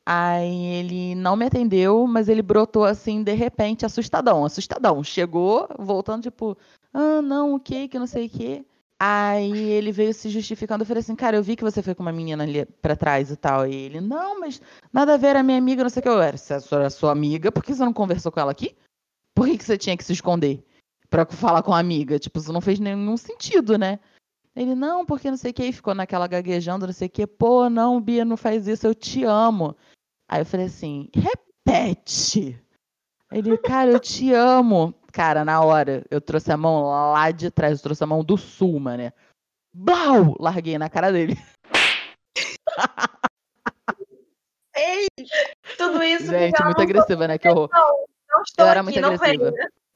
Aí 0.05 0.65
ele 0.65 1.15
não 1.15 1.35
me 1.35 1.45
atendeu, 1.45 2.05
mas 2.05 2.29
ele 2.29 2.43
brotou 2.43 2.85
assim, 2.85 3.23
de 3.23 3.33
repente, 3.33 3.85
assustadão, 3.85 4.45
assustadão. 4.45 5.03
Chegou, 5.03 5.67
voltando, 5.79 6.23
tipo, 6.23 6.55
ah, 6.93 7.21
não, 7.23 7.55
o 7.55 7.59
que, 7.59 7.87
que 7.87 7.97
não 7.97 8.05
sei 8.05 8.27
o 8.27 8.29
que. 8.29 8.65
Aí 8.99 9.51
ele 9.71 9.91
veio 9.91 10.13
se 10.13 10.29
justificando, 10.29 10.83
eu 10.83 10.87
falei 10.87 11.01
assim, 11.01 11.15
cara, 11.15 11.35
eu 11.35 11.43
vi 11.43 11.55
que 11.57 11.63
você 11.63 11.81
foi 11.81 11.93
com 11.93 12.01
uma 12.01 12.13
menina 12.13 12.43
ali 12.43 12.65
pra 12.65 12.95
trás 12.95 13.29
e 13.29 13.35
tal. 13.35 13.67
E 13.67 13.75
ele, 13.75 13.99
não, 13.99 14.39
mas 14.39 14.61
nada 14.91 15.15
a 15.15 15.17
ver, 15.17 15.27
era 15.27 15.43
minha 15.43 15.57
amiga, 15.57 15.83
não 15.83 15.89
sei 15.89 15.99
o 15.99 16.03
que. 16.03 16.09
Eu 16.09 16.21
era, 16.21 16.37
se 16.37 16.53
a 16.53 16.89
sua 16.89 17.11
amiga, 17.11 17.51
por 17.51 17.63
que 17.63 17.73
você 17.73 17.83
não 17.83 17.91
conversou 17.93 18.31
com 18.31 18.39
ela 18.39 18.51
aqui? 18.51 18.75
Por 19.33 19.47
que, 19.47 19.57
que 19.57 19.65
você 19.65 19.77
tinha 19.77 19.97
que 19.97 20.03
se 20.03 20.13
esconder 20.13 20.63
pra 21.09 21.25
falar 21.25 21.61
com 21.61 21.73
a 21.73 21.79
amiga? 21.79 22.17
Tipo, 22.17 22.39
isso 22.39 22.53
não 22.53 22.61
fez 22.61 22.79
nenhum 22.79 23.17
sentido, 23.17 23.77
né? 23.77 23.99
Ele, 24.55 24.73
não, 24.73 25.05
porque 25.05 25.29
não 25.29 25.35
sei 25.35 25.51
o 25.51 25.53
que, 25.53 25.65
e 25.65 25.73
ficou 25.73 25.93
naquela 25.93 26.27
gaguejando, 26.27 26.85
não 26.85 26.93
sei 26.93 27.07
o 27.07 27.11
que. 27.11 27.27
Pô, 27.27 27.69
não, 27.69 27.99
Bia, 27.99 28.23
não 28.23 28.37
faz 28.37 28.65
isso, 28.65 28.87
eu 28.87 28.95
te 28.95 29.25
amo. 29.25 29.75
Aí 30.29 30.39
eu 30.39 30.45
falei 30.45 30.67
assim, 30.67 31.09
repete. 31.13 32.57
Ele, 33.29 33.57
cara, 33.57 33.91
eu 33.91 33.99
te 33.99 34.31
amo. 34.31 34.93
Cara, 35.15 35.45
na 35.45 35.61
hora, 35.61 36.03
eu 36.11 36.19
trouxe 36.19 36.51
a 36.51 36.57
mão 36.57 36.89
lá 37.13 37.31
de 37.31 37.49
trás, 37.49 37.77
eu 37.77 37.83
trouxe 37.83 38.03
a 38.03 38.07
mão 38.07 38.21
do 38.21 38.35
sul, 38.35 38.77
mané. 38.81 39.13
Blau! 39.73 40.35
Larguei 40.37 40.77
na 40.77 40.89
cara 40.89 41.09
dele. 41.09 41.37
Ei, 44.75 45.07
Tudo 45.77 46.03
isso 46.03 46.25
Gente, 46.25 46.61
muito 46.65 46.77
não 46.77 46.83
agressiva, 46.83 47.29
né? 47.29 47.37
Que 47.37 47.47
horror. 47.47 47.69
Não 47.71 48.41
estou 48.41 48.65
Eu 48.65 48.71
era 48.71 48.81
aqui, 48.81 48.89
muito 48.91 49.01
não 49.01 49.13
agressiva. 49.13 49.53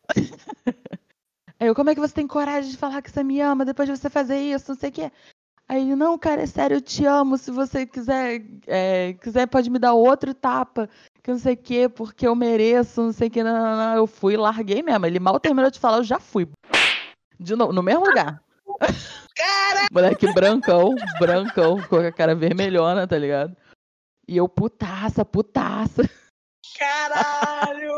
eu, 1.59 1.75
como 1.75 1.89
é 1.89 1.95
que 1.95 1.99
você 1.99 2.13
tem 2.13 2.25
coragem 2.25 2.71
de 2.71 2.77
falar 2.77 3.01
que 3.01 3.11
você 3.11 3.21
me 3.21 3.41
ama 3.41 3.65
depois 3.65 3.89
de 3.89 3.97
você 3.97 4.09
fazer 4.09 4.37
isso, 4.37 4.71
não 4.71 4.79
sei 4.79 4.89
o 4.89 4.93
quê? 4.93 5.11
Aí 5.67 5.81
ele, 5.81 5.97
não, 5.97 6.17
cara, 6.17 6.43
é 6.43 6.45
sério, 6.45 6.77
eu 6.77 6.81
te 6.81 7.05
amo. 7.05 7.37
Se 7.37 7.51
você 7.51 7.85
quiser, 7.85 8.41
é, 8.65 9.11
quiser 9.15 9.47
pode 9.47 9.69
me 9.69 9.79
dar 9.79 9.91
outro 9.91 10.33
tapa, 10.33 10.89
que 11.23 11.31
não 11.31 11.39
sei 11.39 11.53
o 11.53 11.57
quê, 11.57 11.89
porque 11.89 12.27
eu 12.27 12.35
mereço, 12.35 13.01
não 13.01 13.11
sei 13.11 13.27
o 13.27 13.31
quê. 13.31 13.43
Não, 13.43 13.53
não, 13.53 13.77
não. 13.77 13.95
Eu 13.95 14.07
fui 14.07 14.33
e 14.33 14.37
larguei 14.37 14.81
mesmo. 14.81 15.05
Ele 15.05 15.19
mal 15.19 15.39
terminou 15.39 15.69
de 15.69 15.79
falar, 15.79 15.97
eu 15.97 16.03
já 16.03 16.19
fui. 16.19 16.47
De 17.39 17.55
novo, 17.55 17.73
no 17.73 17.83
mesmo 17.83 18.05
lugar. 18.05 18.41
cara! 19.35 19.87
Moleque 19.91 20.31
brancão, 20.33 20.95
brancão, 21.19 21.77
ficou 21.81 21.99
com 21.99 22.07
a 22.07 22.11
cara 22.11 22.35
vermelhona, 22.35 23.07
tá 23.07 23.17
ligado? 23.17 23.55
E 24.27 24.37
eu, 24.37 24.47
putaça, 24.47 25.25
putaça, 25.25 26.03
Caralho! 26.77 27.91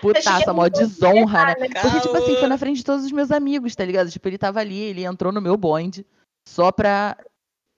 putaça, 0.00 0.52
mó 0.52 0.68
desonra, 0.68 1.46
né? 1.46 1.54
Porque, 1.54 2.00
tipo 2.00 2.16
assim, 2.16 2.36
foi 2.36 2.48
na 2.48 2.56
frente 2.56 2.78
de 2.78 2.84
todos 2.84 3.04
os 3.04 3.12
meus 3.12 3.30
amigos, 3.30 3.74
tá 3.74 3.84
ligado? 3.84 4.10
Tipo, 4.10 4.28
ele 4.28 4.38
tava 4.38 4.60
ali, 4.60 4.78
ele 4.78 5.04
entrou 5.04 5.32
no 5.32 5.40
meu 5.40 5.56
bonde 5.56 6.06
só 6.48 6.70
pra 6.72 7.16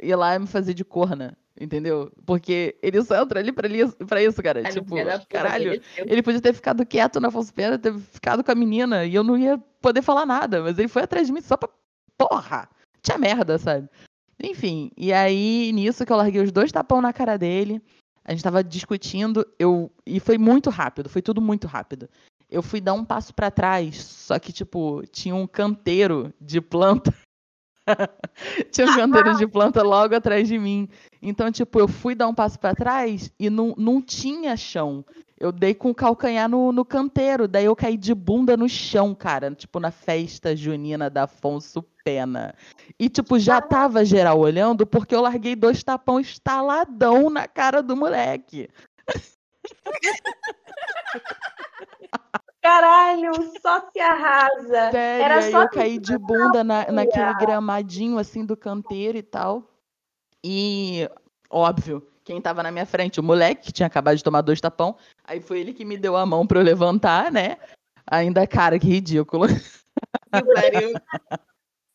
ir 0.00 0.14
lá 0.14 0.34
e 0.34 0.38
me 0.38 0.46
fazer 0.46 0.74
de 0.74 0.84
corna, 0.84 1.36
entendeu? 1.60 2.10
Porque 2.26 2.76
ele 2.82 3.02
só 3.02 3.22
entra 3.22 3.40
ali 3.40 3.52
pra, 3.52 3.68
li- 3.68 3.92
pra 4.06 4.22
isso, 4.22 4.42
cara. 4.42 4.62
Ai, 4.64 4.72
tipo, 4.72 4.94
caralho. 5.28 5.70
mereceu. 5.70 6.04
Ele 6.08 6.22
podia 6.22 6.40
ter 6.40 6.52
ficado 6.52 6.84
quieto 6.86 7.20
na 7.20 7.28
Afonso 7.28 7.52
Pena, 7.52 7.78
ter 7.78 7.94
ficado 7.98 8.42
com 8.44 8.50
a 8.52 8.54
menina 8.54 9.04
e 9.04 9.14
eu 9.14 9.22
não 9.22 9.36
ia 9.36 9.58
poder 9.80 10.02
falar 10.02 10.24
nada, 10.26 10.62
mas 10.62 10.78
ele 10.78 10.88
foi 10.88 11.02
atrás 11.02 11.26
de 11.26 11.32
mim 11.32 11.40
só 11.40 11.56
pra. 11.56 11.68
Porra! 12.16 12.68
Tinha 13.02 13.18
merda, 13.18 13.58
sabe? 13.58 13.88
Enfim, 14.42 14.90
e 14.96 15.12
aí 15.12 15.70
nisso 15.72 16.04
que 16.06 16.12
eu 16.12 16.16
larguei 16.16 16.40
os 16.42 16.52
dois 16.52 16.70
tapão 16.72 17.00
na 17.00 17.12
cara 17.12 17.36
dele. 17.36 17.80
A 18.24 18.32
gente 18.32 18.44
tava 18.44 18.62
discutindo, 18.62 19.44
eu 19.58 19.90
e 20.06 20.20
foi 20.20 20.38
muito 20.38 20.70
rápido, 20.70 21.08
foi 21.08 21.20
tudo 21.22 21.40
muito 21.40 21.66
rápido. 21.66 22.08
Eu 22.48 22.62
fui 22.62 22.80
dar 22.80 22.92
um 22.92 23.04
passo 23.04 23.34
pra 23.34 23.50
trás, 23.50 23.96
só 24.04 24.38
que 24.38 24.52
tipo, 24.52 25.02
tinha 25.10 25.34
um 25.34 25.46
canteiro 25.46 26.32
de 26.40 26.60
planta 26.60 27.12
tinha 28.70 28.86
um 28.86 28.94
canteiro 28.94 29.36
de 29.36 29.46
planta 29.46 29.82
logo 29.82 30.14
atrás 30.14 30.48
de 30.48 30.58
mim. 30.58 30.88
Então, 31.20 31.50
tipo, 31.50 31.78
eu 31.78 31.88
fui 31.88 32.14
dar 32.14 32.28
um 32.28 32.34
passo 32.34 32.58
pra 32.58 32.74
trás 32.74 33.32
e 33.38 33.50
não, 33.50 33.74
não 33.76 34.00
tinha 34.00 34.56
chão. 34.56 35.04
Eu 35.38 35.50
dei 35.50 35.74
com 35.74 35.90
o 35.90 35.94
calcanhar 35.94 36.48
no, 36.48 36.70
no 36.70 36.84
canteiro, 36.84 37.48
daí 37.48 37.64
eu 37.64 37.74
caí 37.74 37.96
de 37.96 38.14
bunda 38.14 38.56
no 38.56 38.68
chão, 38.68 39.14
cara. 39.14 39.50
Tipo, 39.52 39.80
na 39.80 39.90
festa 39.90 40.54
junina 40.54 41.10
da 41.10 41.24
Afonso 41.24 41.82
Pena. 42.04 42.54
E, 42.98 43.08
tipo, 43.08 43.38
já 43.38 43.60
tava 43.60 44.04
geral 44.04 44.38
olhando 44.38 44.86
porque 44.86 45.14
eu 45.14 45.20
larguei 45.20 45.56
dois 45.56 45.82
tapão 45.82 46.20
estaladão 46.20 47.28
na 47.28 47.48
cara 47.48 47.82
do 47.82 47.96
moleque. 47.96 48.68
Caralho, 52.62 53.32
só 53.60 53.90
se 53.90 53.98
arrasa. 53.98 54.92
Sério, 54.92 55.24
Era 55.24 55.50
só 55.50 55.62
eu 55.62 55.68
caí 55.68 55.98
de 55.98 56.16
bunda 56.16 56.62
na, 56.62 56.90
naquele 56.92 57.34
gramadinho 57.34 58.18
assim 58.18 58.46
do 58.46 58.56
canteiro 58.56 59.18
e 59.18 59.22
tal. 59.22 59.68
E, 60.44 61.10
óbvio, 61.50 62.06
quem 62.24 62.40
tava 62.40 62.62
na 62.62 62.70
minha 62.70 62.86
frente, 62.86 63.18
o 63.18 63.22
moleque, 63.22 63.66
que 63.66 63.72
tinha 63.72 63.86
acabado 63.86 64.16
de 64.16 64.22
tomar 64.22 64.42
dois 64.42 64.60
tapão. 64.60 64.96
Aí 65.24 65.40
foi 65.40 65.58
ele 65.58 65.72
que 65.72 65.84
me 65.84 65.98
deu 65.98 66.16
a 66.16 66.24
mão 66.24 66.46
pra 66.46 66.60
eu 66.60 66.64
levantar, 66.64 67.32
né? 67.32 67.56
Ainda, 68.08 68.46
cara, 68.46 68.78
que 68.78 68.86
ridículo. 68.86 69.48
Que 69.48 70.54
pariu. 70.54 70.92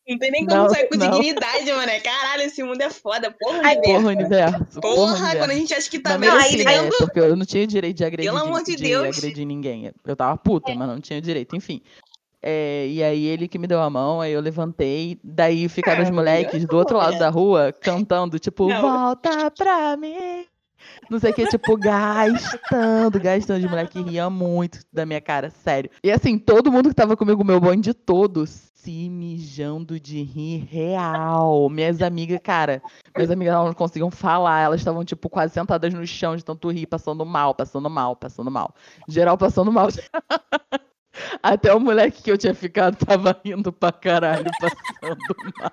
Não 0.08 0.18
tem 0.18 0.30
nem 0.30 0.46
como 0.46 0.62
Não, 0.62 0.70
sair 0.70 0.88
com 0.88 0.96
não. 0.96 1.10
dignidade, 1.10 1.70
mano. 1.72 1.92
Caralho, 2.02 2.42
esse 2.42 2.62
mundo 2.62 2.80
é 2.80 2.88
foda. 2.90 3.30
Porra, 3.38 3.60
Ai, 3.62 3.76
universo. 3.76 3.92
Porra, 4.00 4.08
universo. 4.12 4.80
Porra, 4.80 5.12
universo. 5.12 5.38
quando 5.38 5.50
a 5.50 5.54
gente 5.54 5.74
acha 5.74 5.90
que 5.90 5.98
tá 5.98 6.10
Não 6.12 6.20
bem 6.20 6.30
mereci, 6.30 6.64
né? 6.64 6.90
Porque 6.98 7.20
eu 7.20 7.36
não 7.36 7.44
tinha 7.44 7.66
direito 7.66 7.96
de 7.98 8.04
agredir, 8.04 8.32
Pelo 8.32 8.42
amor 8.44 8.62
de 8.62 8.74
de 8.76 8.82
Deus. 8.84 9.04
É. 9.04 9.18
agredir 9.18 9.46
ninguém. 9.46 9.92
Eu 10.06 10.16
tava 10.16 10.36
puta, 10.38 10.74
mas 10.74 10.88
não 10.88 11.00
tinha 11.00 11.20
direito. 11.20 11.54
Enfim. 11.54 11.82
É, 12.40 12.86
e 12.88 13.02
aí 13.02 13.26
ele 13.26 13.48
que 13.48 13.58
me 13.58 13.66
deu 13.66 13.80
a 13.82 13.90
mão, 13.90 14.20
aí 14.20 14.32
eu 14.32 14.40
levantei. 14.40 15.18
Daí 15.22 15.68
ficaram 15.68 16.02
os 16.02 16.08
Ah, 16.08 16.12
moleques 16.12 16.64
do 16.64 16.76
outro 16.76 16.96
lado 16.96 17.18
da 17.18 17.28
rua 17.28 17.72
cantando, 17.72 18.38
tipo, 18.38 18.68
Não. 18.68 18.80
volta 18.80 19.50
pra 19.50 19.96
mim. 19.96 20.46
Não 21.10 21.18
sei 21.18 21.30
o 21.30 21.34
que, 21.34 21.46
tipo, 21.46 21.76
gastando, 21.76 23.20
gastando. 23.20 23.64
Os 23.64 23.70
moleques 23.70 24.02
riam 24.04 24.30
muito 24.30 24.80
da 24.92 25.04
minha 25.06 25.20
cara, 25.20 25.50
sério. 25.50 25.90
E 26.02 26.10
assim, 26.10 26.38
todo 26.38 26.70
mundo 26.70 26.88
que 26.88 26.94
tava 26.94 27.16
comigo, 27.16 27.44
meu 27.44 27.60
bonde 27.60 27.92
todos, 27.94 28.70
se 28.74 29.08
mijando 29.10 29.98
de 29.98 30.22
rir 30.22 30.64
real. 30.70 31.68
Minhas 31.68 32.00
amigas, 32.00 32.40
cara, 32.42 32.82
minhas 33.14 33.30
amigas 33.30 33.54
não 33.54 33.74
conseguiam 33.74 34.10
falar, 34.10 34.60
elas 34.60 34.80
estavam, 34.80 35.04
tipo, 35.04 35.28
quase 35.28 35.52
sentadas 35.52 35.92
no 35.92 36.06
chão 36.06 36.36
de 36.36 36.44
tanto 36.44 36.70
rir, 36.70 36.86
passando 36.86 37.24
mal, 37.26 37.54
passando 37.54 37.90
mal, 37.90 38.16
passando 38.16 38.50
mal. 38.50 38.74
Geral 39.08 39.36
passando 39.36 39.72
mal. 39.72 39.88
Até 41.42 41.74
o 41.74 41.80
moleque 41.80 42.22
que 42.22 42.30
eu 42.30 42.38
tinha 42.38 42.54
ficado 42.54 42.96
tava 43.04 43.38
rindo 43.44 43.72
pra 43.72 43.90
caralho, 43.90 44.50
passando 44.60 45.18
mal. 45.60 45.72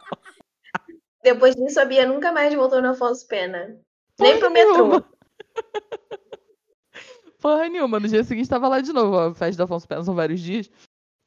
Depois 1.23 1.55
disso, 1.55 1.79
a 1.79 1.85
Bia 1.85 2.05
nunca 2.05 2.31
mais 2.31 2.53
voltou 2.53 2.81
no 2.81 2.89
Afonso 2.89 3.27
Pena. 3.27 3.79
Nem 4.19 4.39
pro 4.39 4.51
metrô. 4.51 4.73
nenhuma. 4.73 5.05
Porra 7.41 7.69
nenhuma. 7.69 7.99
No 7.99 8.07
dia 8.07 8.23
seguinte 8.23 8.49
tava 8.49 8.67
lá 8.67 8.81
de 8.81 8.91
novo. 8.91 9.17
A 9.17 9.33
festa 9.33 9.57
do 9.57 9.63
Afonso 9.63 9.87
Pena 9.87 10.03
são 10.03 10.15
vários 10.15 10.39
dias. 10.39 10.69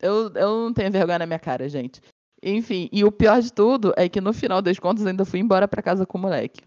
Eu, 0.00 0.32
eu 0.34 0.64
não 0.64 0.72
tenho 0.72 0.90
vergonha 0.90 1.20
na 1.20 1.26
minha 1.26 1.38
cara, 1.38 1.68
gente. 1.68 2.00
Enfim, 2.42 2.88
e 2.92 3.04
o 3.04 3.10
pior 3.10 3.40
de 3.40 3.52
tudo 3.52 3.92
é 3.96 4.08
que 4.08 4.20
no 4.20 4.32
final 4.32 4.62
das 4.62 4.78
contas 4.78 5.06
ainda 5.06 5.24
fui 5.24 5.40
embora 5.40 5.66
pra 5.66 5.82
casa 5.82 6.06
com 6.06 6.18
o 6.18 6.20
moleque. 6.20 6.62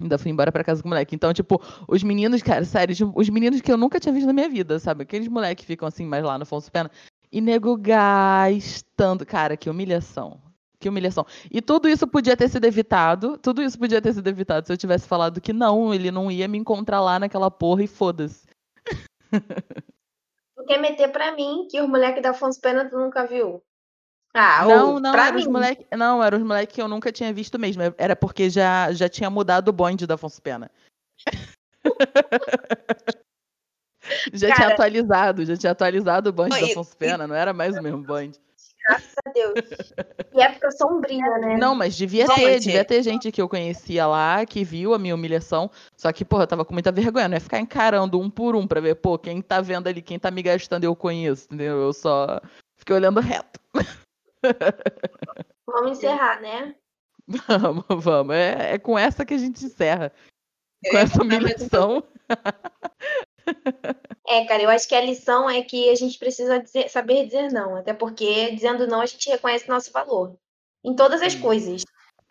Ainda 0.00 0.18
fui 0.18 0.30
embora 0.30 0.50
pra 0.50 0.64
casa 0.64 0.82
com 0.82 0.88
o 0.88 0.90
moleque. 0.90 1.14
Então, 1.14 1.32
tipo, 1.32 1.60
os 1.88 2.02
meninos, 2.02 2.42
cara, 2.42 2.64
sério, 2.64 2.94
tipo, 2.94 3.12
os 3.14 3.28
meninos 3.28 3.60
que 3.60 3.70
eu 3.70 3.76
nunca 3.76 4.00
tinha 4.00 4.12
visto 4.12 4.26
na 4.26 4.32
minha 4.32 4.48
vida, 4.48 4.78
sabe? 4.78 5.02
Aqueles 5.02 5.28
moleques 5.28 5.64
que 5.64 5.72
ficam 5.72 5.86
assim 5.86 6.06
mais 6.06 6.24
lá 6.24 6.38
no 6.38 6.42
Afonso 6.42 6.70
Pena. 6.70 6.90
E 7.30 7.40
nego 7.40 7.76
gastando. 7.76 9.26
Cara, 9.26 9.56
que 9.56 9.70
humilhação. 9.70 10.40
Que 10.84 10.88
humilhação. 10.90 11.26
E 11.50 11.62
tudo 11.62 11.88
isso 11.88 12.06
podia 12.06 12.36
ter 12.36 12.46
sido 12.46 12.66
evitado. 12.66 13.38
Tudo 13.38 13.62
isso 13.62 13.78
podia 13.78 14.02
ter 14.02 14.12
sido 14.12 14.28
evitado 14.28 14.66
se 14.66 14.72
eu 14.74 14.76
tivesse 14.76 15.08
falado 15.08 15.40
que 15.40 15.50
não, 15.50 15.94
ele 15.94 16.10
não 16.10 16.30
ia 16.30 16.46
me 16.46 16.58
encontrar 16.58 17.00
lá 17.00 17.18
naquela 17.18 17.50
porra 17.50 17.84
e 17.84 17.86
foda-se. 17.86 18.46
Tu 20.54 20.64
quer 20.66 20.78
meter 20.78 21.10
pra 21.10 21.34
mim 21.34 21.66
que 21.70 21.80
os 21.80 21.88
moleques 21.88 22.22
da 22.22 22.30
Afonso 22.30 22.60
Pena 22.60 22.86
tu 22.86 22.98
nunca 22.98 23.26
viu? 23.26 23.62
Ah, 24.34 24.66
não, 24.66 25.00
não, 25.00 25.12
pra 25.12 25.28
eram 25.28 25.38
os 25.38 25.46
mim. 25.46 25.52
moleques. 25.52 25.86
Não, 25.96 26.22
eram 26.22 26.36
os 26.36 26.44
moleques 26.44 26.74
que 26.74 26.82
eu 26.82 26.88
nunca 26.88 27.10
tinha 27.10 27.32
visto 27.32 27.58
mesmo. 27.58 27.82
Era 27.96 28.14
porque 28.14 28.50
já, 28.50 28.92
já 28.92 29.08
tinha 29.08 29.30
mudado 29.30 29.68
o 29.68 29.72
bonde 29.72 30.06
da 30.06 30.16
Afonso 30.16 30.42
Pena. 30.42 30.70
já 34.34 34.48
tinha 34.48 34.54
Cara. 34.54 34.74
atualizado, 34.74 35.46
já 35.46 35.56
tinha 35.56 35.72
atualizado 35.72 36.28
o 36.28 36.32
bonde 36.32 36.60
da 36.60 36.66
Afonso 36.66 36.94
Pena, 36.94 37.26
não 37.26 37.34
era 37.34 37.54
mais 37.54 37.74
o 37.74 37.82
mesmo 37.82 38.02
bonde. 38.02 38.38
Graças 38.86 39.14
a 39.24 39.30
Deus. 39.30 39.54
E 40.34 40.40
época 40.42 40.70
sombria, 40.72 41.38
né? 41.38 41.56
Não, 41.56 41.74
mas 41.74 41.96
devia 41.96 42.26
ter, 42.26 42.60
devia 42.60 42.84
ter 42.84 43.02
gente 43.02 43.32
que 43.32 43.40
eu 43.40 43.48
conhecia 43.48 44.06
lá, 44.06 44.44
que 44.44 44.62
viu 44.62 44.92
a 44.92 44.98
minha 44.98 45.14
humilhação. 45.14 45.70
Só 45.96 46.12
que, 46.12 46.24
porra, 46.24 46.42
eu 46.42 46.46
tava 46.46 46.64
com 46.64 46.74
muita 46.74 46.92
vergonha, 46.92 47.28
não 47.28 47.36
ia 47.36 47.40
ficar 47.40 47.58
encarando 47.58 48.20
um 48.20 48.28
por 48.28 48.54
um 48.54 48.66
pra 48.66 48.80
ver, 48.80 48.96
pô, 48.96 49.18
quem 49.18 49.40
tá 49.40 49.60
vendo 49.60 49.86
ali, 49.86 50.02
quem 50.02 50.18
tá 50.18 50.30
me 50.30 50.42
gastando 50.42 50.84
eu 50.84 50.94
conheço, 50.94 51.46
entendeu? 51.46 51.80
Eu 51.80 51.92
só 51.92 52.40
fiquei 52.76 52.94
olhando 52.94 53.20
reto. 53.20 53.58
Vamos 55.66 55.98
encerrar, 55.98 56.40
né? 56.42 56.74
Vamos, 57.26 58.04
vamos. 58.04 58.34
É, 58.34 58.74
é 58.74 58.78
com 58.78 58.98
essa 58.98 59.24
que 59.24 59.32
a 59.32 59.38
gente 59.38 59.64
encerra. 59.64 60.12
Com 60.90 60.98
essa 60.98 61.22
humilhação. 61.22 62.04
É, 64.26 64.46
cara, 64.46 64.62
eu 64.62 64.70
acho 64.70 64.88
que 64.88 64.94
a 64.94 65.02
lição 65.02 65.50
é 65.50 65.60
que 65.60 65.90
a 65.90 65.94
gente 65.94 66.18
precisa 66.18 66.58
dizer- 66.58 66.88
saber 66.88 67.26
dizer 67.26 67.52
não. 67.52 67.76
Até 67.76 67.92
porque, 67.92 68.50
dizendo 68.52 68.86
não, 68.86 69.02
a 69.02 69.06
gente 69.06 69.28
reconhece 69.28 69.68
nosso 69.68 69.92
valor. 69.92 70.34
Em 70.82 70.94
todas 70.96 71.20
as 71.20 71.34
coisas. 71.34 71.84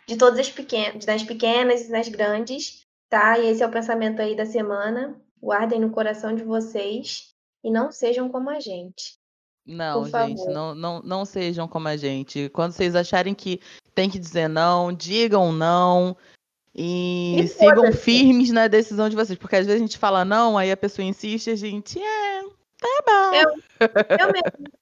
De 0.08 0.18
todas 0.18 0.40
as 0.40 0.50
pequenas, 0.50 1.06
das 1.06 1.24
pequenas 1.24 1.82
e 1.82 1.92
das 1.92 2.10
grandes, 2.10 2.86
tá? 3.10 3.38
E 3.38 3.48
esse 3.48 3.62
é 3.62 3.68
o 3.68 3.72
pensamento 3.72 4.22
aí 4.22 4.36
da 4.36 4.46
semana. 4.46 5.16
Guardem 5.40 5.80
no 5.80 5.92
coração 5.92 6.34
de 6.36 6.44
vocês 6.44 7.34
e 7.64 7.70
não 7.70 7.92
sejam 7.92 8.28
como 8.28 8.50
a 8.50 8.60
gente. 8.60 9.18
Não, 9.66 10.02
Por 10.02 10.10
gente, 10.10 10.46
não, 10.50 10.76
não, 10.76 11.02
não 11.02 11.24
sejam 11.26 11.68
como 11.68 11.88
a 11.88 11.96
gente. 11.96 12.50
Quando 12.50 12.74
vocês 12.74 12.96
acharem 12.96 13.34
que 13.34 13.62
tem 13.96 14.10
que 14.10 14.20
dizer 14.20 14.50
não, 14.50 14.92
digam 14.92 15.54
não. 15.54 16.18
E 16.76 17.40
E 17.42 17.48
sigam 17.48 17.92
firmes 17.94 18.50
na 18.52 18.68
decisão 18.68 19.08
de 19.10 19.16
vocês. 19.16 19.38
Porque 19.38 19.56
às 19.56 19.66
vezes 19.66 19.82
a 19.82 19.86
gente 19.86 19.98
fala 19.98 20.26
não, 20.26 20.58
aí 20.58 20.72
a 20.72 20.78
pessoa 20.78 21.06
insiste 21.06 21.48
e 21.48 21.52
a 21.52 21.56
gente, 21.56 22.00
é, 22.02 22.42
tá 22.80 23.04
bom. 23.06 23.36
Eu- 23.36 23.88
Eu 24.20 24.32
mesmo. 24.32 24.74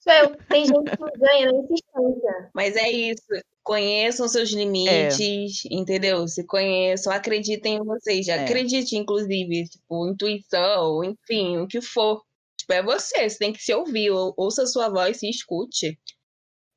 Sou 0.00 0.12
eu. 0.12 0.36
Tem 0.48 0.64
gente 0.66 0.82
que 0.90 1.18
ganha 1.18 1.52
na 1.52 1.58
insistência. 1.58 2.50
Mas 2.54 2.76
é 2.76 2.90
isso. 2.90 3.22
Conheçam 3.64 4.28
seus 4.28 4.50
limites, 4.50 5.62
entendeu? 5.70 6.26
Se 6.28 6.44
conheçam, 6.46 7.12
acreditem 7.12 7.76
em 7.78 7.84
vocês. 7.84 8.28
É. 8.28 8.44
Acredite, 8.44 8.96
inclusive, 8.96 9.64
tipo, 9.68 10.08
intuição, 10.08 11.02
enfim, 11.02 11.58
o 11.58 11.66
que 11.66 11.80
for. 11.80 12.22
Tipo, 12.56 12.72
é 12.74 12.82
você, 12.82 13.28
você 13.28 13.38
tem 13.38 13.52
que 13.52 13.60
se 13.62 13.74
ouvir, 13.74 14.10
ou- 14.10 14.32
ouça 14.36 14.62
a 14.62 14.66
sua 14.66 14.88
voz, 14.88 15.16
se 15.18 15.28
escute. 15.28 15.98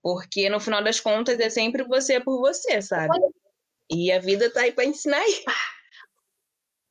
Porque 0.01 0.49
no 0.49 0.59
final 0.59 0.83
das 0.83 0.99
contas 0.99 1.39
é 1.39 1.49
sempre 1.49 1.83
você 1.83 2.19
por 2.19 2.39
você, 2.39 2.81
sabe? 2.81 3.15
E 3.91 4.11
a 4.11 4.19
vida 4.19 4.51
tá 4.51 4.61
aí 4.61 4.71
pra 4.71 4.85
ensinar 4.85 5.25
isso. 5.27 5.43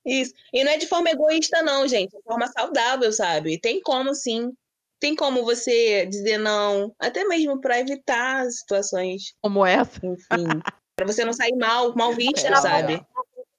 Isso. 0.05 0.33
E 0.53 0.65
não 0.65 0.73
é 0.73 0.79
de 0.79 0.87
forma 0.87 1.11
egoísta, 1.11 1.63
não, 1.63 1.87
gente. 1.87 2.15
É 2.15 2.19
de 2.19 2.25
forma 2.25 2.47
saudável, 2.49 3.13
sabe? 3.13 3.61
Tem 3.61 3.81
como, 3.81 4.15
sim. 4.15 4.53
Tem 5.01 5.15
como 5.15 5.45
você 5.45 6.07
dizer 6.07 6.39
não, 6.39 6.93
até 6.99 7.25
mesmo 7.25 7.61
pra 7.61 7.79
evitar 7.79 8.45
situações 8.51 9.33
Como 9.41 9.65
essa. 9.65 10.01
enfim. 10.05 10.27
pra 10.97 11.07
você 11.07 11.25
não 11.25 11.33
sair 11.33 11.55
mal, 11.55 11.95
mal 11.95 12.13
vista, 12.13 12.49
É. 12.49 12.57
sabe? 12.57 13.01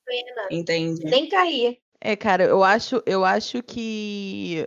Pena. 0.05 0.47
Entende? 0.51 1.05
Nem 1.05 1.29
cair. 1.29 1.79
É, 2.01 2.15
cara, 2.15 2.43
eu 2.43 2.63
acho, 2.63 3.01
eu 3.05 3.23
acho 3.23 3.61
que 3.63 4.65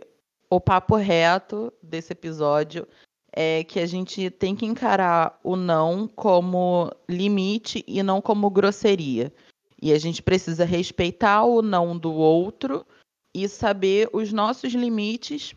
o 0.49 0.59
papo 0.59 0.95
reto 0.95 1.71
desse 1.81 2.13
episódio 2.13 2.87
é 3.35 3.63
que 3.63 3.79
a 3.79 3.85
gente 3.85 4.29
tem 4.29 4.55
que 4.55 4.65
encarar 4.65 5.39
o 5.43 5.55
não 5.55 6.07
como 6.07 6.91
limite 7.09 7.83
e 7.87 8.01
não 8.03 8.21
como 8.21 8.49
grosseria. 8.49 9.33
E 9.81 9.91
a 9.91 9.97
gente 9.97 10.21
precisa 10.21 10.63
respeitar 10.63 11.43
o 11.43 11.61
não 11.61 11.97
do 11.97 12.13
outro 12.13 12.85
e 13.33 13.49
saber 13.49 14.07
os 14.13 14.31
nossos 14.31 14.73
limites 14.73 15.55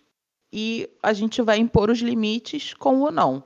e 0.53 0.89
a 1.03 1.13
gente 1.13 1.43
vai 1.43 1.59
impor 1.59 1.91
os 1.91 1.99
limites 1.99 2.73
com 2.73 3.03
o 3.03 3.11
não. 3.11 3.45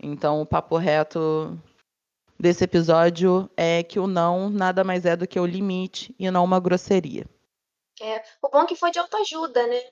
Então, 0.00 0.40
o 0.40 0.46
papo 0.46 0.76
reto 0.76 1.58
desse 2.38 2.64
episódio 2.64 3.50
é 3.56 3.82
que 3.82 3.98
o 3.98 4.06
não 4.06 4.48
nada 4.48 4.82
mais 4.82 5.04
é 5.04 5.14
do 5.14 5.26
que 5.26 5.38
o 5.38 5.44
limite 5.44 6.14
e 6.18 6.30
não 6.30 6.44
uma 6.44 6.58
grosseria. 6.58 7.26
É. 8.00 8.22
O 8.40 8.48
bom 8.48 8.62
é 8.62 8.66
que 8.66 8.76
foi 8.76 8.90
de 8.90 8.98
autoajuda, 8.98 9.66
né? 9.66 9.82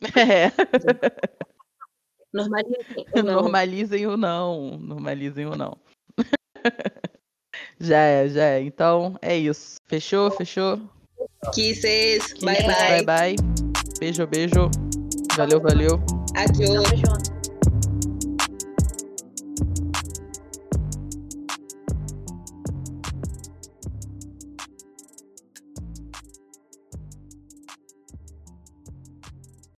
É, 0.14 0.52
Normalizem. 2.32 3.06
ou 3.14 3.22
não. 3.22 3.42
normalizem 3.42 4.06
o 4.06 4.16
não. 4.16 4.78
Normalizem 4.78 5.46
o 5.46 5.56
não. 5.56 5.76
já 7.80 7.98
é, 7.98 8.28
já 8.28 8.44
é. 8.44 8.60
Então, 8.60 9.16
é 9.22 9.36
isso. 9.36 9.76
Fechou? 9.86 10.30
Fechou? 10.30 10.80
Kisses. 11.54 12.34
Bye, 12.42 12.62
Bye, 12.62 13.04
bye. 13.04 13.36
bye. 13.36 13.36
Beijo, 13.98 14.26
beijo. 14.26 14.70
Valeu, 15.36 15.60
valeu. 15.60 16.00
Adiós. 16.34 16.82
Tamo 16.82 16.96
junto. 16.96 17.37